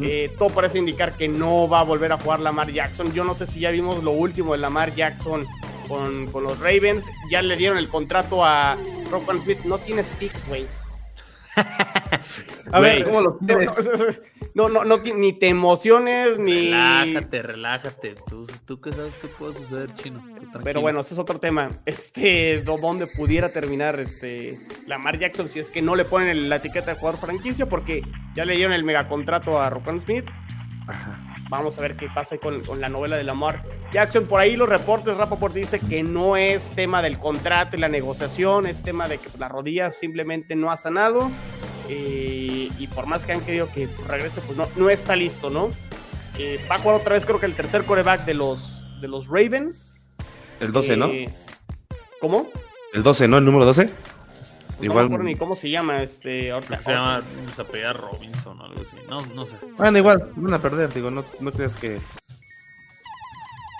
Eh, 0.01 0.31
todo 0.37 0.49
parece 0.49 0.77
indicar 0.77 1.13
que 1.13 1.27
no 1.27 1.67
va 1.67 1.79
a 1.79 1.83
volver 1.83 2.11
a 2.11 2.17
jugar 2.17 2.41
Lamar 2.41 2.71
Jackson. 2.71 3.13
Yo 3.13 3.23
no 3.23 3.33
sé 3.33 3.47
si 3.47 3.61
ya 3.61 3.71
vimos 3.71 4.03
lo 4.03 4.11
último 4.11 4.51
de 4.51 4.59
Lamar 4.59 4.93
Jackson 4.93 5.45
con, 5.87 6.27
con 6.27 6.43
los 6.43 6.59
Ravens. 6.59 7.05
Ya 7.31 7.41
le 7.41 7.55
dieron 7.55 7.77
el 7.77 7.87
contrato 7.87 8.45
a 8.45 8.77
Roquan 9.09 9.39
Smith. 9.39 9.59
No 9.63 9.77
tienes 9.77 10.09
picks, 10.11 10.47
güey. 10.47 10.65
A 12.71 12.79
ver, 12.79 13.03
¿cómo 13.05 13.21
lo 13.21 13.37
no, 13.41 13.47
tienes? 13.47 14.21
no, 14.53 14.69
no, 14.69 14.85
no 14.85 14.97
ni 14.97 15.33
te 15.33 15.47
emociones, 15.49 16.39
ni. 16.39 16.69
Relájate, 16.71 17.41
relájate. 17.41 18.15
Tú, 18.27 18.47
tú 18.65 18.79
qué 18.81 18.91
sabes 18.91 19.17
qué 19.21 19.27
puede 19.27 19.55
suceder, 19.55 19.93
chino. 19.95 20.23
Pero 20.63 20.81
bueno, 20.81 21.01
ese 21.01 21.13
es 21.13 21.19
otro 21.19 21.39
tema. 21.39 21.69
Este, 21.85 22.61
do- 22.61 22.77
¿dónde 22.77 23.07
pudiera 23.07 23.51
terminar 23.51 23.99
este 23.99 24.59
Lamar 24.87 25.17
Jackson 25.19 25.47
si 25.49 25.59
es 25.59 25.71
que 25.71 25.81
no 25.81 25.95
le 25.95 26.05
ponen 26.05 26.49
la 26.49 26.57
etiqueta 26.57 26.93
de 26.93 26.99
jugador 26.99 27.19
franquicia? 27.19 27.67
Porque 27.67 28.01
ya 28.35 28.45
le 28.45 28.55
dieron 28.55 28.73
el 28.73 28.83
megacontrato 28.83 29.59
a 29.61 29.69
Roquan 29.69 29.99
Smith. 29.99 30.25
Vamos 31.49 31.77
a 31.79 31.81
ver 31.81 31.97
qué 31.97 32.07
pasa 32.13 32.37
con 32.37 32.79
la 32.79 32.89
novela 32.89 33.17
de 33.17 33.23
Lamar 33.23 33.63
Jackson. 33.91 34.27
Por 34.27 34.39
ahí 34.39 34.55
los 34.55 34.69
reportes, 34.69 35.17
Rappaport 35.17 35.53
dice 35.53 35.79
que 35.79 36.03
no 36.03 36.37
es 36.37 36.71
tema 36.75 37.01
del 37.01 37.17
contrato 37.17 37.75
y 37.75 37.79
la 37.79 37.89
negociación, 37.89 38.67
es 38.67 38.83
tema 38.83 39.07
de 39.07 39.17
que 39.17 39.29
la 39.39 39.47
rodilla 39.47 39.91
simplemente 39.91 40.55
no 40.55 40.69
ha 40.71 40.77
sanado. 40.77 41.29
eh, 41.89 42.69
y 42.77 42.87
por 42.87 43.07
más 43.07 43.25
que 43.25 43.31
han 43.31 43.41
querido 43.41 43.67
que 43.73 43.89
regrese, 44.07 44.41
pues 44.41 44.55
no, 44.55 44.67
no 44.75 44.91
está 44.91 45.15
listo, 45.15 45.49
¿no? 45.49 45.69
Eh, 46.37 46.63
va 46.71 46.75
a 46.75 46.77
jugar 46.77 46.97
otra 47.01 47.15
vez, 47.15 47.25
creo 47.25 47.39
que 47.39 47.47
el 47.47 47.55
tercer 47.55 47.83
coreback 47.83 48.25
de 48.25 48.35
los, 48.35 48.83
de 49.01 49.07
los 49.07 49.27
Ravens. 49.27 49.99
El 50.59 50.71
12, 50.71 50.97
¿no? 50.97 51.07
Eh, 51.07 51.33
¿Cómo? 52.21 52.47
El 52.93 53.01
12, 53.01 53.27
¿no? 53.27 53.39
El 53.39 53.45
número 53.45 53.65
12. 53.65 53.89
No 54.79 54.85
Igual- 54.85 55.09
me 55.09 55.15
acuerdo 55.15 55.23
ni 55.25 55.35
cómo 55.35 55.55
se 55.55 55.69
llama 55.69 56.01
este. 56.01 56.51
ahorita- 56.51 56.67
Creo 56.67 56.77
que 56.79 56.83
se 56.85 56.91
llama, 56.91 57.21
se 57.55 57.61
apellida 57.61 57.93
Robinson 57.93 58.59
o 58.61 58.65
algo 58.65 58.81
así. 58.81 58.95
No, 59.09 59.19
no 59.35 59.45
sé. 59.45 59.57
Bueno, 59.77 59.97
igual, 59.97 60.31
van 60.35 60.53
a 60.53 60.61
perder, 60.61 60.93
digo, 60.93 61.11
no, 61.11 61.25
no 61.39 61.51
creas 61.51 61.75
que. 61.75 61.99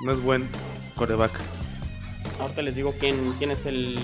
No 0.04 0.12
es 0.12 0.22
buen 0.22 0.48
coreback. 0.96 1.32
Ahorita 2.40 2.62
les 2.62 2.76
digo 2.76 2.94
quién, 3.00 3.34
quién 3.38 3.52
es 3.52 3.66
el, 3.66 3.98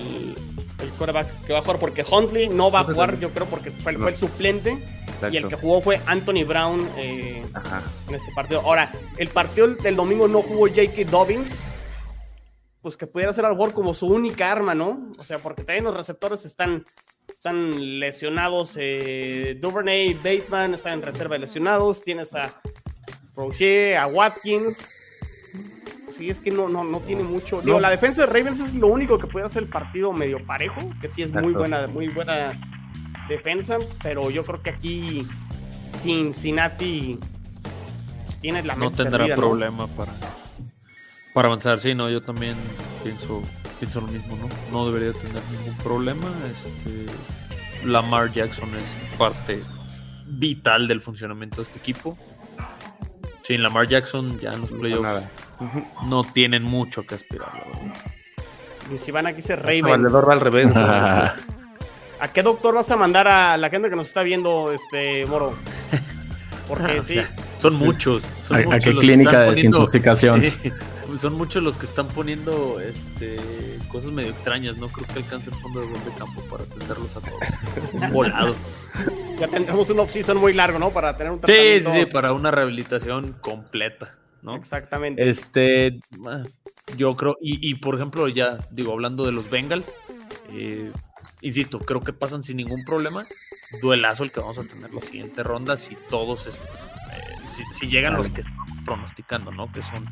el 0.82 0.88
quarterback 0.98 1.26
que 1.46 1.52
va 1.54 1.60
a 1.60 1.62
jugar, 1.62 1.78
porque 1.78 2.04
Huntley 2.10 2.48
no 2.48 2.70
va 2.70 2.80
a 2.80 2.84
jugar, 2.84 3.18
yo 3.18 3.30
creo, 3.30 3.46
porque 3.46 3.70
fue, 3.70 3.94
fue 3.96 4.10
el 4.10 4.16
suplente. 4.16 4.78
Y 5.32 5.36
el 5.38 5.48
que 5.48 5.56
jugó 5.56 5.80
fue 5.80 5.98
Anthony 6.06 6.44
Brown 6.46 6.86
eh, 6.98 7.42
Ajá. 7.54 7.82
en 8.08 8.14
este 8.14 8.30
partido. 8.34 8.60
Ahora, 8.60 8.92
el 9.16 9.28
partido 9.28 9.68
del 9.68 9.96
domingo 9.96 10.28
no 10.28 10.42
jugó 10.42 10.66
J.K. 10.68 11.10
Dobbins. 11.10 11.72
Pues 12.86 12.96
que 12.96 13.08
pudiera 13.08 13.32
ser 13.32 13.44
a 13.44 13.48
lo 13.48 13.56
mejor 13.56 13.72
como 13.72 13.94
su 13.94 14.06
única 14.06 14.52
arma, 14.52 14.72
¿no? 14.72 15.10
O 15.18 15.24
sea, 15.24 15.38
porque 15.40 15.64
también 15.64 15.82
los 15.82 15.92
receptores 15.96 16.44
están, 16.44 16.84
están 17.28 17.98
lesionados. 17.98 18.76
Eh, 18.78 19.58
Duvernay, 19.60 20.14
Bateman 20.14 20.74
están 20.74 20.92
en 20.92 21.02
reserva 21.02 21.34
de 21.34 21.40
lesionados. 21.40 22.04
Tienes 22.04 22.32
a 22.36 22.60
Rocher, 23.34 23.96
a 23.96 24.06
Watkins. 24.06 24.94
Sí, 26.12 26.30
es 26.30 26.40
que 26.40 26.52
no, 26.52 26.68
no, 26.68 26.84
no 26.84 27.00
tiene 27.00 27.24
mucho. 27.24 27.60
Digo, 27.60 27.74
No. 27.74 27.80
la 27.80 27.90
defensa 27.90 28.24
de 28.24 28.32
Ravens 28.32 28.60
es 28.60 28.76
lo 28.76 28.86
único 28.86 29.18
que 29.18 29.26
puede 29.26 29.46
hacer 29.46 29.64
el 29.64 29.68
partido 29.68 30.12
medio 30.12 30.46
parejo, 30.46 30.80
que 31.00 31.08
sí 31.08 31.22
es 31.22 31.32
muy 31.32 31.54
buena, 31.54 31.88
muy 31.88 32.06
buena 32.06 32.52
defensa, 33.28 33.78
pero 34.00 34.30
yo 34.30 34.44
creo 34.44 34.62
que 34.62 34.70
aquí 34.70 35.26
Cincinnati 35.72 37.18
pues, 38.26 38.38
tiene 38.38 38.62
la 38.62 38.76
No 38.76 38.92
tendrá 38.92 39.18
servida, 39.26 39.34
¿no? 39.34 39.42
problema 39.42 39.88
para, 39.88 40.12
para 41.36 41.48
avanzar. 41.48 41.78
Sí, 41.78 41.94
no, 41.94 42.08
yo 42.08 42.22
también 42.22 42.56
pienso, 43.04 43.42
pienso 43.78 44.00
lo 44.00 44.06
mismo, 44.06 44.38
¿no? 44.38 44.48
No 44.72 44.90
debería 44.90 45.12
tener 45.12 45.42
ningún 45.52 45.76
problema. 45.84 46.32
Este, 46.50 47.04
Lamar 47.86 48.32
Jackson 48.32 48.70
es 48.74 48.94
parte 49.18 49.62
vital 50.24 50.88
del 50.88 51.02
funcionamiento 51.02 51.56
de 51.58 51.64
este 51.64 51.78
equipo. 51.78 52.16
Sin 53.42 53.62
Lamar 53.62 53.86
Jackson 53.86 54.40
ya 54.40 54.54
en 54.54 54.62
los 54.62 54.70
playoffs 54.70 55.02
nada. 55.02 55.30
no 56.08 56.24
tienen 56.24 56.62
mucho 56.62 57.02
que 57.06 57.16
aspirar. 57.16 57.48
la 57.52 57.80
verdad. 57.82 57.96
Y 58.94 58.96
si 58.96 59.10
van 59.10 59.26
aquí 59.26 59.42
se 59.42 59.52
El 59.52 59.58
Ravens. 59.60 59.82
valedor 59.88 60.26
va 60.26 60.32
al 60.32 60.40
revés. 60.40 60.70
¿A 62.18 62.28
qué 62.32 62.42
doctor 62.42 62.74
vas 62.76 62.90
a 62.90 62.96
mandar 62.96 63.28
a 63.28 63.58
la 63.58 63.68
gente 63.68 63.90
que 63.90 63.96
nos 63.96 64.06
está 64.06 64.22
viendo, 64.22 64.72
este 64.72 65.26
Moro? 65.26 65.52
Porque 66.66 66.98
O 67.00 67.04
sí, 67.04 67.12
sea, 67.12 67.36
son 67.58 67.74
muchos. 67.74 68.24
Son 68.48 68.72
¿A- 68.72 68.78
qué 68.78 68.94
clínica 68.96 69.40
de 69.40 69.50
desintoxicación? 69.50 70.42
Son 71.18 71.34
muchos 71.34 71.62
los 71.62 71.76
que 71.78 71.86
están 71.86 72.08
poniendo 72.08 72.80
este, 72.80 73.36
cosas 73.88 74.10
medio 74.10 74.30
extrañas. 74.30 74.76
No 74.76 74.88
creo 74.88 75.06
que 75.06 75.14
alcance 75.20 75.50
el 75.50 75.56
fondo 75.56 75.80
de 75.80 75.86
gol 75.86 76.04
de 76.04 76.10
campo 76.18 76.40
para 76.50 76.64
atenderlos 76.64 77.16
a 77.16 77.20
todos. 77.20 78.12
Volado. 78.12 78.54
ya 79.38 79.48
tendremos 79.48 79.88
un 79.90 80.00
off-season 80.00 80.36
muy 80.38 80.52
largo, 80.52 80.78
¿no? 80.78 80.90
Para 80.90 81.16
tener 81.16 81.32
un 81.32 81.38
Sí, 81.38 81.44
sí, 81.46 81.52
tratamiento. 81.52 81.92
sí, 81.92 82.06
para 82.06 82.32
una 82.32 82.50
rehabilitación 82.50 83.32
completa, 83.40 84.18
¿no? 84.42 84.56
Exactamente. 84.56 85.28
Este, 85.28 85.98
ah, 86.26 86.42
yo 86.96 87.16
creo, 87.16 87.36
y, 87.40 87.68
y, 87.70 87.74
por 87.74 87.94
ejemplo, 87.94 88.28
ya 88.28 88.58
digo, 88.70 88.92
hablando 88.92 89.24
de 89.26 89.32
los 89.32 89.48
Bengals, 89.50 89.96
eh, 90.50 90.92
insisto, 91.40 91.78
creo 91.78 92.00
que 92.00 92.12
pasan 92.12 92.42
sin 92.42 92.56
ningún 92.58 92.84
problema. 92.84 93.26
Duelazo 93.80 94.22
el 94.22 94.30
que 94.32 94.40
vamos 94.40 94.58
a 94.58 94.64
tener 94.64 94.92
la 94.94 95.00
siguiente 95.02 95.42
ronda 95.42 95.76
si 95.76 95.96
todos, 96.08 96.46
es- 96.46 96.56
eh, 96.56 97.34
si, 97.48 97.64
si 97.72 97.86
llegan 97.88 98.14
los 98.14 98.30
que 98.30 98.42
estamos 98.42 98.68
pronosticando, 98.84 99.50
¿no? 99.50 99.72
Que 99.72 99.82
son 99.82 100.06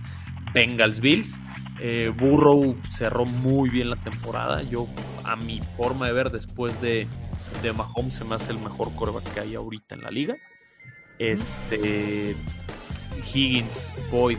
Bengals 0.55 1.01
Bills. 1.01 1.41
Eh, 1.81 2.13
Burrow 2.17 2.81
cerró 2.89 3.27
muy 3.27 3.69
bien 3.69 3.91
la 3.91 3.97
temporada. 3.97 4.63
Yo, 4.63 4.87
a 5.25 5.37
mi 5.37 5.61
forma 5.77 6.07
de 6.07 6.13
ver, 6.13 6.31
después 6.31 6.81
de, 6.81 7.07
de 7.63 7.73
Mahomes, 7.73 8.15
se 8.15 8.25
me 8.25 8.37
hace 8.37 8.53
el 8.53 8.59
mejor 8.59 8.95
coreback 8.95 9.25
que 9.35 9.41
hay 9.41 9.55
ahorita 9.55 9.95
en 9.97 10.03
la 10.03 10.11
liga. 10.11 10.37
Este. 11.19 12.37
Higgins, 13.35 13.95
Boyd, 14.11 14.39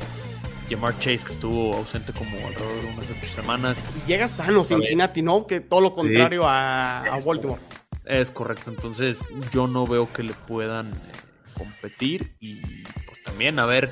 Jamar 0.70 0.98
Chase, 1.00 1.26
que 1.26 1.34
estuvo 1.34 1.76
ausente 1.76 2.14
como 2.14 2.38
alrededor 2.48 2.82
de 2.82 2.88
unas 2.88 3.06
ocho 3.10 3.30
semanas. 3.30 3.86
Y 4.04 4.08
llega 4.08 4.28
sano 4.28 4.64
Cincinnati, 4.64 5.22
¿no? 5.22 5.48
Que 5.48 5.60
todo 5.60 5.82
lo 5.82 5.94
contrario 5.94 6.48
a, 6.48 7.04
a 7.04 7.18
Es 7.18 7.26
Baltimore. 7.26 7.62
Es 8.06 8.32
correcto, 8.32 8.70
entonces 8.70 9.24
yo 9.52 9.68
no 9.68 9.88
veo 9.88 10.12
que 10.14 10.22
le 10.22 10.34
puedan 10.34 10.94
eh, 10.94 11.12
competir 11.58 12.36
y 12.40 12.84
pues 12.84 13.24
también 13.24 13.58
a 13.58 13.66
ver, 13.66 13.90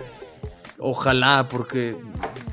ojalá, 0.84 1.48
porque 1.50 1.96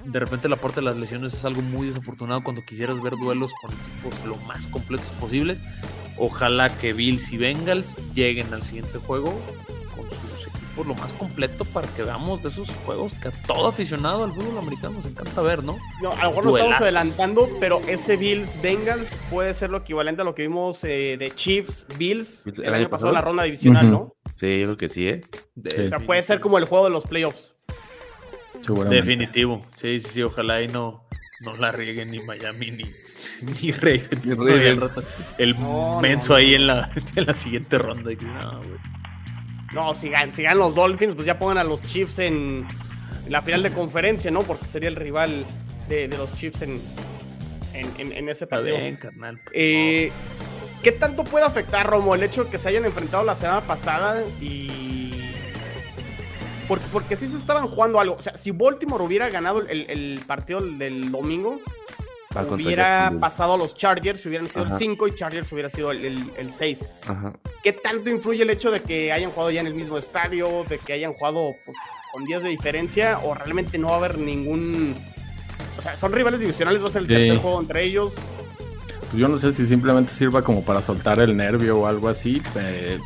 de 0.05 0.21
repente 0.21 0.49
la 0.49 0.57
parte 0.57 0.77
de 0.77 0.83
las 0.87 0.97
lesiones 0.97 1.35
es 1.35 1.45
algo 1.45 1.63
muy 1.63 1.89
desafortunado 1.89 2.43
cuando 2.45 2.65
quisieras 2.65 3.03
ver 3.03 3.17
duelos 3.17 3.53
con 3.61 3.73
equipos 3.73 4.25
lo 4.25 4.37
más 4.47 4.69
completos 4.69 5.09
posibles. 5.19 5.59
Ojalá 6.17 6.69
que 6.79 6.93
Bills 6.93 7.33
y 7.33 7.39
Bengals 7.39 7.97
lleguen 8.15 8.53
al 8.55 8.63
siguiente 8.63 8.99
juego 8.99 9.33
con 9.97 10.09
sus 10.09 10.47
equipos 10.47 10.87
lo 10.87 10.95
más 10.95 11.13
completo 11.15 11.65
para 11.65 11.89
que 11.89 12.05
veamos 12.05 12.43
de 12.43 12.49
esos 12.49 12.71
juegos 12.87 13.13
que 13.15 13.29
a 13.29 13.33
todo 13.33 13.67
aficionado 13.67 14.25
al 14.25 14.33
fútbol 14.33 14.59
americano 14.59 14.95
nos 14.97 15.07
encanta 15.07 15.43
ver, 15.43 15.65
¿no? 15.65 15.77
No, 16.01 16.13
a 16.13 16.25
lo 16.25 16.31
mejor 16.31 16.45
nos 16.45 16.55
estamos 16.55 16.81
adelantando, 16.81 17.49
pero 17.59 17.81
ese 17.89 18.17
Bills 18.17 18.63
Bengals 18.63 19.15
puede 19.29 19.53
ser 19.55 19.71
lo 19.71 19.79
equivalente 19.79 20.23
a 20.23 20.25
lo 20.25 20.35
que 20.35 20.43
vimos 20.43 20.85
eh, 20.85 21.17
de 21.19 21.31
Chiefs 21.33 21.85
Bills 21.99 22.45
el, 22.47 22.73
año 22.73 22.89
pasado 22.89 23.09
en 23.09 23.15
la 23.15 23.21
ronda 23.21 23.43
divisional. 23.43 23.91
¿no? 23.91 24.15
Sí, 24.35 24.59
yo 24.59 24.67
creo 24.67 24.77
que 24.77 24.89
sí, 24.89 25.09
¿eh? 25.09 25.21
O 25.57 25.89
sea, 25.89 25.99
puede 25.99 26.23
ser 26.23 26.41
como 26.41 26.57
el 26.57 26.65
juego 26.65 26.85
de 26.85 26.91
los 26.91 27.05
playoffs. 27.05 27.55
Definitivo. 28.89 29.61
Sí, 29.75 30.01
sí, 30.01 30.09
sí. 30.11 30.23
Ojalá 30.23 30.63
y 30.63 30.69
no, 30.69 31.05
no 31.41 31.57
la 31.57 31.73
rieguen 31.73 32.11
ni 32.11 32.21
Miami 32.21 32.71
ni, 32.71 32.85
ni 33.63 33.73
Ravens. 33.73 34.27
Ni 34.27 34.35
Ravens. 34.35 34.85
El 35.39 35.59
No, 35.61 36.01
menso 36.01 36.31
no. 36.31 36.35
ahí 36.37 36.55
en 36.55 36.67
la, 36.67 36.91
en 37.17 37.27
la 37.27 37.35
siguiente 37.35 37.79
ronda. 37.79 38.15
Que, 38.15 38.25
no, 38.25 38.59
güey. 38.59 38.79
No, 39.73 39.95
si 39.95 40.09
ganan, 40.09 40.33
si 40.33 40.43
ganan 40.43 40.59
los 40.59 40.75
Dolphins, 40.75 41.15
pues 41.15 41.27
ya 41.27 41.39
pongan 41.39 41.59
a 41.59 41.65
los 41.65 41.81
Chiefs 41.83 42.19
en, 42.19 42.67
en 43.25 43.33
la 43.33 43.41
final 43.43 43.63
de 43.63 43.71
conferencia, 43.71 44.31
¿no? 44.31 44.41
Porque 44.41 44.67
sería 44.67 44.89
el 44.89 44.97
rival 44.97 45.45
de, 45.89 46.09
de 46.09 46.19
los 46.19 46.35
Chiefs 46.35 46.63
en, 46.63 46.75
en, 47.75 47.87
en- 47.99 48.13
en 48.13 48.29
ese 48.29 48.47
partido. 48.49 48.77
bien, 48.79 48.97
carnal. 48.97 49.41
Eh, 49.53 50.11
¿Qué 50.83 50.91
tanto 50.93 51.23
puede 51.25 51.45
afectar, 51.45 51.87
Romo, 51.89 52.15
el 52.17 52.23
hecho 52.25 52.45
de 52.45 52.51
que 52.51 52.59
se 52.59 52.71
hayan 52.71 52.85
enfrentado 52.87 53.23
la 53.23 53.35
semana 53.35 53.61
pasada 53.61 54.23
y... 54.41 54.90
Porque, 56.71 56.85
porque 56.93 57.17
sí 57.17 57.27
se 57.27 57.37
estaban 57.37 57.67
jugando 57.69 57.99
algo. 58.01 58.15
O 58.15 58.23
sea, 58.23 58.37
si 58.37 58.53
Baltimore 58.53 59.03
hubiera 59.05 59.29
ganado 59.29 59.61
el, 59.61 59.91
el 59.91 60.21
partido 60.27 60.61
del 60.61 61.11
domingo, 61.11 61.61
Va 62.37 62.43
hubiera 62.43 63.13
pasado 63.19 63.55
a 63.55 63.57
los 63.59 63.75
Chargers, 63.75 64.25
hubieran 64.25 64.47
sido 64.47 64.63
Ajá. 64.65 64.75
el 64.75 64.79
5 64.79 65.09
y 65.09 65.15
Chargers 65.17 65.51
hubiera 65.53 65.69
sido 65.69 65.91
el, 65.91 66.05
el, 66.05 66.31
el 66.39 66.53
6. 66.53 66.89
Ajá. 67.09 67.33
¿Qué 67.65 67.73
tanto 67.73 68.09
influye 68.09 68.45
el 68.45 68.51
hecho 68.51 68.71
de 68.71 68.81
que 68.81 69.11
hayan 69.11 69.33
jugado 69.33 69.51
ya 69.51 69.61
en 69.63 69.67
el 69.67 69.75
mismo 69.75 69.99
estadio, 69.99 70.65
de 70.69 70.79
que 70.79 70.93
hayan 70.93 71.13
jugado 71.13 71.57
pues, 71.65 71.77
con 72.13 72.25
días 72.27 72.45
de 72.45 72.51
diferencia, 72.51 73.19
o 73.25 73.35
realmente 73.35 73.77
no 73.79 73.89
va 73.89 73.95
a 73.95 73.97
haber 73.99 74.19
ningún... 74.19 74.95
O 75.77 75.83
sea, 75.83 75.97
son 75.97 76.13
rivales 76.13 76.39
divisionales, 76.39 76.81
va 76.85 76.87
a 76.87 76.91
ser 76.91 77.03
el 77.03 77.09
Sí. 77.09 77.15
tercer 77.15 77.39
juego 77.39 77.61
entre 77.61 77.83
ellos. 77.83 78.15
Pues 79.11 79.15
yo 79.15 79.27
no 79.27 79.37
sé 79.39 79.53
si 79.53 79.67
simplemente 79.67 80.13
sirva 80.13 80.43
como 80.43 80.63
para 80.65 80.83
soltar 80.83 81.19
el 81.19 81.37
nervio 81.37 81.81
o 81.81 81.87
algo 81.89 82.09
así. 82.09 82.41
eh, 82.55 82.99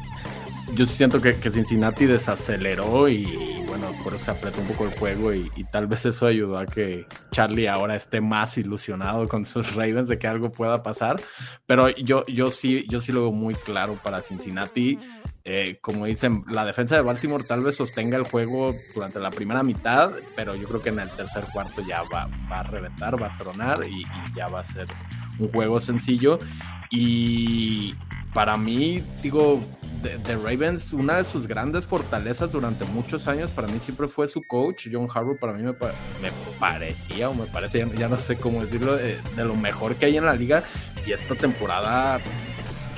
yo 0.75 0.87
siento 0.87 1.21
que, 1.21 1.37
que 1.37 1.51
Cincinnati 1.51 2.07
desaceleró 2.07 3.09
y 3.09 3.63
bueno, 3.67 3.87
por 4.03 4.15
eso 4.15 4.27
se 4.27 4.31
apretó 4.31 4.61
un 4.61 4.69
poco 4.69 4.85
el 4.87 4.99
juego 4.99 5.33
y, 5.33 5.51
y 5.57 5.65
tal 5.65 5.87
vez 5.87 6.07
eso 6.07 6.27
ayudó 6.27 6.59
a 6.59 6.67
que 6.67 7.07
Charlie 7.31 7.69
ahora 7.69 7.97
esté 7.97 8.21
más 8.21 8.57
ilusionado 8.59 9.27
con 9.29 9.45
sus 9.45 9.75
Ravens 9.77 10.09
de 10.09 10.19
que 10.19 10.27
algo 10.27 10.51
pueda 10.51 10.83
pasar. 10.83 11.21
Pero 11.67 11.89
yo, 11.91 12.25
yo 12.27 12.51
sí, 12.51 12.85
yo 12.89 13.01
sí 13.01 13.13
lo 13.13 13.23
veo 13.23 13.33
muy 13.33 13.55
claro 13.55 13.95
para 14.03 14.23
Cincinnati. 14.23 14.99
Eh, 15.45 15.79
como 15.83 16.07
dicen, 16.07 16.45
la 16.49 16.65
defensa 16.65 16.97
de 16.97 17.03
Baltimore 17.03 17.45
tal 17.45 17.63
vez 17.63 17.77
sostenga 17.77 18.17
el 18.17 18.25
juego 18.25 18.75
durante 18.95 19.21
la 19.21 19.31
primera 19.31 19.63
mitad, 19.63 20.13
pero 20.35 20.55
yo 20.55 20.67
creo 20.67 20.81
que 20.81 20.89
en 20.89 21.01
el 21.01 21.11
tercer 21.11 21.45
cuarto 21.53 21.83
ya 21.87 22.03
va, 22.05 22.29
va 22.51 22.61
a 22.61 22.63
reventar, 22.63 23.21
va 23.21 23.35
a 23.35 23.39
tronar 23.39 23.87
y, 23.87 24.03
y 24.03 24.35
ya 24.35 24.49
va 24.49 24.61
a 24.61 24.65
ser 24.65 24.89
un 25.39 25.51
juego 25.51 25.81
sencillo. 25.81 26.39
Y 26.91 27.95
para 28.35 28.57
mí, 28.57 29.03
digo, 29.23 29.61
de, 30.03 30.19
de 30.19 30.35
Ravens, 30.37 30.93
una 30.93 31.17
de 31.17 31.25
sus 31.25 31.47
grandes 31.47 31.87
fortalezas 31.87 32.53
durante 32.53 32.85
muchos 32.85 33.27
años, 33.27 33.51
para 33.53 33.69
mí 33.69 33.79
siempre 33.81 34.07
fue 34.09 34.27
su 34.29 34.43
coach, 34.43 34.89
John 34.93 35.09
Harbaugh, 35.13 35.39
para 35.39 35.53
mí 35.55 35.63
me, 35.63 35.73
pa- 35.73 35.93
me 36.21 36.31
parecía, 36.59 37.31
o 37.31 37.35
me 37.35 37.47
parece, 37.47 37.79
ya, 37.79 37.87
ya 37.95 38.09
no 38.09 38.19
sé 38.19 38.37
cómo 38.37 38.61
decirlo, 38.63 38.99
eh, 38.99 39.17
de 39.37 39.45
lo 39.45 39.55
mejor 39.57 39.95
que 39.95 40.07
hay 40.07 40.17
en 40.19 40.27
la 40.27 40.35
liga. 40.35 40.63
Y 41.07 41.13
esta 41.13 41.35
temporada, 41.35 42.21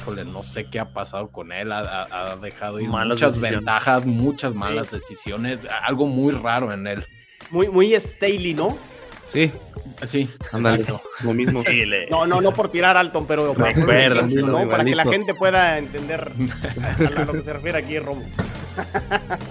híjole, 0.00 0.24
no 0.24 0.42
sé 0.42 0.64
qué 0.64 0.80
ha 0.80 0.92
pasado 0.92 1.28
con 1.30 1.52
él, 1.52 1.70
ha, 1.70 2.36
dejado 2.42 2.80
ir 2.80 2.88
Malas 2.88 3.16
muchas 3.18 3.34
decisiones. 3.34 3.64
ventajas, 3.64 4.06
muchas 4.06 4.54
malas 4.54 4.90
decisiones, 4.90 5.60
algo 5.84 6.06
muy 6.06 6.32
raro 6.32 6.72
en 6.72 6.86
él. 6.88 7.04
Muy, 7.50 7.68
muy 7.68 7.94
Staley, 7.94 8.54
¿no? 8.54 8.76
Sí, 9.24 9.52
Sí, 10.04 10.28
ándale. 10.52 10.84
Lo 11.22 11.32
mismo. 11.32 11.60
Sí, 11.62 11.86
le- 11.86 12.08
No, 12.10 12.26
no, 12.26 12.40
no 12.40 12.52
por 12.52 12.68
tirar 12.70 12.96
Alton, 12.96 13.26
pero 13.26 13.46
¿no? 13.46 13.54
para 13.54 14.84
que 14.84 14.94
la 14.94 15.04
gente 15.04 15.34
pueda 15.34 15.78
entender 15.78 16.30
a, 17.16 17.24
lo 17.24 17.32
que 17.32 17.42
se 17.42 17.52
refiere 17.52 17.78
aquí 17.78 17.98
Romo. 17.98 18.22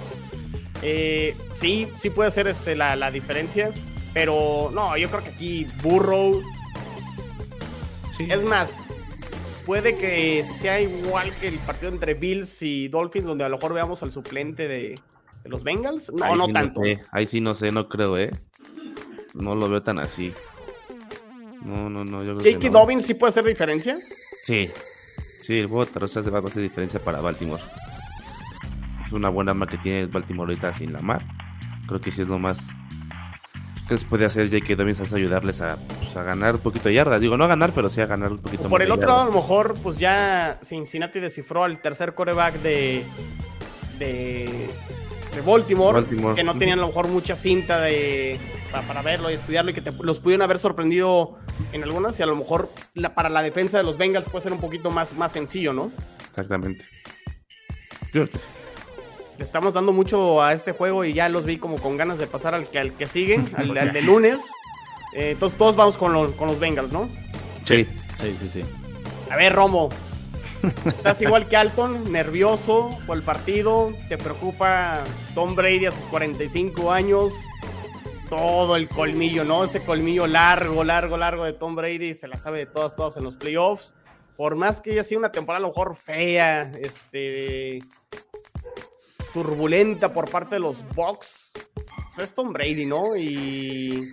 Eh, 0.87 1.35
sí, 1.53 1.87
sí 1.97 2.09
puede 2.11 2.29
ser 2.29 2.47
este, 2.47 2.75
la, 2.75 2.95
la 2.95 3.09
diferencia, 3.09 3.71
pero 4.13 4.69
no, 4.73 4.95
yo 4.97 5.09
creo 5.09 5.23
que 5.23 5.29
aquí 5.29 5.65
Burrow, 5.81 6.43
Sí. 8.15 8.27
es 8.29 8.43
más, 8.43 8.71
puede 9.65 9.95
que 9.95 10.43
sea 10.45 10.79
igual 10.79 11.33
que 11.41 11.47
el 11.47 11.57
partido 11.59 11.91
entre 11.91 12.13
Bills 12.13 12.61
y 12.61 12.87
Dolphins, 12.87 13.25
donde 13.25 13.45
a 13.45 13.49
lo 13.49 13.57
mejor 13.57 13.73
veamos 13.73 14.03
al 14.03 14.11
suplente 14.11 14.67
de, 14.67 14.99
de 15.43 15.49
los 15.49 15.63
Bengals. 15.63 16.11
No, 16.13 16.23
Ahí 16.23 16.35
no 16.37 16.45
sí 16.45 16.53
tanto. 16.53 16.81
sé, 16.83 17.01
Ahí 17.11 17.25
sí 17.25 17.41
no 17.41 17.55
sé, 17.55 17.71
no 17.71 17.89
creo, 17.89 18.17
¿eh? 18.19 18.31
No 19.35 19.55
lo 19.55 19.69
veo 19.69 19.83
tan 19.83 19.99
así. 19.99 20.33
No, 21.63 21.89
no, 21.89 22.03
no, 22.03 22.23
yo 22.23 22.37
creo 22.37 22.59
que 22.59 22.69
no. 22.69 22.79
Dobbins 22.79 23.05
sí 23.05 23.13
puede 23.13 23.29
hacer 23.29 23.43
diferencia. 23.43 23.99
Sí. 24.41 24.71
Sí, 25.41 25.59
el 25.59 25.67
juego 25.67 25.85
terrestre 25.85 26.21
hace 26.21 26.29
va 26.29 26.39
a 26.39 26.43
hacer 26.43 26.63
diferencia 26.63 26.99
para 26.99 27.21
Baltimore. 27.21 27.61
Es 29.05 29.11
una 29.11 29.29
buena 29.29 29.51
arma 29.51 29.67
que 29.67 29.77
tiene 29.77 30.07
Baltimore 30.07 30.51
ahorita 30.51 30.73
sin 30.73 30.93
la 30.93 31.01
mar. 31.01 31.23
Creo 31.87 32.01
que 32.01 32.11
sí 32.11 32.23
es 32.23 32.27
lo 32.27 32.39
más 32.39 32.67
que 33.87 33.93
les 33.93 34.03
puede 34.03 34.25
hacer 34.25 34.49
J.K. 34.49 34.75
Dobbins 34.75 34.99
es 34.99 35.13
ayudarles 35.13 35.61
a, 35.61 35.77
pues, 35.77 36.17
a 36.17 36.23
ganar 36.23 36.55
un 36.55 36.61
poquito 36.61 36.89
de 36.89 36.95
yardas. 36.95 37.21
Digo, 37.21 37.37
no 37.37 37.43
a 37.43 37.47
ganar, 37.47 37.71
pero 37.73 37.89
sí 37.89 38.01
a 38.01 38.07
ganar 38.07 38.31
un 38.31 38.39
poquito 38.39 38.63
Por 38.63 38.71
más 38.71 38.81
el 38.81 38.87
de 38.87 38.93
otro 38.93 39.07
lado, 39.07 39.21
a 39.21 39.25
lo 39.25 39.31
mejor, 39.31 39.75
pues 39.81 39.97
ya 39.97 40.59
Cincinnati 40.63 41.19
descifró 41.19 41.63
al 41.63 41.79
tercer 41.79 42.15
coreback 42.15 42.55
de, 42.61 43.05
de, 43.99 44.69
de 45.35 45.41
Baltimore, 45.41 45.93
Baltimore. 45.93 46.35
que 46.35 46.43
no 46.43 46.57
tenían 46.57 46.79
a 46.79 46.81
lo 46.83 46.87
mejor 46.87 47.07
mucha 47.07 47.35
cinta 47.35 47.79
de, 47.81 48.39
para, 48.71 48.87
para 48.87 49.01
verlo 49.01 49.29
y 49.29 49.33
estudiarlo 49.33 49.71
y 49.71 49.73
que 49.73 49.81
te- 49.81 49.91
los 49.91 50.19
pudieron 50.19 50.41
haber 50.43 50.57
sorprendido 50.59 51.37
en 51.73 51.83
algunas 51.83 52.19
y 52.19 52.23
a 52.23 52.25
lo 52.25 52.35
mejor 52.35 52.69
la, 52.93 53.13
para 53.15 53.29
la 53.29 53.43
defensa 53.43 53.77
de 53.77 53.83
los 53.83 53.97
Bengals 53.97 54.29
puede 54.29 54.43
ser 54.43 54.53
un 54.53 54.59
poquito 54.59 54.89
más, 54.91 55.13
más 55.13 55.31
sencillo, 55.33 55.73
¿no? 55.73 55.91
Exactamente. 56.29 56.85
Yo 58.13 58.23
creo 58.23 58.29
que 58.29 58.37
sí. 58.39 58.45
Le 59.37 59.43
estamos 59.43 59.73
dando 59.73 59.91
mucho 59.91 60.41
a 60.41 60.53
este 60.53 60.71
juego 60.71 61.03
y 61.03 61.13
ya 61.13 61.27
los 61.27 61.43
vi 61.45 61.57
como 61.57 61.75
con 61.77 61.97
ganas 61.97 62.17
de 62.19 62.27
pasar 62.27 62.55
al 62.55 62.69
que, 62.69 62.79
al 62.79 62.93
que 62.93 63.05
sigue, 63.07 63.35
al, 63.57 63.77
al 63.77 63.91
de 63.91 64.01
lunes. 64.01 64.39
Eh, 65.13 65.31
entonces 65.31 65.57
todos 65.57 65.75
vamos 65.75 65.97
con 65.97 66.13
los, 66.13 66.31
con 66.33 66.47
los 66.47 66.59
Bengals, 66.59 66.91
¿no? 66.91 67.09
Sí. 67.63 67.85
Sí, 68.21 68.35
sí, 68.39 68.49
sí. 68.49 68.61
A 69.29 69.35
ver, 69.35 69.53
Romo. 69.53 69.89
Estás 70.67 71.21
igual 71.21 71.47
que 71.47 71.57
Alton, 71.57 72.11
nervioso 72.11 72.97
por 73.05 73.17
el 73.17 73.23
partido. 73.23 73.93
Te 74.09 74.17
preocupa 74.17 75.03
Tom 75.33 75.55
Brady 75.55 75.85
a 75.85 75.91
sus 75.91 76.05
45 76.05 76.91
años. 76.91 77.33
Todo 78.29 78.75
el 78.75 78.89
colmillo, 78.89 79.43
¿no? 79.43 79.63
Ese 79.63 79.83
colmillo 79.83 80.27
largo, 80.27 80.83
largo, 80.83 81.17
largo 81.17 81.43
de 81.43 81.53
Tom 81.53 81.75
Brady. 81.75 82.15
Se 82.15 82.27
la 82.27 82.37
sabe 82.37 82.59
de 82.59 82.65
todas, 82.65 82.95
todas 82.95 83.17
en 83.17 83.23
los 83.23 83.35
playoffs. 83.35 83.93
Por 84.35 84.55
más 84.55 84.81
que 84.81 84.91
haya 84.91 85.03
sido 85.03 85.19
una 85.19 85.31
temporada 85.31 85.59
a 85.59 85.67
lo 85.67 85.69
mejor 85.69 85.95
fea, 85.95 86.71
este. 86.79 87.79
turbulenta 89.33 90.13
por 90.13 90.29
parte 90.29 90.55
de 90.55 90.61
los 90.61 90.83
Bucks. 90.95 91.53
Pues 92.15 92.29
es 92.29 92.33
Tom 92.33 92.51
Brady, 92.51 92.85
¿no? 92.85 93.15
Y 93.15 94.11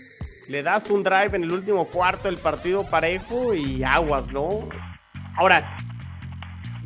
le 0.48 0.62
das 0.62 0.90
un 0.90 1.02
drive 1.02 1.34
en 1.34 1.44
el 1.44 1.52
último 1.52 1.86
cuarto 1.86 2.24
del 2.24 2.38
partido 2.38 2.84
parejo 2.84 3.54
y 3.54 3.82
aguas, 3.82 4.30
¿no? 4.30 4.68
Ahora, 5.36 5.76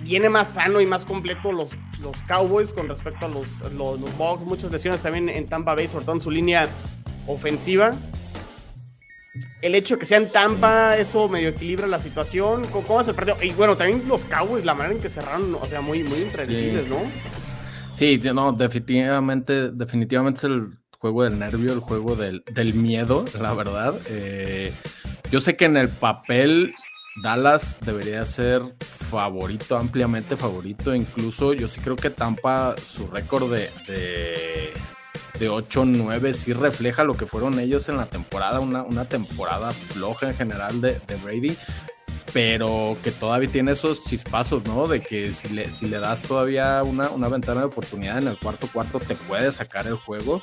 viene 0.07 0.29
más 0.29 0.55
sano 0.55 0.81
y 0.81 0.87
más 0.87 1.05
completo 1.05 1.53
los, 1.53 1.77
los 2.01 2.23
Cowboys 2.23 2.73
con 2.73 2.89
respecto 2.89 3.27
a 3.27 3.29
los, 3.29 3.61
los, 3.73 4.01
los 4.01 4.17
Bucks. 4.17 4.45
Muchas 4.45 4.71
lesiones 4.71 5.03
también 5.03 5.29
en 5.29 5.47
Tampa 5.47 5.75
Bay, 5.75 5.89
sobre 5.89 6.05
todo 6.05 6.15
en 6.15 6.21
su 6.21 6.31
línea 6.31 6.69
ofensiva. 7.27 7.97
El 9.61 9.75
hecho 9.75 9.97
de 9.97 10.01
que 10.01 10.07
sea 10.07 10.19
en 10.19 10.31
Tampa, 10.31 10.97
eso 10.97 11.29
medio 11.29 11.49
equilibra 11.49 11.87
la 11.89 11.99
situación. 11.99 12.65
¿Cómo, 12.71 12.87
cómo 12.87 13.03
se 13.03 13.15
perdió? 13.15 13.37
Y 13.43 13.51
bueno, 13.51 13.77
también 13.77 14.07
los 14.07 14.25
Cowboys, 14.25 14.65
la 14.65 14.75
manera 14.75 14.95
en 14.95 15.03
que 15.03 15.09
cerraron, 15.09 15.55
o 15.55 15.67
sea, 15.67 15.81
muy, 15.81 16.05
muy 16.05 16.21
impredecibles, 16.21 16.89
¿no? 16.89 16.99
Sí, 17.93 18.21
no, 18.33 18.53
definitivamente, 18.53 19.71
definitivamente 19.71 20.39
es 20.39 20.45
el 20.45 20.69
juego 20.99 21.25
del 21.25 21.39
nervio, 21.39 21.73
el 21.73 21.81
juego 21.81 22.15
del, 22.15 22.45
del 22.53 22.75
miedo, 22.75 23.25
la 23.41 23.55
verdad. 23.55 23.99
Eh, 24.07 24.73
yo 25.31 25.41
sé 25.41 25.57
que 25.57 25.65
en 25.65 25.77
el 25.77 25.89
papel 25.89 26.75
Dallas 27.23 27.79
debería 27.81 28.25
ser 28.27 28.63
favorito, 28.81 29.77
ampliamente 29.77 30.37
favorito. 30.37 30.95
Incluso 30.95 31.53
yo 31.53 31.69
sí 31.69 31.81
creo 31.81 31.97
que 31.97 32.11
Tampa, 32.11 32.75
su 32.77 33.07
récord 33.07 33.51
de, 33.53 33.71
de, 33.87 34.73
de 35.39 35.51
8-9 35.51 36.35
sí 36.35 36.53
refleja 36.53 37.05
lo 37.05 37.17
que 37.17 37.27
fueron 37.27 37.59
ellos 37.59 37.89
en 37.89 37.97
la 37.97 38.07
temporada, 38.07 38.61
una, 38.61 38.83
una 38.83 39.07
temporada 39.07 39.73
floja 39.73 40.29
en 40.29 40.37
general 40.37 40.81
de, 40.81 41.01
de 41.07 41.17
Brady 41.17 41.57
pero 42.33 42.99
que 43.03 43.13
todavía 43.13 43.51
tiene 43.51 43.73
esos 43.73 44.05
chispazos, 44.05 44.63
¿no? 44.67 44.89
De 44.89 45.01
que 45.01 45.33
si 45.33 45.49
le, 45.49 45.73
si 45.73 45.87
le 45.87 45.99
das 45.99 46.21
todavía 46.21 46.83
una, 46.83 47.09
una 47.09 47.29
ventana 47.29 47.61
de 47.61 47.67
oportunidad 47.69 48.19
en 48.19 48.29
el 48.29 48.37
cuarto 48.37 48.69
cuarto, 48.71 49.01
te 49.01 49.15
puede 49.15 49.53
sacar 49.53 49.87
el 49.87 49.95
juego. 49.95 50.43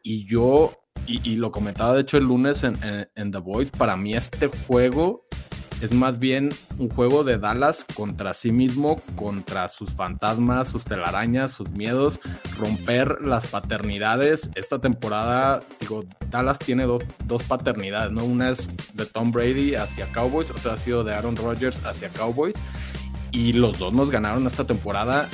Y 0.00 0.26
yo, 0.26 0.78
y, 1.08 1.34
lo 1.34 1.50
comentaba 1.50 1.94
de 1.94 2.02
hecho 2.02 2.18
el 2.18 2.24
lunes 2.24 2.62
en, 2.62 2.80
en, 2.84 3.08
en 3.16 3.32
The 3.32 3.38
Voice, 3.38 3.72
para 3.76 3.96
mí 3.96 4.14
este 4.14 4.46
juego 4.46 5.26
es 5.84 5.92
más 5.92 6.18
bien 6.18 6.50
un 6.78 6.88
juego 6.88 7.24
de 7.24 7.36
Dallas 7.36 7.84
contra 7.94 8.32
sí 8.32 8.52
mismo, 8.52 9.02
contra 9.16 9.68
sus 9.68 9.90
fantasmas, 9.90 10.68
sus 10.68 10.82
telarañas, 10.84 11.52
sus 11.52 11.70
miedos, 11.72 12.20
romper 12.58 13.20
las 13.20 13.48
paternidades. 13.48 14.48
Esta 14.54 14.78
temporada, 14.78 15.62
digo, 15.80 16.02
Dallas 16.30 16.58
tiene 16.58 16.84
do, 16.84 17.00
dos 17.26 17.42
paternidades, 17.42 18.12
¿no? 18.12 18.24
Una 18.24 18.48
es 18.48 18.70
de 18.94 19.04
Tom 19.04 19.30
Brady 19.30 19.74
hacia 19.74 20.06
Cowboys, 20.06 20.50
otra 20.50 20.72
ha 20.72 20.78
sido 20.78 21.04
de 21.04 21.14
Aaron 21.14 21.36
Rodgers 21.36 21.78
hacia 21.84 22.08
Cowboys. 22.08 22.54
Y 23.30 23.52
los 23.52 23.78
dos 23.78 23.92
nos 23.92 24.10
ganaron 24.10 24.46
esta 24.46 24.64
temporada. 24.64 25.28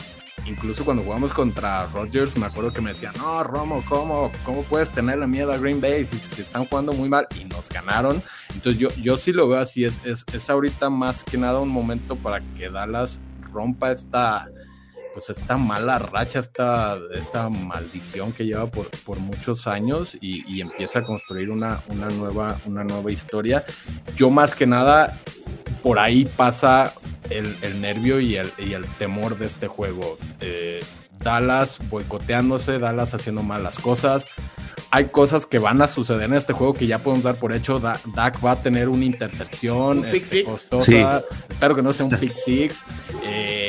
Incluso 0.47 0.85
cuando 0.85 1.03
jugamos 1.03 1.33
contra 1.33 1.87
Rodgers, 1.87 2.37
me 2.37 2.47
acuerdo 2.47 2.73
que 2.73 2.81
me 2.81 2.93
decían, 2.93 3.15
no, 3.19 3.43
Romo, 3.45 3.85
¿cómo, 3.89 4.31
cómo 4.45 4.63
puedes 4.63 4.91
tenerle 4.91 5.27
miedo 5.27 5.53
a 5.53 5.59
Green 5.59 5.81
Bay 5.81 6.05
si, 6.05 6.17
si 6.19 6.43
están 6.43 6.65
jugando 6.65 6.93
muy 6.93 7.09
mal? 7.09 7.27
Y 7.41 7.45
nos 7.45 7.69
ganaron. 7.69 8.23
Entonces 8.55 8.79
yo, 8.79 8.89
yo 9.01 9.17
sí 9.17 9.33
lo 9.33 9.49
veo 9.49 9.61
así, 9.61 9.85
es, 9.85 9.99
es, 10.05 10.25
es 10.33 10.51
ahorita 10.51 10.91
más 10.91 11.25
que 11.25 11.39
nada 11.39 11.61
un 11.61 11.69
momento 11.69 12.17
para 12.17 12.41
que 12.55 12.71
Dallas 12.71 13.21
rompa 13.53 13.93
esta, 13.93 14.49
pues 15.15 15.31
esta 15.31 15.57
mala 15.57 15.99
racha, 15.99 16.41
esta, 16.41 16.99
esta 17.13 17.49
maldición 17.49 18.33
que 18.33 18.45
lleva 18.45 18.67
por, 18.67 18.91
por 19.05 19.19
muchos 19.19 19.67
años 19.67 20.17
y, 20.21 20.45
y 20.53 20.61
empieza 20.61 21.01
a 21.01 21.03
construir 21.03 21.51
una, 21.51 21.83
una, 21.89 22.09
nueva, 22.09 22.61
una 22.67 22.85
nueva 22.85 23.11
historia. 23.11 23.65
Yo 24.17 24.31
más 24.31 24.55
que 24.55 24.67
nada, 24.67 25.19
por 25.83 25.99
ahí 25.99 26.25
pasa 26.25 26.93
el, 27.31 27.57
el 27.63 27.81
nervio 27.81 28.21
y 28.21 28.37
el, 28.37 28.51
y 28.59 28.75
el, 28.75 28.85
temor 28.99 29.39
de 29.39 29.47
este 29.47 29.69
juego. 29.69 30.19
Eh, 30.41 30.81
Dallas 31.19 31.79
boicoteándose, 31.91 32.79
Dallas 32.79 33.15
haciendo 33.15 33.43
malas 33.43 33.79
cosas. 33.79 34.27
Hay 34.93 35.07
cosas 35.07 35.47
que 35.47 35.59
van 35.59 35.81
a 35.83 35.87
suceder 35.87 36.25
en 36.25 36.35
este 36.35 36.53
juego 36.53 36.75
que 36.75 36.87
ya 36.87 36.99
podemos 36.99 37.23
dar 37.23 37.37
por 37.37 37.53
hecho. 37.53 37.79
Da 37.79 38.01
Dak 38.15 38.45
va 38.45 38.53
a 38.53 38.63
tener 38.63 38.89
una 38.89 39.05
intercepción 39.05 39.99
Un 39.99 40.05
pick 40.05 40.23
este, 40.25 40.37
six. 40.39 40.49
costosa. 40.49 41.21
Sí. 41.21 41.27
Espero 41.49 41.77
que 41.77 41.83
no 41.83 41.93
sea 41.93 42.07
un 42.07 42.17
pick 42.17 42.35
six. 42.35 42.83
Eh, 43.23 43.60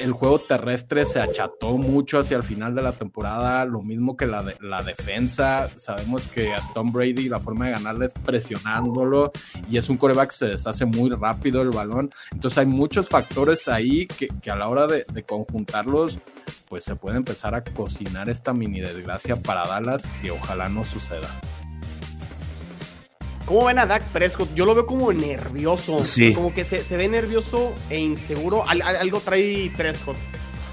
el 0.00 0.12
juego 0.12 0.38
terrestre 0.38 1.04
se 1.06 1.20
acható 1.20 1.76
mucho 1.76 2.18
hacia 2.18 2.36
el 2.36 2.42
final 2.42 2.74
de 2.74 2.82
la 2.82 2.92
temporada, 2.92 3.64
lo 3.64 3.82
mismo 3.82 4.16
que 4.16 4.26
la, 4.26 4.42
de, 4.42 4.56
la 4.60 4.82
defensa. 4.82 5.70
Sabemos 5.76 6.28
que 6.28 6.54
a 6.54 6.60
Tom 6.74 6.92
Brady 6.92 7.28
la 7.28 7.40
forma 7.40 7.66
de 7.66 7.72
ganarle 7.72 8.06
es 8.06 8.12
presionándolo 8.14 9.32
y 9.70 9.76
es 9.76 9.88
un 9.88 9.96
coreback 9.96 10.30
que 10.30 10.36
se 10.36 10.46
deshace 10.46 10.84
muy 10.84 11.10
rápido 11.10 11.62
el 11.62 11.70
balón. 11.70 12.10
Entonces 12.32 12.58
hay 12.58 12.66
muchos 12.66 13.08
factores 13.08 13.68
ahí 13.68 14.06
que, 14.06 14.50
a 14.50 14.56
la 14.56 14.68
hora 14.68 14.86
de, 14.86 15.04
de, 15.12 15.22
conjuntarlos, 15.22 16.18
pues 16.68 16.84
se 16.84 16.96
puede 16.96 17.16
empezar 17.16 17.54
a 17.54 17.62
cocinar 17.62 18.28
esta 18.28 18.52
mini 18.52 18.80
desgracia 18.80 19.36
para 19.36 19.66
Dallas 19.66 20.08
que 20.20 20.30
ojalá 20.30 20.68
no 20.68 20.84
suceda. 20.84 21.28
¿Cómo 23.46 23.64
ven 23.64 23.78
a 23.78 23.86
Dak 23.86 24.02
Prescott? 24.08 24.52
Yo 24.54 24.66
lo 24.66 24.74
veo 24.74 24.86
como 24.86 25.12
nervioso. 25.12 26.04
Sí. 26.04 26.34
Como 26.34 26.52
que 26.52 26.64
se, 26.64 26.82
se 26.82 26.96
ve 26.96 27.06
nervioso 27.06 27.74
e 27.88 27.98
inseguro. 27.98 28.68
Al, 28.68 28.82
al, 28.82 28.96
algo 28.96 29.20
trae 29.20 29.70
Prescott. 29.76 30.16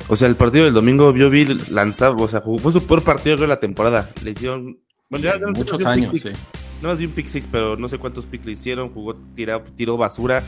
O 0.07 0.15
sea, 0.15 0.28
el 0.28 0.36
partido 0.36 0.65
del 0.65 0.74
domingo 0.74 1.13
yo 1.15 1.30
vi 1.30 1.45
lanzar, 1.69 2.13
o 2.17 2.28
sea, 2.28 2.41
jugó, 2.41 2.57
fue 2.57 2.71
su 2.71 2.86
peor 2.86 3.03
partido 3.03 3.38
de 3.38 3.47
la 3.47 3.59
temporada. 3.59 4.09
Le 4.24 4.32
hicieron. 4.32 4.80
Bueno, 5.07 5.24
ya, 5.24 5.39
muchos 5.53 5.82
no 5.82 5.89
años, 5.89 6.19
sí. 6.19 6.32
No 6.82 6.89
más 6.89 6.97
vi 6.97 7.05
un 7.05 7.11
pick 7.11 7.28
six, 7.28 7.47
pero 7.49 7.78
no 7.78 7.88
sé 7.88 7.99
cuántos 7.99 8.26
picks 8.26 8.45
le 8.45 8.53
hicieron. 8.53 8.89
Jugó, 8.89 9.15
tiró, 9.36 9.61
tiró 9.76 9.95
basura. 9.95 10.43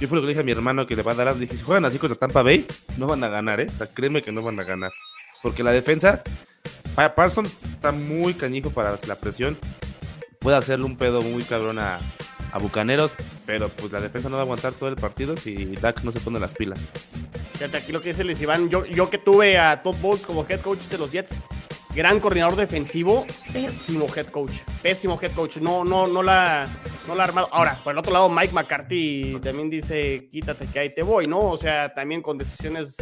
Yo 0.00 0.08
fue 0.08 0.16
lo 0.16 0.22
que 0.22 0.26
le 0.26 0.32
dije 0.32 0.40
a 0.40 0.44
mi 0.44 0.52
hermano 0.52 0.86
que 0.86 0.96
le 0.96 1.02
va 1.02 1.12
a 1.12 1.16
dar. 1.16 1.34
Le 1.34 1.42
dije: 1.42 1.56
si 1.56 1.62
juegan 1.62 1.84
así 1.84 1.98
contra 1.98 2.18
Tampa 2.18 2.42
Bay, 2.42 2.66
no 2.96 3.06
van 3.06 3.22
a 3.22 3.28
ganar, 3.28 3.60
¿eh? 3.60 3.66
O 3.72 3.76
sea, 3.76 3.86
créeme 3.86 4.22
que 4.22 4.32
no 4.32 4.42
van 4.42 4.58
a 4.58 4.64
ganar. 4.64 4.90
Porque 5.42 5.62
la 5.62 5.70
defensa, 5.70 6.22
Parsons 7.14 7.58
está 7.70 7.92
muy 7.92 8.34
cañijo 8.34 8.70
para 8.70 8.98
la 9.06 9.14
presión. 9.16 9.58
Puede 10.38 10.56
hacerle 10.56 10.86
un 10.86 10.96
pedo 10.96 11.22
muy 11.22 11.42
cabrón 11.42 11.78
a, 11.78 11.98
a 12.52 12.58
Bucaneros, 12.58 13.14
pero 13.44 13.68
pues 13.68 13.92
la 13.92 14.00
defensa 14.00 14.28
no 14.28 14.36
va 14.36 14.42
a 14.42 14.44
aguantar 14.44 14.72
todo 14.72 14.88
el 14.88 14.96
partido 14.96 15.36
si 15.36 15.76
Dak 15.76 16.02
no 16.04 16.12
se 16.12 16.20
pone 16.20 16.38
las 16.38 16.54
pilas. 16.54 16.78
Fíjate 17.54 17.76
aquí 17.76 17.92
lo 17.92 18.00
que 18.00 18.10
dice 18.10 18.24
Luis 18.24 18.40
Iván. 18.40 18.68
Yo, 18.68 18.84
yo 18.84 19.10
que 19.10 19.18
tuve 19.18 19.58
a 19.58 19.82
Todd 19.82 19.96
Bowles 20.00 20.24
como 20.24 20.46
head 20.48 20.60
coach 20.60 20.82
de 20.84 20.98
los 20.98 21.10
Jets, 21.10 21.36
gran 21.94 22.20
coordinador 22.20 22.54
defensivo, 22.54 23.26
pésimo 23.52 24.06
head 24.14 24.26
coach, 24.26 24.58
pésimo 24.80 25.18
head 25.20 25.32
coach. 25.32 25.56
No, 25.56 25.84
no, 25.84 26.06
no 26.06 26.22
la, 26.22 26.68
no 27.08 27.16
la 27.16 27.24
ha 27.24 27.26
armado. 27.26 27.48
Ahora, 27.50 27.76
por 27.82 27.92
el 27.92 27.98
otro 27.98 28.12
lado, 28.12 28.28
Mike 28.28 28.52
McCarthy 28.52 29.40
también 29.42 29.68
dice, 29.68 30.28
quítate 30.30 30.66
que 30.66 30.78
ahí 30.78 30.94
te 30.94 31.02
voy, 31.02 31.26
¿no? 31.26 31.40
O 31.40 31.56
sea, 31.56 31.92
también 31.92 32.22
con 32.22 32.38
decisiones 32.38 32.96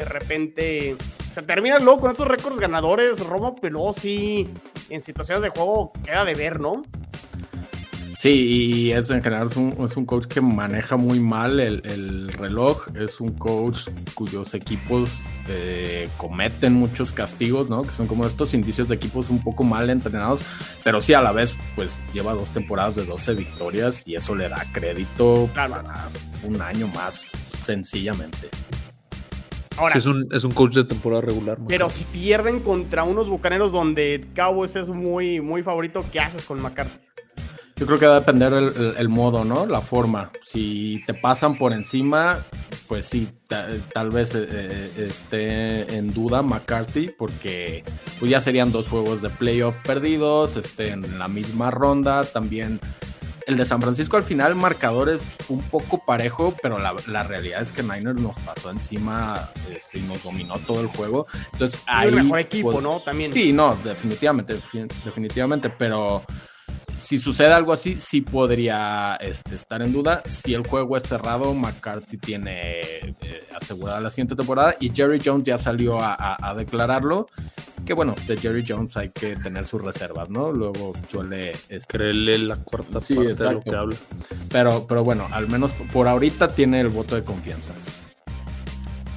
de 0.00 0.06
repente. 0.06 0.96
O 1.30 1.34
sea, 1.34 1.44
terminas 1.44 1.82
luego 1.82 2.00
con 2.00 2.10
estos 2.10 2.26
récords 2.26 2.58
ganadores, 2.58 3.20
Romo, 3.20 3.54
pero 3.60 3.92
sí, 3.92 4.48
en 4.88 5.00
situaciones 5.00 5.42
de 5.42 5.50
juego 5.50 5.92
queda 6.04 6.24
de 6.24 6.34
ver, 6.34 6.58
¿no? 6.58 6.82
Sí, 8.18 8.28
y 8.28 8.92
es 8.92 9.08
en 9.08 9.22
general 9.22 9.46
es 9.46 9.56
un, 9.56 9.74
es 9.82 9.96
un 9.96 10.04
coach 10.04 10.26
que 10.26 10.42
maneja 10.42 10.98
muy 10.98 11.20
mal 11.20 11.58
el, 11.58 11.80
el, 11.86 12.30
reloj, 12.30 12.88
es 12.94 13.18
un 13.18 13.30
coach 13.30 13.88
cuyos 14.12 14.52
equipos 14.52 15.22
eh, 15.48 16.06
cometen 16.18 16.74
muchos 16.74 17.12
castigos, 17.12 17.70
¿no? 17.70 17.82
Que 17.82 17.92
son 17.92 18.06
como 18.06 18.26
estos 18.26 18.52
indicios 18.52 18.88
de 18.88 18.96
equipos 18.96 19.30
un 19.30 19.42
poco 19.42 19.64
mal 19.64 19.88
entrenados, 19.88 20.42
pero 20.84 21.00
sí 21.00 21.14
a 21.14 21.22
la 21.22 21.32
vez, 21.32 21.56
pues 21.74 21.96
lleva 22.12 22.34
dos 22.34 22.50
temporadas 22.50 22.96
de 22.96 23.06
12 23.06 23.32
victorias 23.32 24.02
y 24.04 24.16
eso 24.16 24.34
le 24.34 24.50
da 24.50 24.66
crédito 24.70 25.48
claro. 25.54 25.76
para 25.76 26.10
un 26.42 26.60
año 26.60 26.88
más, 26.88 27.24
sencillamente. 27.64 28.50
Ahora, 29.76 29.92
sí, 29.92 29.98
es, 29.98 30.06
un, 30.06 30.28
es 30.32 30.44
un 30.44 30.52
coach 30.52 30.74
de 30.74 30.84
temporada 30.84 31.22
regular. 31.22 31.58
Pero 31.68 31.90
si 31.90 32.04
pierden 32.04 32.60
contra 32.60 33.04
unos 33.04 33.28
bucaneros 33.28 33.72
donde 33.72 34.26
Cowboys 34.34 34.76
es 34.76 34.88
muy, 34.88 35.40
muy 35.40 35.62
favorito, 35.62 36.04
¿qué 36.12 36.20
haces 36.20 36.44
con 36.44 36.60
McCarthy? 36.60 36.98
Yo 37.76 37.86
creo 37.86 37.98
que 37.98 38.06
va 38.06 38.16
a 38.16 38.20
depender 38.20 38.52
el, 38.52 38.64
el, 38.76 38.94
el, 38.98 39.08
modo, 39.08 39.42
¿no? 39.42 39.64
La 39.64 39.80
forma. 39.80 40.30
Si 40.44 41.02
te 41.06 41.14
pasan 41.14 41.56
por 41.56 41.72
encima, 41.72 42.44
pues 42.86 43.06
sí, 43.06 43.28
tal 43.46 44.10
vez 44.10 44.34
eh, 44.34 44.90
esté 44.98 45.96
en 45.96 46.12
duda 46.12 46.42
McCarthy, 46.42 47.08
porque 47.08 47.82
pues 48.18 48.30
ya 48.30 48.42
serían 48.42 48.70
dos 48.70 48.86
juegos 48.86 49.22
de 49.22 49.30
playoff 49.30 49.76
perdidos, 49.76 50.56
este, 50.56 50.90
en 50.90 51.18
la 51.18 51.28
misma 51.28 51.70
ronda. 51.70 52.24
También 52.24 52.80
el 53.50 53.56
de 53.56 53.66
San 53.66 53.82
Francisco 53.82 54.16
al 54.16 54.22
final, 54.22 54.54
marcador 54.54 55.08
es 55.08 55.22
un 55.48 55.60
poco 55.60 56.04
parejo, 56.04 56.54
pero 56.62 56.78
la, 56.78 56.94
la 57.08 57.24
realidad 57.24 57.62
es 57.62 57.72
que 57.72 57.82
Niners 57.82 58.18
nos 58.18 58.38
pasó 58.38 58.70
encima 58.70 59.50
este, 59.70 59.98
y 59.98 60.02
nos 60.02 60.22
dominó 60.22 60.58
todo 60.60 60.80
el 60.80 60.86
juego. 60.86 61.26
Entonces, 61.52 61.80
ahí, 61.86 62.08
el 62.08 62.14
mejor 62.14 62.38
equipo, 62.38 62.72
pues, 62.72 62.82
¿no? 62.82 63.00
También. 63.00 63.32
Sí, 63.32 63.52
no, 63.52 63.76
definitivamente, 63.82 64.56
definitivamente, 65.04 65.68
pero 65.68 66.22
si 67.00 67.18
sucede 67.18 67.52
algo 67.52 67.72
así, 67.72 67.96
sí 67.98 68.20
podría 68.20 69.16
este, 69.16 69.56
estar 69.56 69.82
en 69.82 69.92
duda. 69.92 70.22
Si 70.28 70.54
el 70.54 70.66
juego 70.66 70.96
es 70.96 71.04
cerrado, 71.04 71.54
McCarthy 71.54 72.18
tiene 72.18 72.80
eh, 72.80 73.48
asegurada 73.58 74.00
la 74.00 74.10
siguiente 74.10 74.36
temporada 74.36 74.76
y 74.78 74.90
Jerry 74.90 75.20
Jones 75.24 75.44
ya 75.44 75.58
salió 75.58 76.00
a, 76.00 76.14
a, 76.14 76.50
a, 76.50 76.54
declararlo. 76.54 77.26
Que 77.84 77.94
bueno, 77.94 78.14
de 78.26 78.36
Jerry 78.36 78.64
Jones 78.66 78.96
hay 78.96 79.08
que 79.08 79.34
tener 79.36 79.64
sus 79.64 79.82
reservas, 79.82 80.28
¿no? 80.28 80.52
Luego 80.52 80.92
suele... 81.10 81.52
Este... 81.68 81.80
Creerle 81.88 82.38
la 82.38 82.56
cuarta 82.56 83.00
sí, 83.00 83.14
parte 83.14 83.30
exacto. 83.30 83.48
de 83.48 83.54
lo 83.54 83.60
que 83.62 83.76
habla. 83.76 83.96
Pero, 84.50 84.86
pero 84.86 85.02
bueno, 85.02 85.26
al 85.32 85.48
menos 85.48 85.72
por 85.92 86.06
ahorita 86.06 86.54
tiene 86.54 86.80
el 86.80 86.88
voto 86.88 87.14
de 87.14 87.24
confianza. 87.24 87.72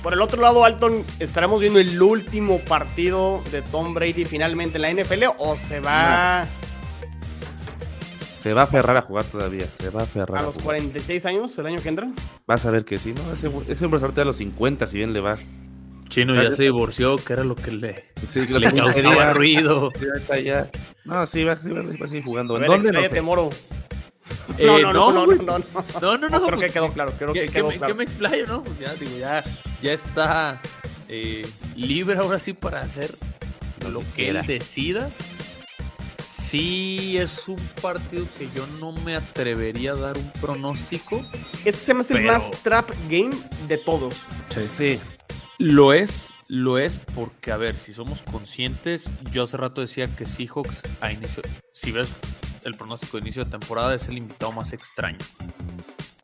Por 0.01 0.13
el 0.13 0.21
otro 0.21 0.41
lado, 0.41 0.65
Alton, 0.65 1.05
¿estaremos 1.19 1.61
viendo 1.61 1.79
el 1.79 2.01
último 2.01 2.59
partido 2.59 3.41
de 3.51 3.61
Tom 3.61 3.93
Brady 3.93 4.25
finalmente 4.25 4.77
en 4.77 4.81
la 4.81 5.03
NFL 5.03 5.23
o 5.37 5.55
se 5.55 5.79
va... 5.79 6.45
No 6.45 6.72
se 8.43 8.53
va 8.53 8.61
a 8.61 8.63
aferrar 8.65 8.97
a 8.97 9.01
jugar 9.01 9.23
todavía. 9.23 9.65
Se 9.79 9.89
va 9.89 10.01
a 10.01 10.03
aferrar. 10.03 10.39
¿A, 10.39 10.41
a 10.41 10.45
los 10.47 10.55
jugar. 10.55 10.77
46 10.81 11.25
años, 11.27 11.57
el 11.57 11.65
año 11.65 11.77
que 11.81 11.87
entra? 11.87 12.11
Vas 12.45 12.65
a 12.65 12.71
ver 12.71 12.83
que 12.83 12.97
sí, 12.97 13.13
¿no? 13.13 13.31
Ese, 13.31 13.49
ese 13.69 13.85
hombre 13.85 14.01
a 14.21 14.25
los 14.25 14.35
50, 14.35 14.85
si 14.85 14.97
bien 14.97 15.13
le 15.13 15.21
va. 15.21 15.37
Chino 16.09 16.35
ya 16.35 16.51
se 16.51 16.63
divorció, 16.63 17.15
que 17.15 17.33
era 17.33 17.45
lo 17.45 17.55
que 17.55 17.71
le, 17.71 18.03
sí, 18.29 18.45
que 18.45 18.59
le 18.59 18.71
causaba 18.71 19.33
ruido. 19.33 19.91
Ya 20.29 20.39
ya. 20.39 20.71
No, 21.05 21.25
sí, 21.25 21.45
va, 21.45 21.55
sí, 21.55 21.71
va, 21.71 21.81
va 21.83 22.05
a 22.05 22.07
seguir 22.07 22.23
jugando. 22.25 22.57
¿En 22.57 22.65
dónde? 22.65 22.91
No 22.91 23.09
te... 23.09 23.21
Moro. 23.21 23.49
Eh, 24.57 24.65
no, 24.65 24.81
no, 24.93 25.11
no, 25.11 25.25
no, 25.25 25.25
no, 25.25 25.57
no, 25.57 25.57
no, 26.01 26.17
no, 26.17 26.29
no, 26.29 26.45
creo 26.47 26.59
que 26.59 26.67
quedó 26.67 26.91
claro, 26.91 27.13
creo 27.17 27.33
que, 27.33 27.45
que 27.45 27.47
quedó 27.47 27.69
me, 27.69 27.77
claro. 27.77 27.93
Que 27.93 27.97
me 27.97 28.03
explayo, 28.03 28.47
¿no? 28.47 28.63
Pues 28.63 28.77
ya, 28.79 28.93
digo, 28.95 29.17
ya, 29.17 29.43
ya 29.81 29.93
está 29.93 30.61
eh, 31.07 31.47
libre 31.75 32.17
ahora 32.17 32.39
sí 32.39 32.53
para 32.53 32.81
hacer 32.81 33.15
lo 33.89 34.01
que 34.15 34.29
él 34.29 34.45
decida 34.45 35.09
sí 36.53 37.17
es 37.17 37.47
un 37.47 37.57
partido 37.81 38.27
que 38.37 38.47
yo 38.53 38.67
no 38.79 38.91
me 38.91 39.15
atrevería 39.15 39.93
a 39.93 39.95
dar 39.95 40.17
un 40.19 40.29
pronóstico. 40.33 41.19
Este 41.65 41.77
se 41.77 41.93
me 41.95 42.01
hace 42.01 42.13
pero... 42.13 42.27
el 42.27 42.31
más 42.31 42.51
trap 42.61 42.91
game 43.09 43.35
de 43.67 43.79
todos. 43.79 44.13
Sí. 44.51 44.67
sí. 44.69 44.99
Lo 45.57 45.93
es, 45.93 46.31
lo 46.47 46.77
es 46.77 46.99
porque, 46.99 47.51
a 47.51 47.57
ver, 47.57 47.79
si 47.79 47.91
somos 47.91 48.21
conscientes, 48.21 49.15
yo 49.31 49.45
hace 49.45 49.57
rato 49.57 49.81
decía 49.81 50.15
que 50.15 50.27
Seahawks 50.27 50.83
a 51.01 51.11
inicio, 51.11 51.41
si 51.73 51.91
ves 51.91 52.09
el 52.65 52.75
pronóstico 52.75 53.17
de 53.17 53.21
inicio 53.21 53.45
de 53.45 53.49
temporada, 53.49 53.95
es 53.95 54.07
el 54.07 54.19
invitado 54.19 54.51
más 54.51 54.73
extraño. 54.73 55.17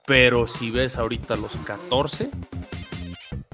Pero 0.06 0.48
si 0.48 0.70
ves 0.70 0.98
ahorita 0.98 1.38
los 1.38 1.58
14, 1.58 2.30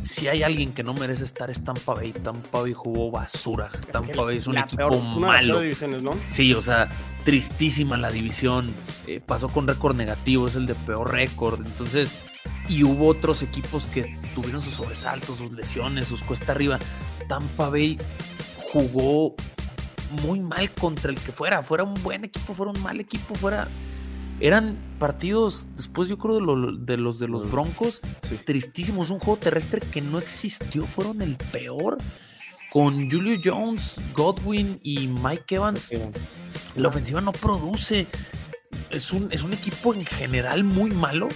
si 0.05 0.27
hay 0.27 0.43
alguien 0.43 0.71
que 0.71 0.83
no 0.83 0.93
merece 0.93 1.23
estar 1.23 1.49
es 1.49 1.63
Tampa 1.63 1.95
Bay. 1.95 2.13
Tampa 2.13 2.61
Bay 2.61 2.73
jugó 2.73 3.09
basura. 3.09 3.69
Es 3.73 3.81
Tampa 3.87 4.23
Bay 4.23 4.37
es 4.37 4.47
un 4.47 4.57
equipo 4.57 4.89
peor, 4.89 5.03
malo. 5.03 5.61
¿no? 6.01 6.11
Sí, 6.27 6.53
o 6.53 6.61
sea, 6.61 6.89
tristísima 7.23 7.97
la 7.97 8.11
división. 8.11 8.71
Eh, 9.07 9.19
pasó 9.19 9.49
con 9.49 9.67
récord 9.67 9.95
negativo, 9.95 10.47
es 10.47 10.55
el 10.55 10.67
de 10.67 10.75
peor 10.75 11.11
récord. 11.11 11.65
Entonces, 11.65 12.17
y 12.69 12.83
hubo 12.83 13.07
otros 13.07 13.41
equipos 13.41 13.87
que 13.87 14.17
tuvieron 14.35 14.61
sus 14.61 14.75
sobresaltos, 14.75 15.39
sus 15.39 15.51
lesiones, 15.51 16.07
sus 16.07 16.21
cuesta 16.21 16.51
arriba. 16.51 16.77
Tampa 17.27 17.69
Bay 17.69 17.97
jugó 18.71 19.35
muy 20.23 20.39
mal 20.39 20.69
contra 20.71 21.09
el 21.09 21.19
que 21.19 21.31
fuera. 21.31 21.63
Fuera 21.63 21.83
un 21.83 21.95
buen 22.03 22.25
equipo, 22.25 22.53
fuera 22.53 22.71
un 22.71 22.81
mal 22.83 22.99
equipo, 22.99 23.33
fuera 23.33 23.67
eran 24.39 24.77
partidos, 24.99 25.67
después 25.75 26.09
yo 26.09 26.17
creo 26.17 26.35
de, 26.35 26.41
lo, 26.41 26.71
de 26.75 26.97
los 26.97 27.19
de 27.19 27.27
los 27.27 27.49
Broncos, 27.49 28.01
sí. 28.29 28.37
tristísimos. 28.43 29.09
Un 29.09 29.19
juego 29.19 29.39
terrestre 29.39 29.81
que 29.81 30.01
no 30.01 30.19
existió, 30.19 30.85
fueron 30.85 31.21
el 31.21 31.37
peor. 31.37 31.97
Con 32.71 33.09
Julio 33.09 33.39
Jones, 33.41 33.95
Godwin 34.13 34.79
y 34.83 35.07
Mike 35.07 35.55
Evans, 35.55 35.91
Evans. 35.93 36.17
la 36.75 36.89
ofensiva 36.89 37.21
no 37.21 37.31
produce. 37.31 38.07
Es 38.89 39.13
un, 39.13 39.31
es 39.31 39.43
un 39.43 39.53
equipo 39.53 39.93
en 39.93 40.05
general 40.05 40.65
muy 40.65 40.91
malo, 40.91 41.29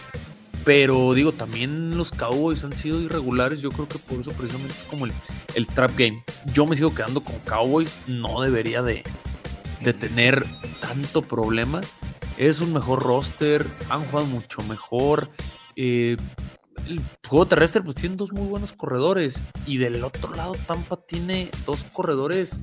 Pero 0.66 1.14
digo, 1.14 1.32
también 1.32 1.98
los 1.98 2.12
Cowboys 2.12 2.66
han 2.66 2.76
sido 2.76 3.02
irregulares. 3.02 3.62
Yo 3.62 3.72
creo 3.72 3.88
que 3.88 3.98
por 3.98 4.20
eso 4.20 4.34
precisamente 4.34 4.76
es 4.78 4.84
como 4.84 5.06
el, 5.06 5.14
el 5.56 5.66
trap 5.66 5.98
game. 5.98 6.24
Yo 6.54 6.66
me 6.66 6.76
sigo 6.76 6.94
quedando 6.94 7.22
con 7.22 7.40
Cowboys. 7.40 7.98
No 8.08 8.42
debería 8.42 8.82
de, 8.82 9.04
de 9.82 9.94
tener 9.94 10.46
tanto 10.82 11.22
problema. 11.22 11.80
Es 12.40 12.60
un 12.60 12.74
mejor 12.74 13.04
roster. 13.04 13.68
Han 13.92 14.06
jugado 14.06 14.26
mucho 14.26 14.64
mejor. 14.64 15.30
Eh, 15.76 16.18
el 16.88 17.02
juego 17.28 17.46
terrestre 17.46 17.84
pues 17.84 17.96
tiene 17.96 18.16
dos 18.16 18.32
muy 18.32 18.48
buenos 18.48 18.74
corredores. 18.74 19.44
Y 19.68 19.78
del 19.78 20.04
otro 20.04 20.34
lado 20.34 20.56
Tampa 20.66 20.98
tiene 21.06 21.52
dos 21.68 21.84
corredores 21.84 22.62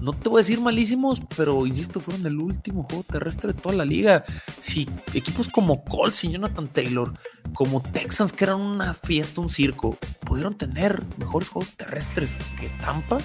no 0.00 0.14
te 0.14 0.28
voy 0.28 0.38
a 0.38 0.42
decir 0.42 0.60
malísimos, 0.60 1.20
pero 1.36 1.66
insisto, 1.66 2.00
fueron 2.00 2.26
el 2.26 2.38
último 2.38 2.84
juego 2.84 3.04
terrestre 3.04 3.52
de 3.52 3.60
toda 3.60 3.74
la 3.74 3.84
liga. 3.84 4.24
Si 4.58 4.88
equipos 5.12 5.48
como 5.48 5.84
Colts 5.84 6.24
y 6.24 6.32
Jonathan 6.32 6.68
Taylor, 6.68 7.12
como 7.52 7.82
Texans, 7.82 8.32
que 8.32 8.44
eran 8.44 8.60
una 8.60 8.94
fiesta, 8.94 9.40
un 9.40 9.50
circo, 9.50 9.96
pudieron 10.20 10.56
tener 10.56 11.02
mejores 11.18 11.48
juegos 11.48 11.76
terrestres 11.76 12.34
que 12.58 12.68
Tampa, 12.80 13.18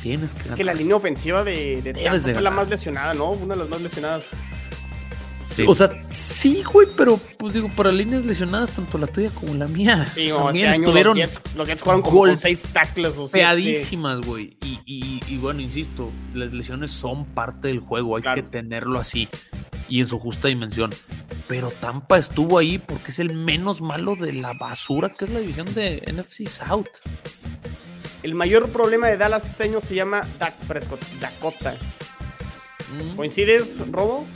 tienes 0.00 0.34
que 0.34 0.42
Es 0.42 0.52
que 0.52 0.64
la 0.64 0.74
línea 0.74 0.94
ofensiva 0.94 1.42
de, 1.42 1.82
de 1.82 1.94
Tampa 1.94 2.18
de 2.18 2.32
fue 2.32 2.42
la 2.42 2.50
más 2.50 2.68
lesionada, 2.68 3.14
¿no? 3.14 3.32
Una 3.32 3.54
de 3.54 3.60
las 3.60 3.68
más 3.68 3.80
lesionadas. 3.80 4.30
Sí. 5.50 5.64
O 5.66 5.74
sea, 5.74 5.88
sí, 6.12 6.62
güey, 6.62 6.86
pero 6.96 7.18
pues 7.38 7.54
digo, 7.54 7.70
para 7.74 7.90
líneas 7.90 8.24
lesionadas, 8.26 8.70
tanto 8.72 8.98
la 8.98 9.06
tuya 9.06 9.30
como 9.30 9.54
la 9.54 9.66
mía, 9.66 10.06
Sí, 10.14 10.28
no, 10.28 10.44
también 10.44 10.66
este 10.70 10.80
estuvieron 10.82 11.18
los 11.18 11.30
Jets, 11.30 11.54
los 11.56 11.66
Jets 11.68 11.82
jugaron 11.82 12.02
como 12.02 12.18
con 12.20 12.36
seis 12.36 12.68
tackles 12.72 13.12
o 13.16 13.26
siete. 13.28 13.38
peadísimas, 13.38 14.20
güey. 14.20 14.56
Y, 14.62 14.80
y- 14.84 15.20
y 15.26 15.36
bueno, 15.38 15.60
insisto, 15.62 16.10
las 16.34 16.52
lesiones 16.52 16.90
son 16.90 17.24
parte 17.24 17.68
del 17.68 17.80
juego, 17.80 18.16
hay 18.16 18.22
Claro. 18.22 18.34
que 18.36 18.42
tenerlo 18.42 18.98
así 19.00 19.26
y 19.88 20.00
en 20.00 20.08
su 20.08 20.18
justa 20.18 20.48
dimensión. 20.48 20.90
Pero 21.48 21.70
Tampa 21.70 22.18
estuvo 22.18 22.58
ahí 22.58 22.76
porque 22.78 23.10
es 23.10 23.18
el 23.18 23.32
menos 23.34 23.80
malo 23.80 24.16
de 24.16 24.34
la 24.34 24.52
basura 24.52 25.08
que 25.08 25.24
es 25.24 25.30
la 25.30 25.40
división 25.40 25.72
de 25.74 26.02
NFC 26.06 26.46
South. 26.46 26.88
El 28.22 28.34
mayor 28.34 28.68
problema 28.68 29.06
de 29.06 29.16
Dallas 29.16 29.48
este 29.48 29.64
año 29.64 29.80
se 29.80 29.94
llama 29.94 30.28
Dak 30.38 30.54
Prescott, 30.66 31.00
Dakota. 31.20 31.76
Mm. 32.92 33.16
¿Coincides, 33.16 33.78
Robo? 33.90 34.26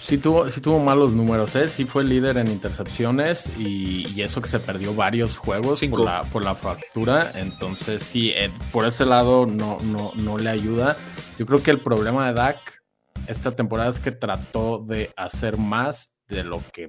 Sí 0.00 0.16
tuvo, 0.16 0.48
sí 0.48 0.62
tuvo 0.62 0.78
malos 0.80 1.12
números, 1.12 1.54
¿eh? 1.56 1.68
Sí 1.68 1.84
fue 1.84 2.04
líder 2.04 2.38
en 2.38 2.48
intercepciones 2.48 3.50
y, 3.58 4.08
y 4.14 4.22
eso 4.22 4.40
que 4.40 4.48
se 4.48 4.58
perdió 4.58 4.94
varios 4.94 5.36
juegos 5.36 5.80
Cinco. 5.80 5.98
por 5.98 6.06
la, 6.06 6.22
por 6.24 6.42
la 6.42 6.54
fractura. 6.54 7.32
Entonces, 7.34 8.02
sí, 8.02 8.30
eh, 8.30 8.50
por 8.72 8.86
ese 8.86 9.04
lado 9.04 9.44
no, 9.46 9.78
no, 9.82 10.12
no 10.14 10.38
le 10.38 10.48
ayuda. 10.48 10.96
Yo 11.38 11.44
creo 11.44 11.62
que 11.62 11.70
el 11.70 11.80
problema 11.80 12.26
de 12.26 12.32
Dak 12.32 12.80
esta 13.26 13.52
temporada 13.52 13.90
es 13.90 13.98
que 13.98 14.10
trató 14.10 14.78
de 14.78 15.12
hacer 15.16 15.58
más 15.58 16.14
de 16.30 16.44
lo 16.44 16.62
que 16.72 16.88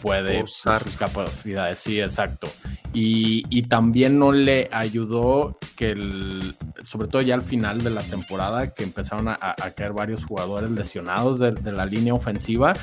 puede 0.00 0.40
por 0.40 0.48
sus 0.48 0.96
capacidades. 0.96 1.78
Sí, 1.78 2.00
exacto. 2.00 2.48
Y, 2.92 3.44
y 3.50 3.62
también 3.62 4.18
no 4.18 4.32
le 4.32 4.68
ayudó 4.72 5.58
que, 5.76 5.90
el, 5.90 6.56
sobre 6.82 7.08
todo 7.08 7.20
ya 7.20 7.34
al 7.34 7.42
final 7.42 7.82
de 7.82 7.90
la 7.90 8.02
temporada, 8.02 8.72
que 8.72 8.84
empezaron 8.84 9.28
a, 9.28 9.36
caer 9.76 9.92
varios 9.92 10.24
jugadores 10.24 10.70
lesionados 10.70 11.38
de, 11.38 11.52
de 11.52 11.72
la 11.72 11.84
línea 11.84 12.14
ofensiva. 12.14 12.74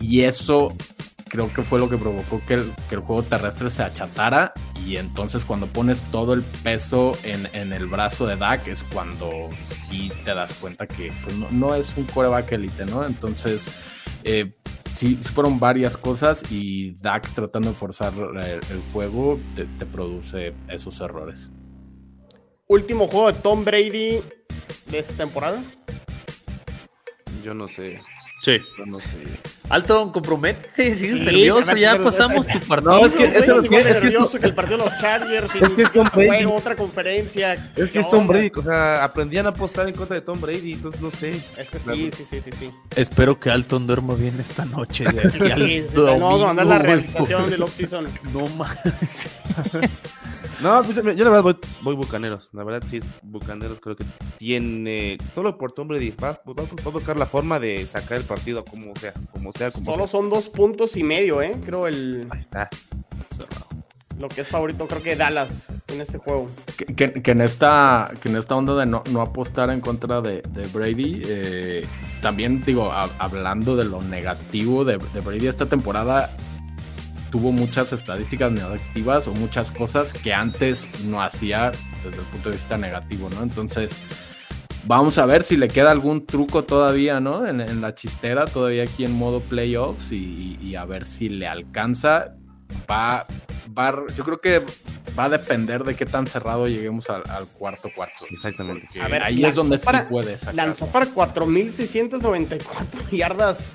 Y 0.00 0.22
eso 0.22 0.74
creo 1.28 1.52
que 1.54 1.62
fue 1.62 1.78
lo 1.78 1.88
que 1.88 1.96
provocó 1.96 2.42
que 2.46 2.54
el, 2.54 2.72
que 2.90 2.96
el 2.96 3.00
juego 3.00 3.22
terrestre 3.22 3.70
se 3.70 3.82
achatara. 3.82 4.52
Y 4.84 4.96
entonces 4.96 5.44
cuando 5.44 5.66
pones 5.66 6.02
todo 6.10 6.34
el 6.34 6.42
peso 6.42 7.16
en, 7.22 7.48
en 7.54 7.72
el 7.72 7.86
brazo 7.86 8.26
de 8.26 8.36
Dak 8.36 8.66
es 8.66 8.82
cuando 8.92 9.30
sí 9.66 10.12
te 10.24 10.34
das 10.34 10.52
cuenta 10.54 10.86
que 10.86 11.12
pues, 11.24 11.36
no, 11.36 11.48
no 11.50 11.74
es 11.74 11.94
un 11.96 12.04
coreback 12.04 12.52
élite, 12.52 12.84
¿no? 12.86 13.04
Entonces... 13.06 13.68
eh, 14.24 14.54
sí, 14.92 15.16
fueron 15.16 15.58
varias 15.58 15.96
cosas 15.96 16.44
y 16.50 16.92
Dak 17.00 17.32
tratando 17.34 17.70
de 17.70 17.74
forzar 17.74 18.12
el, 18.14 18.38
el 18.38 18.82
juego 18.92 19.38
te, 19.54 19.64
te 19.64 19.86
produce 19.86 20.54
esos 20.68 21.00
errores. 21.00 21.50
Último 22.66 23.06
juego 23.06 23.32
de 23.32 23.38
Tom 23.40 23.64
Brady 23.64 24.22
de 24.86 24.98
esta 24.98 25.14
temporada. 25.14 25.62
Yo 27.44 27.54
no 27.54 27.68
sé. 27.68 28.00
Sí. 28.40 28.58
Yo 28.78 28.86
no 28.86 29.00
sé. 29.00 29.18
Alto, 29.72 30.12
compromete, 30.12 30.68
sigues 30.94 31.16
Sí, 31.16 31.20
nervioso, 31.24 31.74
ya 31.74 31.98
pasamos 31.98 32.46
tu 32.46 32.60
partido. 32.60 32.90
No, 33.00 33.06
es 33.06 33.14
que- 33.14 33.24
es 33.24 33.32
que 33.32 33.50
es 33.52 33.62
que 33.62 33.84
nervioso 33.84 34.38
que 34.38 34.46
el 34.46 34.54
partido 34.54 34.76
de 34.78 34.84
los 34.84 35.00
Chargers. 35.00 35.50
y 35.56 35.64
es 35.64 35.72
que 35.72 35.82
es 35.82 35.92
Tom 35.92 36.06
juego, 36.10 36.30
Brady. 36.30 36.44
otra 36.44 36.76
conferencia. 36.76 37.54
Es 37.54 37.60
¿Qué 37.74 37.90
que 37.90 37.98
es 38.00 38.08
Tom? 38.10 38.26
Brady, 38.26 38.52
o 38.54 38.62
sea, 38.62 39.02
aprendían 39.02 39.46
a 39.46 39.48
apostar 39.48 39.88
en 39.88 39.94
contra 39.94 40.14
de 40.14 40.20
Tom 40.20 40.38
Brady, 40.42 40.74
entonces 40.74 41.00
no 41.00 41.10
sé. 41.10 41.40
Es 41.56 41.70
que 41.70 41.78
sí, 41.78 42.10
sí, 42.14 42.24
sí, 42.28 42.40
sí, 42.42 42.50
sí. 42.60 42.70
Espero 42.94 43.40
que 43.40 43.50
Alton 43.50 43.86
duerma 43.86 44.12
bien 44.14 44.38
esta 44.38 44.66
noche. 44.66 45.04
De 45.04 45.26
aquí 45.26 45.50
al 45.50 45.62
Sí, 45.66 45.84
sí, 45.88 45.96
no, 45.96 46.04
vamos 46.04 46.42
a 46.42 46.46
mandar 46.48 46.66
la 46.66 46.74
domingo, 46.78 46.92
realización 46.94 47.48
del 47.50 47.62
off-season. 47.62 48.08
No 48.32 48.46
mames. 48.48 49.28
No, 50.60 50.80
pues 50.84 50.94
yo, 50.96 51.02
yo 51.02 51.24
la 51.24 51.30
verdad 51.30 51.42
voy, 51.42 51.56
voy 51.80 51.96
Bucaneros. 51.96 52.50
La 52.52 52.62
verdad 52.62 52.86
sí 52.88 52.98
es 52.98 53.04
Bucaneros, 53.22 53.80
creo 53.80 53.96
que 53.96 54.04
tiene. 54.38 55.18
Solo 55.34 55.58
por 55.58 55.72
Tom 55.72 55.88
Brady. 55.88 56.12
Va, 56.12 56.40
va- 56.46 56.54
va 56.54 56.62
a 56.86 56.88
buscar 56.90 57.18
la 57.18 57.26
forma 57.26 57.58
de 57.58 57.84
sacar 57.86 58.18
el 58.18 58.24
partido 58.24 58.64
como 58.64 58.94
sea, 58.94 59.12
como 59.32 59.50
sea, 59.52 59.61
como 59.70 59.84
Solo 59.84 60.06
sea. 60.06 60.06
son 60.08 60.30
dos 60.30 60.48
puntos 60.48 60.96
y 60.96 61.02
medio, 61.04 61.40
¿eh? 61.42 61.56
Creo 61.64 61.86
el, 61.86 62.26
Ahí 62.30 62.40
está. 62.40 62.68
lo 64.18 64.28
que 64.28 64.40
es 64.42 64.48
favorito, 64.48 64.86
creo 64.86 65.02
que 65.02 65.16
Dallas 65.16 65.68
en 65.88 66.00
este 66.00 66.18
juego. 66.18 66.50
Que, 66.76 66.86
que- 66.86 67.22
que 67.22 67.30
en, 67.32 67.40
esta, 67.40 68.10
que 68.20 68.28
en 68.28 68.36
esta 68.36 68.54
onda 68.54 68.74
de 68.74 68.86
no, 68.86 69.02
no 69.10 69.20
apostar 69.20 69.70
en 69.70 69.80
contra 69.80 70.20
de, 70.20 70.42
de 70.50 70.66
Brady, 70.68 71.22
eh, 71.26 71.86
también 72.20 72.62
digo, 72.64 72.90
a- 72.92 73.10
hablando 73.18 73.76
de 73.76 73.84
lo 73.84 74.00
negativo 74.02 74.84
de, 74.84 74.98
de 74.98 75.20
Brady 75.20 75.46
esta 75.48 75.66
temporada, 75.66 76.30
tuvo 77.30 77.50
muchas 77.50 77.92
estadísticas 77.92 78.52
negativas 78.52 79.26
o 79.26 79.32
muchas 79.32 79.70
cosas 79.72 80.12
que 80.12 80.34
antes 80.34 80.88
no 81.04 81.22
hacía 81.22 81.72
desde 82.04 82.18
el 82.18 82.26
punto 82.26 82.50
de 82.50 82.56
vista 82.56 82.76
negativo, 82.76 83.28
¿no? 83.30 83.42
Entonces, 83.42 83.92
vamos 84.84 85.18
a 85.18 85.26
ver 85.26 85.44
si 85.44 85.56
le 85.56 85.68
queda 85.68 85.90
algún 85.90 86.26
truco 86.26 86.64
todavía, 86.64 87.20
¿no? 87.20 87.46
En, 87.46 87.60
en 87.60 87.80
la 87.80 87.94
chistera, 87.94 88.46
todavía 88.46 88.84
aquí 88.84 89.04
en 89.04 89.12
modo 89.12 89.40
playoffs 89.40 90.12
y, 90.12 90.58
y 90.62 90.74
a 90.74 90.84
ver 90.84 91.04
si 91.04 91.28
le 91.28 91.46
alcanza. 91.46 92.34
Va, 92.90 93.26
va, 93.76 94.04
yo 94.16 94.24
creo 94.24 94.40
que 94.40 94.62
va 95.18 95.24
a 95.24 95.28
depender 95.28 95.84
de 95.84 95.94
qué 95.94 96.06
tan 96.06 96.26
cerrado 96.26 96.66
lleguemos 96.66 97.08
al, 97.10 97.22
al 97.28 97.46
cuarto 97.46 97.88
cuarto. 97.94 98.24
Exactamente. 98.30 99.00
A 99.00 99.08
ver, 99.08 99.22
ahí 99.22 99.44
es 99.44 99.54
donde 99.54 99.78
para- 99.78 100.00
sí 100.00 100.06
puede 100.08 100.38
sacar. 100.38 100.54
Lanzó 100.54 100.86
para 100.86 101.06
4.694 101.06 103.10
yardas. 103.12 103.68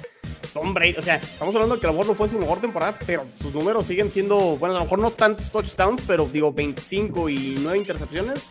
Tom 0.54 0.74
Brady, 0.74 0.96
o 0.98 1.02
sea, 1.02 1.16
estamos 1.18 1.54
hablando 1.54 1.76
de 1.76 1.82
que 1.82 1.88
a 1.88 1.92
lo 1.92 1.94
mejor 1.94 2.08
no 2.08 2.16
fue 2.16 2.30
su 2.30 2.40
mejor 2.40 2.60
temporada, 2.60 2.98
pero 3.06 3.26
sus 3.40 3.54
números 3.54 3.86
siguen 3.86 4.10
siendo, 4.10 4.58
bueno, 4.58 4.76
a 4.76 4.80
lo 4.80 4.86
mejor 4.86 5.00
no 5.00 5.12
tantos 5.12 5.52
touchdowns, 5.52 6.02
pero 6.08 6.28
digo 6.32 6.52
25 6.52 7.30
y 7.30 7.58
9 7.60 7.78
intercepciones. 7.78 8.50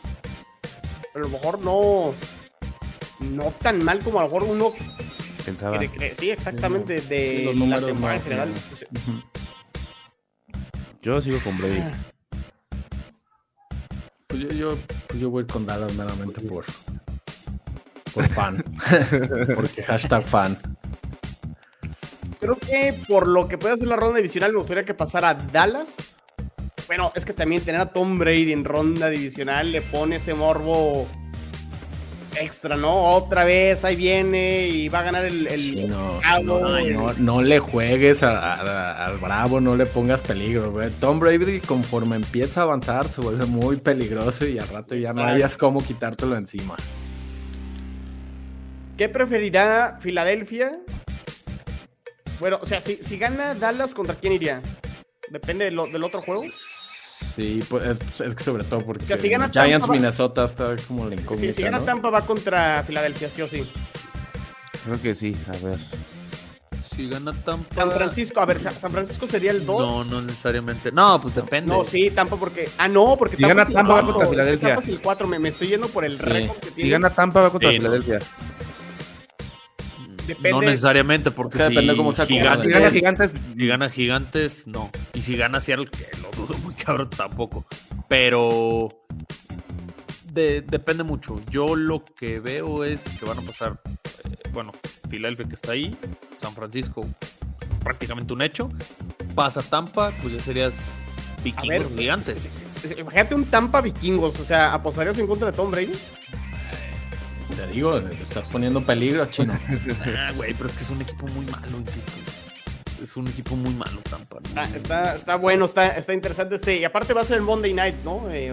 Pero 1.13 1.25
a 1.25 1.29
lo 1.29 1.31
mejor 1.37 1.59
no, 1.61 2.15
no 3.21 3.53
tan 3.63 3.85
mal 3.85 4.01
como 4.01 4.19
a 4.21 4.23
lo 4.25 4.29
mejor 4.29 4.43
uno 4.45 4.73
Pensaba. 5.45 5.79
Sí, 6.19 6.31
exactamente, 6.31 7.01
de 7.01 7.37
Sí, 7.37 7.43
los 7.45 7.69
la 7.69 7.81
temporada 7.81 7.95
no- 7.95 8.13
en 8.15 8.23
general. 8.23 8.53
Yo 11.01 11.21
sigo 11.21 11.39
con 11.45 11.57
Brady. 11.57 11.83
Pues 14.27 14.41
yo, 14.43 14.49
yo, 14.51 14.79
pues 15.07 15.21
yo 15.21 15.31
voy 15.31 15.47
con 15.47 15.65
Dallas 15.65 15.95
meramente 15.95 16.41
por, 16.41 16.65
por 18.13 18.29
fan. 18.31 18.65
Porque 19.55 19.83
hashtag 19.85 20.25
fan. 20.25 20.59
Creo 22.41 22.57
que 22.59 23.01
por 23.07 23.29
lo 23.29 23.47
que 23.47 23.57
puede 23.57 23.75
hacer 23.75 23.87
la 23.87 23.97
ronda 23.97 24.17
divisional, 24.17 24.53
me 24.53 24.59
gustaría 24.59 24.85
que 24.85 24.95
pasara 24.95 25.31
a 25.31 25.35
Dallas. 25.35 25.95
Bueno, 26.89 27.13
es 27.15 27.25
que 27.25 27.33
también 27.33 27.63
tener 27.63 27.81
a 27.81 27.93
Tom 27.93 28.19
Brady 28.19 28.53
en 28.53 28.65
ronda 28.65 29.09
divisional 29.09 29.73
le 29.73 29.81
pone 29.83 30.17
ese 30.17 30.35
morbo 30.35 31.09
extra, 32.41 32.77
¿no? 32.77 32.95
Otra 33.15 33.45
vez, 33.45 33.85
ahí 33.85 33.97
viene 33.97 34.69
y 34.69 34.89
va 34.89 35.01
a 35.01 35.03
ganar 35.03 35.25
el. 35.25 35.47
el 35.47 35.61
Sí, 35.61 35.85
no, 35.89 36.19
Bravo, 36.19 36.43
no, 36.61 36.77
el- 36.79 36.95
no, 36.95 37.13
no 37.15 37.43
le 37.43 37.59
juegues 37.59 38.23
a- 38.23 38.55
a- 38.55 39.07
al 39.07 39.19
Bravo, 39.19 39.61
no 39.61 39.77
le 39.77 39.87
pongas 39.87 40.21
peligro. 40.21 40.71
güey. 40.73 40.91
Tom 41.01 41.19
Brady, 41.21 41.61
conforme 41.61 42.17
empieza 42.17 42.61
a 42.61 42.65
avanzar, 42.65 43.09
se 43.09 43.21
vuelve 43.21 43.47
muy 43.47 43.77
peligroso 43.77 44.47
y 44.47 44.59
al 44.59 44.69
rato 44.69 44.95
ya 44.95 45.13
no 45.13 45.23
hayas 45.25 45.57
cómo 45.57 45.83
quitártelo 45.85 46.37
encima. 46.37 46.77
¿Qué 48.97 49.09
preferirá 49.09 49.99
Filadelfia? 50.01 50.73
Bueno, 52.41 52.59
o 52.61 52.67
sea, 52.67 52.81
si, 52.81 52.97
si 52.97 53.19
gana 53.19 53.55
Dallas, 53.55 53.95
¿contra 53.95 54.15
quién 54.15 54.33
iría? 54.33 54.61
Depende 55.31 55.67
de 55.67 55.71
lo- 55.71 55.87
del 55.87 56.05
otro 56.05 56.23
juego. 56.23 56.43
Sí, 57.37 57.63
pues 57.69 57.85
es, 58.01 58.21
es 58.23 58.35
que 58.35 58.43
sobre 58.43 58.65
todo 58.65 58.81
porque 58.81 59.05
O 59.05 59.07
sea, 59.09 59.19
si 59.19 59.29
gana 59.29 59.51
Giants 59.53 59.81
Tampa, 59.83 59.93
Minnesota 59.93 60.45
está 60.47 60.75
como 60.89 61.05
la 61.05 61.15
Si, 61.17 61.23
incógnita. 61.23 61.53
si 61.53 61.63
gana 61.63 61.79
¿no? 61.81 61.85
Tampa, 61.85 62.09
va 62.11 62.25
contra 62.25 62.83
Filadelfia, 62.85 63.29
sí 63.29 63.43
o 63.43 63.47
sí. 63.49 63.71
Creo 64.85 65.03
que 65.03 65.13
sí, 65.15 65.37
a 65.49 65.65
ver. 65.67 65.79
Si 66.83 67.11
gana 67.11 67.35
Tampa. 67.45 67.75
San 67.75 67.93
Francisco, 67.93 68.41
a 68.41 68.47
ver, 68.47 68.59
Sa- 68.59 68.71
San 68.73 68.91
Francisco 68.91 69.27
sería 69.27 69.51
el 69.51 69.67
2. 69.67 69.79
No, 69.81 70.05
no 70.05 70.23
necesariamente. 70.23 70.91
No, 70.91 71.21
pues 71.21 71.35
depende. 71.35 71.71
No, 71.71 71.85
sí, 71.85 72.11
Tampa 72.11 72.37
porque. 72.37 72.71
Ah, 72.79 72.89
no, 72.89 73.17
porque 73.19 73.37
Si 73.37 73.43
gana 73.43 73.63
es 73.63 73.69
el 73.69 73.75
Tampa, 73.75 73.93
va 73.95 74.03
contra 74.03 74.23
es 74.23 74.29
que 74.29 74.31
Filadelfia. 74.31 74.69
Tampa 74.69 74.83
es 74.83 74.89
el 74.89 75.01
4, 75.03 75.27
me, 75.29 75.39
me 75.39 75.49
estoy 75.51 75.69
yendo 75.69 75.89
por 75.89 76.07
el 76.07 76.17
Sí. 76.17 76.25
récord 76.25 76.57
que 76.59 76.69
Si 76.69 76.75
tiene. 76.77 76.91
gana 76.93 77.11
Tampa, 77.11 77.43
va 77.43 77.51
contra 77.51 77.71
Sí, 77.71 77.77
no. 77.79 77.83
Filadelfia. 77.83 78.19
depende. 80.27 80.51
No 80.51 80.61
necesariamente, 80.63 81.31
porque 81.31 81.59
si, 81.59 81.65
depende 81.65 81.97
cómo 81.97 82.13
sea 82.13 82.25
gigantes, 82.27 82.63
Si 82.63 82.71
gana 82.71 82.91
gigantes, 82.91 83.35
si 83.57 83.67
gana 83.67 83.91
Gigantes, 83.91 84.67
no. 84.67 84.91
Y 85.17 85.23
si 85.23 85.35
gana 85.37 85.59
Seattle, 85.61 85.89
que 85.91 86.07
lo 86.21 86.31
dudo 86.33 86.57
muy 86.59 86.75
cabrón 86.75 87.09
tampoco. 87.11 87.65
Pero 88.09 88.89
de- 90.33 90.61
depende 90.61 91.03
mucho. 91.05 91.41
Yo 91.51 91.75
lo 91.75 92.05
que 92.05 92.39
veo 92.39 92.85
es 92.85 93.05
que 93.19 93.25
van 93.25 93.39
a 93.39 93.43
pasar, 93.43 93.81
eh, 94.25 94.49
bueno, 94.53 94.73
Filadelfia 95.09 95.47
que 95.49 95.55
está 95.55 95.73
ahí, 95.73 95.97
San 96.41 96.53
Francisco 96.53 97.07
prácticamente 97.83 98.33
un 98.35 98.43
hecho. 98.43 98.69
Pasa 99.35 99.63
Tampa, 99.63 100.13
pues 100.23 100.35
ya 100.35 100.41
serías 100.41 100.93
A 101.39 101.43
vikingos 101.43 101.89
ver, 101.91 101.99
gigantes. 101.99 102.51
Imagínate 102.99 103.35
un 103.35 103.47
Tampa 103.47 103.81
vikingos, 103.81 104.39
o 104.39 104.45
sea, 104.45 104.75
¿apostarías 104.75 105.19
en 105.19 105.27
contra 105.27 105.51
de 105.51 105.57
Tom 105.57 105.71
Brady? 105.71 105.95
Te 107.57 107.67
digo, 107.69 107.99
le 107.99 108.13
estás 108.23 108.45
poniendo 108.49 108.85
peligro, 108.85 109.25
chino. 109.27 109.59
Ah, 110.19 110.33
güey, 110.37 110.53
pero 110.53 110.67
es 110.69 110.75
que 110.75 110.83
es 110.83 110.91
un 110.91 111.01
equipo 111.01 111.27
muy 111.29 111.47
malo, 111.47 111.79
insisto. 111.79 112.13
Es 113.03 113.17
un 113.17 113.29
equipo 113.29 113.57
muy 113.57 113.75
malo, 113.75 114.01
Tampa. 114.09 114.39
Está, 114.45 114.65
está, 114.77 115.17
está 115.17 115.37
bueno, 115.37 115.67
está, 115.67 115.89
está 115.97 116.13
interesante 116.15 116.55
este. 116.57 116.77
Y 116.79 116.85
aparte 116.85 117.13
va 117.13 117.21
a 117.21 117.25
ser 117.25 117.37
el 117.37 117.43
Monday 117.43 117.73
Night, 117.75 117.97
¿no? 118.05 118.29
Eh, 118.31 118.53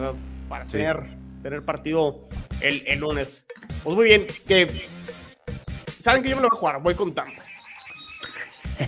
para 0.49 0.65
Sí. 0.67 0.77
tener, 0.77 1.03
tener 1.41 1.63
partido 1.63 2.27
el, 2.61 2.83
el 2.87 2.99
lunes. 2.99 3.45
Pues 3.83 3.95
muy 3.95 4.05
bien, 4.05 4.27
que. 4.47 4.87
Saben 6.01 6.21
que 6.23 6.29
yo 6.29 6.35
me 6.35 6.41
lo 6.41 6.49
voy 6.49 6.57
a 6.57 6.59
jugar, 6.59 6.81
voy 6.81 6.95
con 6.95 7.13
Tampa. 7.13 7.41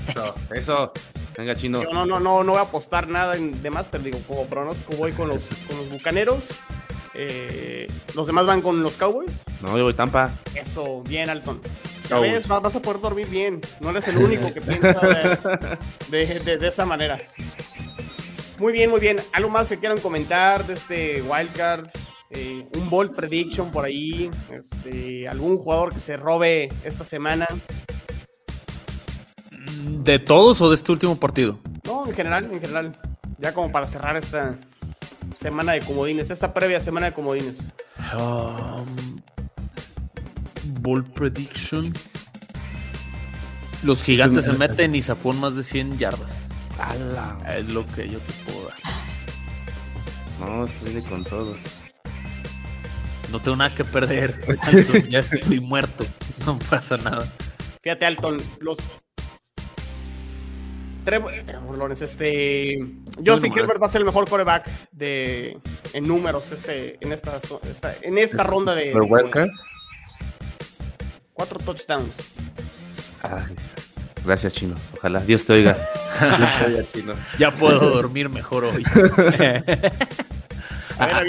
eso, 0.10 0.36
eso. 0.53 0.93
Venga, 1.38 1.56
chino. 1.56 1.84
Yo 1.84 1.91
no, 1.93 2.06
no, 2.06 2.20
no, 2.20 2.43
no 2.43 2.51
voy 2.53 2.60
a 2.60 2.64
apostar 2.64 3.08
nada 3.08 3.36
en 3.36 3.62
demás, 3.62 3.88
pero 3.91 4.03
digo, 4.03 4.20
como 4.28 4.45
pronóstico 4.45 4.95
voy 4.95 5.12
con 5.12 5.28
los, 5.28 5.43
con 5.68 5.78
los 5.78 5.89
bucaneros. 5.89 6.45
Eh, 7.18 7.88
los 8.13 8.28
demás 8.28 8.45
van 8.45 8.61
con 8.61 8.84
los 8.84 8.95
Cowboys. 8.97 9.43
No, 9.61 9.78
yo 9.78 9.84
voy 9.86 9.93
Tampa. 9.93 10.32
Eso, 10.53 11.01
bien, 11.03 11.30
Alton. 11.30 11.61
Ya 12.09 12.20
ves, 12.20 12.49
va- 12.51 12.59
vas 12.59 12.76
a 12.76 12.82
poder 12.82 13.01
dormir 13.01 13.28
bien. 13.28 13.61
No 13.80 13.89
eres 13.89 14.07
el 14.07 14.18
único 14.18 14.53
que 14.53 14.61
piensa 14.61 14.99
de, 14.99 15.78
de- 16.26 16.39
de- 16.39 16.57
de 16.57 16.68
esa 16.68 16.86
manera. 16.86 17.18
Muy 18.59 18.72
bien, 18.74 18.89
muy 18.89 18.99
bien. 18.99 19.18
¿Algo 19.34 19.49
más 19.49 19.68
que 19.70 19.78
quieran 19.78 19.99
comentar 19.99 20.66
de 20.68 20.74
este 20.74 21.22
Wildcard? 21.22 21.88
Eh, 22.30 22.66
un 22.76 22.89
Bold 22.89 23.16
Prediction 23.16 23.72
por 23.72 23.86
ahí. 23.86 24.30
Este, 24.51 25.28
¿Algún 25.28 25.57
jugador 25.57 25.93
que 25.93 25.99
se 25.99 26.18
robe 26.18 26.70
esta 26.84 27.03
semana? 27.05 27.47
¿De 30.03 30.20
todos 30.20 30.61
o 30.61 30.70
de 30.70 30.76
este 30.76 30.91
último 30.91 31.20
partido? 31.20 31.57
No, 31.86 32.05
en 32.05 32.13
general, 32.13 32.45
en 32.51 32.59
general. 32.61 32.91
Ya 33.39 33.53
como 33.53 33.72
para 33.72 33.88
cerrar 33.88 34.16
esta 34.16 34.57
semana 35.36 35.74
de 35.74 35.82
comodines, 35.82 36.30
esta 36.32 36.54
previa 36.54 36.80
semana 36.80 37.08
de 37.08 37.14
comodines. 37.14 37.60
Um, 38.18 39.20
Ball 40.82 41.04
prediction. 41.04 41.94
Los 43.84 44.04
gigantes 44.04 44.46
se 44.46 44.54
meten 44.54 44.96
y 44.96 45.02
zapón 45.02 45.40
más 45.40 45.56
de 45.56 45.64
100 45.64 45.98
yardas. 45.98 46.50
Es 47.56 47.66
lo 47.72 47.86
que 47.94 48.10
yo 48.10 48.20
te 48.20 48.34
puedo 48.44 48.68
dar. 48.68 48.78
No, 50.40 50.66
estoy 50.66 51.02
con 51.04 51.24
todo. 51.24 51.56
No 53.32 53.42
tengo 53.42 53.58
nada 53.58 53.74
que 53.74 53.84
perder. 53.86 54.40
Ya 55.10 55.20
estoy 55.20 55.60
muerto. 55.60 56.06
No 56.46 56.58
pasa 56.60 56.98
nada. 56.98 57.32
Fíjate, 57.82 58.06
Alton, 58.06 58.42
los. 58.60 58.78
Trevor, 61.06 61.32
Trevor 61.45 61.78
Lawrence, 61.78 62.03
este. 62.06 62.78
Justin. 63.26 63.53
Herbert 63.56 63.82
va 63.82 63.86
a 63.86 63.89
ser 63.89 64.01
el 64.01 64.06
mejor 64.06 64.28
coreback 64.28 64.68
de, 64.91 65.58
en 65.93 66.08
números 66.08 66.51
este, 66.51 66.97
en, 66.99 67.12
esta, 67.14 67.38
esta- 67.70 67.95
en 68.01 68.18
esta 68.18 68.43
ronda 68.43 68.74
de. 68.76 68.91
¿Pero 68.91 69.06
Wildcard? 69.06 69.49
Cuatro 71.34 71.60
touchdowns. 71.60 72.14
Ay, 73.22 73.56
gracias, 74.26 74.53
chino. 74.56 74.76
Ojalá. 74.97 75.20
Dios 75.22 75.45
te 75.45 75.53
oiga. 75.53 75.78
Dios 76.20 76.49
te 76.60 76.66
oiga, 76.66 76.84
chino. 76.93 77.14
Ya 77.38 77.53
puedo 77.53 77.89
dormir 77.91 78.30
mejor 78.30 78.66
hoy. 78.66 78.84
Ah, 81.00 81.22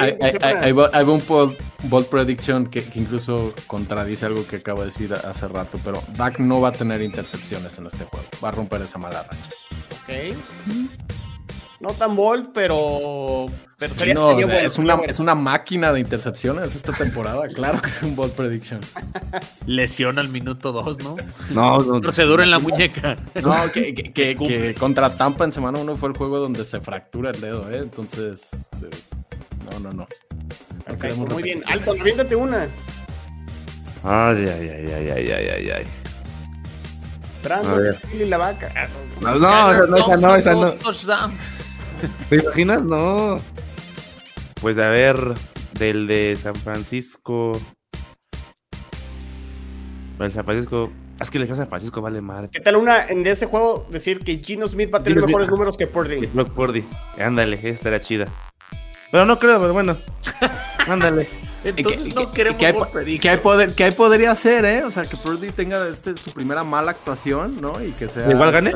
hay- 0.92 1.02
un 1.04 1.22
bold, 1.26 1.56
bold 1.84 2.06
prediction 2.06 2.66
que, 2.66 2.84
que 2.84 3.00
incluso 3.00 3.52
contradice 3.66 4.26
algo 4.26 4.46
que 4.46 4.56
acabo 4.56 4.80
de 4.80 4.86
decir 4.86 5.12
hace 5.14 5.48
rato, 5.48 5.78
pero 5.84 6.02
Dak 6.16 6.38
no 6.38 6.60
va 6.60 6.68
a 6.68 6.72
tener 6.72 7.02
intercepciones 7.02 7.76
en 7.78 7.86
este 7.86 8.04
juego. 8.04 8.26
Va 8.44 8.48
a 8.48 8.52
romper 8.52 8.82
esa 8.82 8.98
mala 8.98 9.22
racha. 9.22 9.50
Ok. 10.02 10.36
No 11.78 11.90
tan 11.90 12.16
bold, 12.16 12.50
pero. 12.54 13.46
Pero 13.78 13.94
sería, 13.94 14.14
No, 14.14 14.28
sería 14.30 14.46
bueno. 14.46 14.66
es, 14.66 14.78
una, 14.78 14.94
bueno. 14.94 15.12
es 15.12 15.20
una 15.20 15.34
máquina 15.34 15.92
de 15.92 16.00
intercepciones 16.00 16.74
esta 16.74 16.92
temporada. 16.92 17.46
Claro 17.54 17.82
que 17.82 17.90
es 17.90 18.02
un 18.02 18.16
bold 18.16 18.32
prediction. 18.32 18.80
Lesión 19.66 20.18
al 20.18 20.30
minuto 20.30 20.72
2, 20.72 20.98
¿no? 21.00 21.16
No, 21.50 21.82
no. 21.82 22.00
Procedura 22.00 22.44
en 22.44 22.50
la 22.50 22.58
muñeca. 22.60 23.16
No, 23.42 23.70
que, 23.72 23.94
que- 23.94 24.12
que- 24.12 24.36
que 24.36 24.74
contra 24.74 25.16
Tampa 25.18 25.44
en 25.44 25.52
semana 25.52 25.78
1 25.78 25.96
fue 25.98 26.08
el 26.08 26.16
juego 26.16 26.38
donde 26.38 26.64
se 26.64 26.80
fractura 26.80 27.30
el 27.32 27.40
dedo, 27.42 27.70
¿eh? 27.70 27.78
Entonces, 27.82 28.48
eh, 28.82 28.88
no, 29.72 29.78
no, 29.80 29.92
no. 29.92 31.26
Muy 31.28 31.42
bien. 31.42 31.62
Alton, 31.66 32.00
aviéntate 32.00 32.36
una. 32.36 32.68
Ay, 34.02 34.46
ay, 34.46 34.68
ay, 34.68 34.92
ay, 34.92 35.10
ay, 35.10 35.30
ay, 35.30 35.48
ay, 35.48 35.70
ay. 35.70 35.86
A 37.44 37.48
Brandon 37.48 37.96
y 38.12 38.24
la 38.24 38.38
vaca. 38.38 38.72
Ah, 38.74 38.88
No, 39.20 39.86
no, 39.86 39.96
esa 39.96 40.16
no, 40.16 40.16
esa 40.16 40.16
no, 40.16 40.36
esa 40.36 40.54
no. 40.54 40.72
Touchdowns. 40.74 41.48
¿Te 42.28 42.36
imaginas? 42.36 42.82
No. 42.82 43.40
Pues 44.60 44.78
a 44.78 44.88
ver, 44.88 45.16
del 45.74 46.06
de 46.06 46.36
San 46.40 46.54
Francisco. 46.56 47.52
El 50.18 50.30
San 50.32 50.44
Francisco. 50.44 50.90
Es 51.20 51.30
que 51.30 51.38
le 51.38 51.50
a 51.50 51.56
San 51.56 51.68
Francisco, 51.68 52.02
vale 52.02 52.20
madre. 52.20 52.48
¿Qué 52.52 52.60
tal 52.60 52.76
una 52.76 53.06
en 53.06 53.22
de 53.22 53.30
ese 53.30 53.46
juego 53.46 53.86
decir 53.90 54.18
que 54.20 54.38
Gino 54.38 54.68
Smith 54.68 54.92
va 54.92 54.98
a 54.98 55.02
tener 55.02 55.18
Smith. 55.20 55.28
mejores 55.28 55.48
números 55.50 55.76
que 55.76 55.86
Purdy? 55.86 56.26
Brock 56.26 56.50
Purdy. 56.50 56.84
Ándale, 57.18 57.58
esta 57.62 57.88
era 57.88 58.00
chida. 58.00 58.26
Pero 59.16 59.24
no 59.24 59.38
creo, 59.38 59.58
pero 59.58 59.72
bueno. 59.72 59.96
Ándale. 60.86 61.26
Entonces 61.64 62.02
¿Qué- 62.04 62.12
no 62.14 62.30
queremos 62.32 62.58
qué 62.60 62.66
hay, 62.66 62.72
poder, 63.38 63.74
qué 63.74 63.84
hay 63.84 63.92
podría 63.92 64.30
hacer, 64.32 64.66
¿eh? 64.66 64.84
O 64.84 64.90
sea, 64.90 65.04
que 65.06 65.16
Purdy 65.16 65.52
tenga 65.52 65.88
este, 65.88 66.18
su 66.18 66.32
primera 66.32 66.62
mala 66.64 66.90
actuación, 66.90 67.58
¿no? 67.62 67.82
Y 67.82 67.92
que 67.92 68.08
sea. 68.08 68.30
¿Igual 68.30 68.52
gane? 68.52 68.72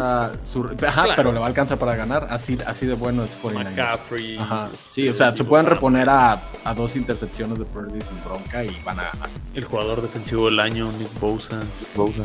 su- 0.47 0.65
ajá, 0.65 1.03
Claro. 1.05 1.13
pero 1.15 1.33
le 1.33 1.39
va 1.41 1.45
a 1.45 1.49
alcanzar 1.49 1.77
para 1.77 1.95
ganar. 1.95 2.27
Así, 2.31 2.57
así 2.67 2.87
de 2.87 2.95
bueno 2.95 3.23
es 3.25 3.33
49ers. 3.43 3.65
McCaffrey. 3.65 4.39
Ajá. 4.39 4.71
este, 4.73 4.87
Sí, 4.95 5.09
o 5.11 5.15
sea, 5.15 5.37
se 5.37 5.45
pueden 5.45 5.67
reponer 5.67 6.09
a, 6.09 6.41
a 6.65 6.75
dos 6.75 6.97
intercepciones 6.97 7.59
de 7.59 7.67
Purdy 7.67 8.01
sin 8.01 8.19
bronca 8.25 8.65
y 8.65 8.75
van 8.83 8.99
a 8.99 9.11
ganar. 9.13 9.29
El 9.55 9.65
jugador 9.65 10.01
defensivo 10.01 10.47
del 10.47 10.59
año, 10.59 10.91
Nick 10.93 11.21
Bosa. 11.21 11.61
Bousa. 11.95 12.23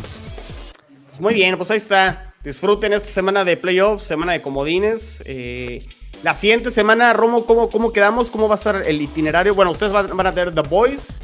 Pues 1.10 1.20
muy 1.20 1.34
bien, 1.34 1.58
pues 1.58 1.70
ahí 1.70 1.78
está. 1.78 2.25
Disfruten 2.46 2.94
esta 2.94 3.10
semana 3.10 3.44
de 3.44 3.58
playoffs, 3.58 4.04
semana 4.04 4.34
de 4.34 4.44
comodines. 4.44 5.24
Eh, 5.26 5.84
la 6.22 6.36
siguiente 6.36 6.70
semana, 6.70 7.12
Romo, 7.12 7.48
¿cómo, 7.48 7.72
¿cómo 7.72 7.92
quedamos? 7.92 8.30
¿Cómo 8.30 8.48
va 8.48 8.54
a 8.54 8.58
estar 8.58 8.84
el 8.86 9.02
itinerario? 9.02 9.56
Bueno, 9.56 9.72
ustedes 9.72 9.92
van, 9.92 10.16
van 10.16 10.28
a 10.28 10.32
tener 10.32 10.54
The 10.54 10.62
Boys. 10.62 11.20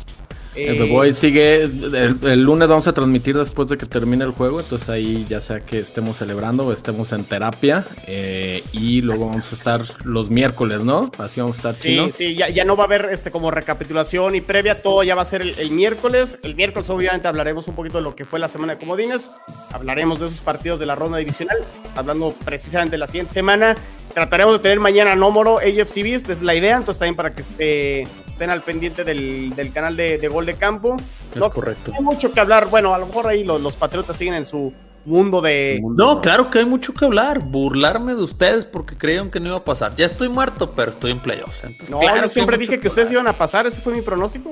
El 0.55 0.81
Eh, 0.81 1.05
The 1.05 1.13
sigue. 1.13 1.63
El, 1.63 2.17
el 2.23 2.43
lunes 2.43 2.67
vamos 2.67 2.87
a 2.87 2.93
transmitir 2.93 3.37
después 3.37 3.69
de 3.69 3.77
que 3.77 3.85
termine 3.85 4.23
el 4.25 4.31
juego. 4.31 4.59
Entonces 4.59 4.89
ahí 4.89 5.25
ya 5.29 5.39
sea 5.41 5.61
que 5.61 5.79
estemos 5.79 6.17
celebrando 6.17 6.65
o 6.67 6.73
estemos 6.73 7.11
en 7.13 7.23
terapia. 7.23 7.85
eh, 8.07 8.63
y 8.71 9.01
luego 9.01 9.27
vamos 9.27 9.51
a 9.51 9.55
estar 9.55 9.81
los 10.03 10.29
miércoles, 10.29 10.81
¿no? 10.81 11.11
Así 11.17 11.39
vamos 11.39 11.55
a 11.55 11.59
estar 11.59 11.75
Sí, 11.75 11.89
chino. 11.89 12.11
sí, 12.11 12.35
ya, 12.35 12.49
ya 12.49 12.65
no 12.65 12.75
va 12.75 12.83
a 12.83 12.87
haber 12.87 13.05
este 13.11 13.31
como 13.31 13.51
recapitulación 13.51 14.35
y 14.35 14.41
previa, 14.41 14.81
todo 14.81 15.03
ya 15.03 15.15
va 15.15 15.21
a 15.21 15.25
ser 15.25 15.41
el, 15.41 15.57
el 15.59 15.71
miércoles. 15.71 16.37
El 16.43 16.55
miércoles 16.55 16.89
obviamente 16.89 17.27
hablaremos 17.27 17.67
un 17.67 17.75
poquito 17.75 17.97
de 17.97 18.03
lo 18.03 18.15
que 18.15 18.25
fue 18.25 18.39
la 18.39 18.49
semana 18.49 18.73
de 18.73 18.79
comodines, 18.79 19.31
hablaremos 19.71 20.19
de 20.19 20.27
esos 20.27 20.39
partidos 20.41 20.79
de 20.79 20.85
la 20.85 20.95
ronda 20.95 21.17
divisional, 21.17 21.57
hablando 21.95 22.33
precisamente 22.45 22.91
de 22.95 22.97
la 22.99 23.07
siguiente 23.07 23.33
semana. 23.33 23.75
Trataremos 24.13 24.53
de 24.53 24.59
tener 24.59 24.79
mañana 24.79 25.15
no 25.15 25.31
moro 25.31 25.57
AFC 25.59 26.03
Beast, 26.03 26.25
esa 26.25 26.33
es 26.33 26.41
la 26.43 26.55
idea, 26.55 26.77
entonces 26.77 26.99
también 26.99 27.15
para 27.15 27.33
que 27.33 27.41
esté- 27.41 28.07
estén 28.29 28.49
al 28.49 28.61
pendiente 28.61 29.03
del, 29.03 29.55
del 29.55 29.71
canal 29.71 29.95
de, 29.95 30.17
de 30.17 30.27
Gol 30.27 30.45
de 30.45 30.55
Campo. 30.55 30.97
Es 31.31 31.37
No 31.37 31.49
correcto. 31.49 31.91
hay 31.97 32.03
mucho 32.03 32.31
que 32.31 32.39
hablar, 32.39 32.67
bueno, 32.69 32.93
a 32.93 32.97
lo 32.97 33.07
mejor 33.07 33.27
ahí 33.27 33.43
los, 33.43 33.61
los 33.61 33.75
Patriotas 33.75 34.17
siguen 34.17 34.33
en 34.33 34.45
su 34.45 34.73
mundo 35.05 35.41
de... 35.41 35.81
No, 35.95 36.21
claro 36.21 36.49
que 36.51 36.59
hay 36.59 36.65
mucho 36.65 36.93
que 36.93 37.05
hablar. 37.05 37.39
Burlarme 37.39 38.13
de 38.13 38.21
ustedes 38.21 38.65
porque 38.65 38.95
creyeron 38.95 39.31
que 39.31 39.39
no 39.39 39.47
iba 39.47 39.57
a 39.57 39.63
pasar. 39.63 39.95
Ya 39.95 40.05
estoy 40.05 40.29
muerto, 40.29 40.71
pero 40.75 40.91
estoy 40.91 41.11
en 41.11 41.19
playoffs. 41.21 41.63
Entonces, 41.63 41.89
No, 41.89 41.97
claro 41.97 42.21
yo 42.21 42.27
siempre 42.27 42.57
dije 42.57 42.79
que 42.79 42.87
ustedes 42.87 43.09
iban 43.11 43.27
a 43.27 43.33
pasar, 43.33 43.65
ese 43.65 43.81
fue 43.81 43.93
mi 43.93 44.01
pronóstico. 44.01 44.51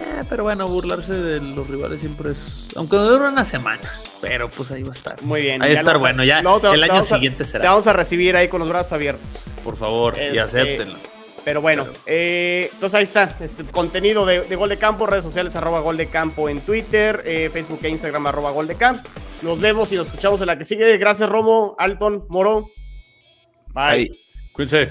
Eh, 0.00 0.24
pero 0.28 0.44
bueno, 0.44 0.66
burlarse 0.66 1.12
de 1.12 1.40
los 1.40 1.68
rivales 1.68 2.00
siempre 2.00 2.32
es. 2.32 2.68
Aunque 2.74 2.96
no 2.96 3.04
dure 3.04 3.28
una 3.28 3.44
semana. 3.44 4.00
Pero 4.22 4.48
pues 4.48 4.70
ahí 4.70 4.82
va 4.82 4.88
a 4.88 4.92
estar. 4.92 5.22
Muy 5.22 5.42
bien. 5.42 5.62
Ahí 5.62 5.72
va 5.72 5.76
a 5.78 5.80
estar 5.80 5.94
lo- 5.94 6.00
bueno. 6.00 6.24
Ya 6.24 6.42
te- 6.42 6.68
el 6.72 6.80
te 6.80 6.84
año 6.90 7.00
a- 7.00 7.02
siguiente 7.02 7.38
Te 7.44 7.44
será. 7.50 7.68
vamos 7.70 7.86
a 7.86 7.92
recibir 7.92 8.34
ahí 8.36 8.48
con 8.48 8.60
los 8.60 8.68
brazos 8.68 8.92
abiertos. 8.94 9.28
Por 9.62 9.76
favor, 9.76 10.16
y 10.16 10.20
Este, 10.22 10.40
acéptenlo. 10.40 10.98
Pero 11.44 11.62
bueno, 11.62 11.86
eh, 12.04 12.68
entonces 12.74 12.96
ahí 12.98 13.02
está, 13.02 13.34
este 13.40 13.64
contenido 13.64 14.26
de, 14.26 14.40
de 14.42 14.56
Gol 14.56 14.68
de 14.68 14.76
Campo, 14.76 15.06
redes 15.06 15.24
sociales 15.24 15.56
arroba 15.56 15.80
Gol 15.80 15.96
de 15.96 16.06
Campo 16.08 16.50
en 16.50 16.60
Twitter, 16.60 17.22
eh, 17.24 17.48
Facebook 17.50 17.80
e 17.82 17.88
Instagram 17.88 18.26
arroba 18.26 18.50
Gol 18.50 18.66
de 18.66 18.74
Campo. 18.74 19.08
Nos 19.40 19.58
vemos 19.58 19.90
y 19.92 19.96
nos 19.96 20.06
escuchamos 20.08 20.38
en 20.42 20.46
la 20.48 20.58
que 20.58 20.64
sigue. 20.64 20.98
Gracias 20.98 21.28
Romo, 21.30 21.76
Alton, 21.78 22.26
Moro. 22.28 22.68
Bye. 23.72 23.82
Ahí. 23.84 24.10
Cuídense. 24.52 24.90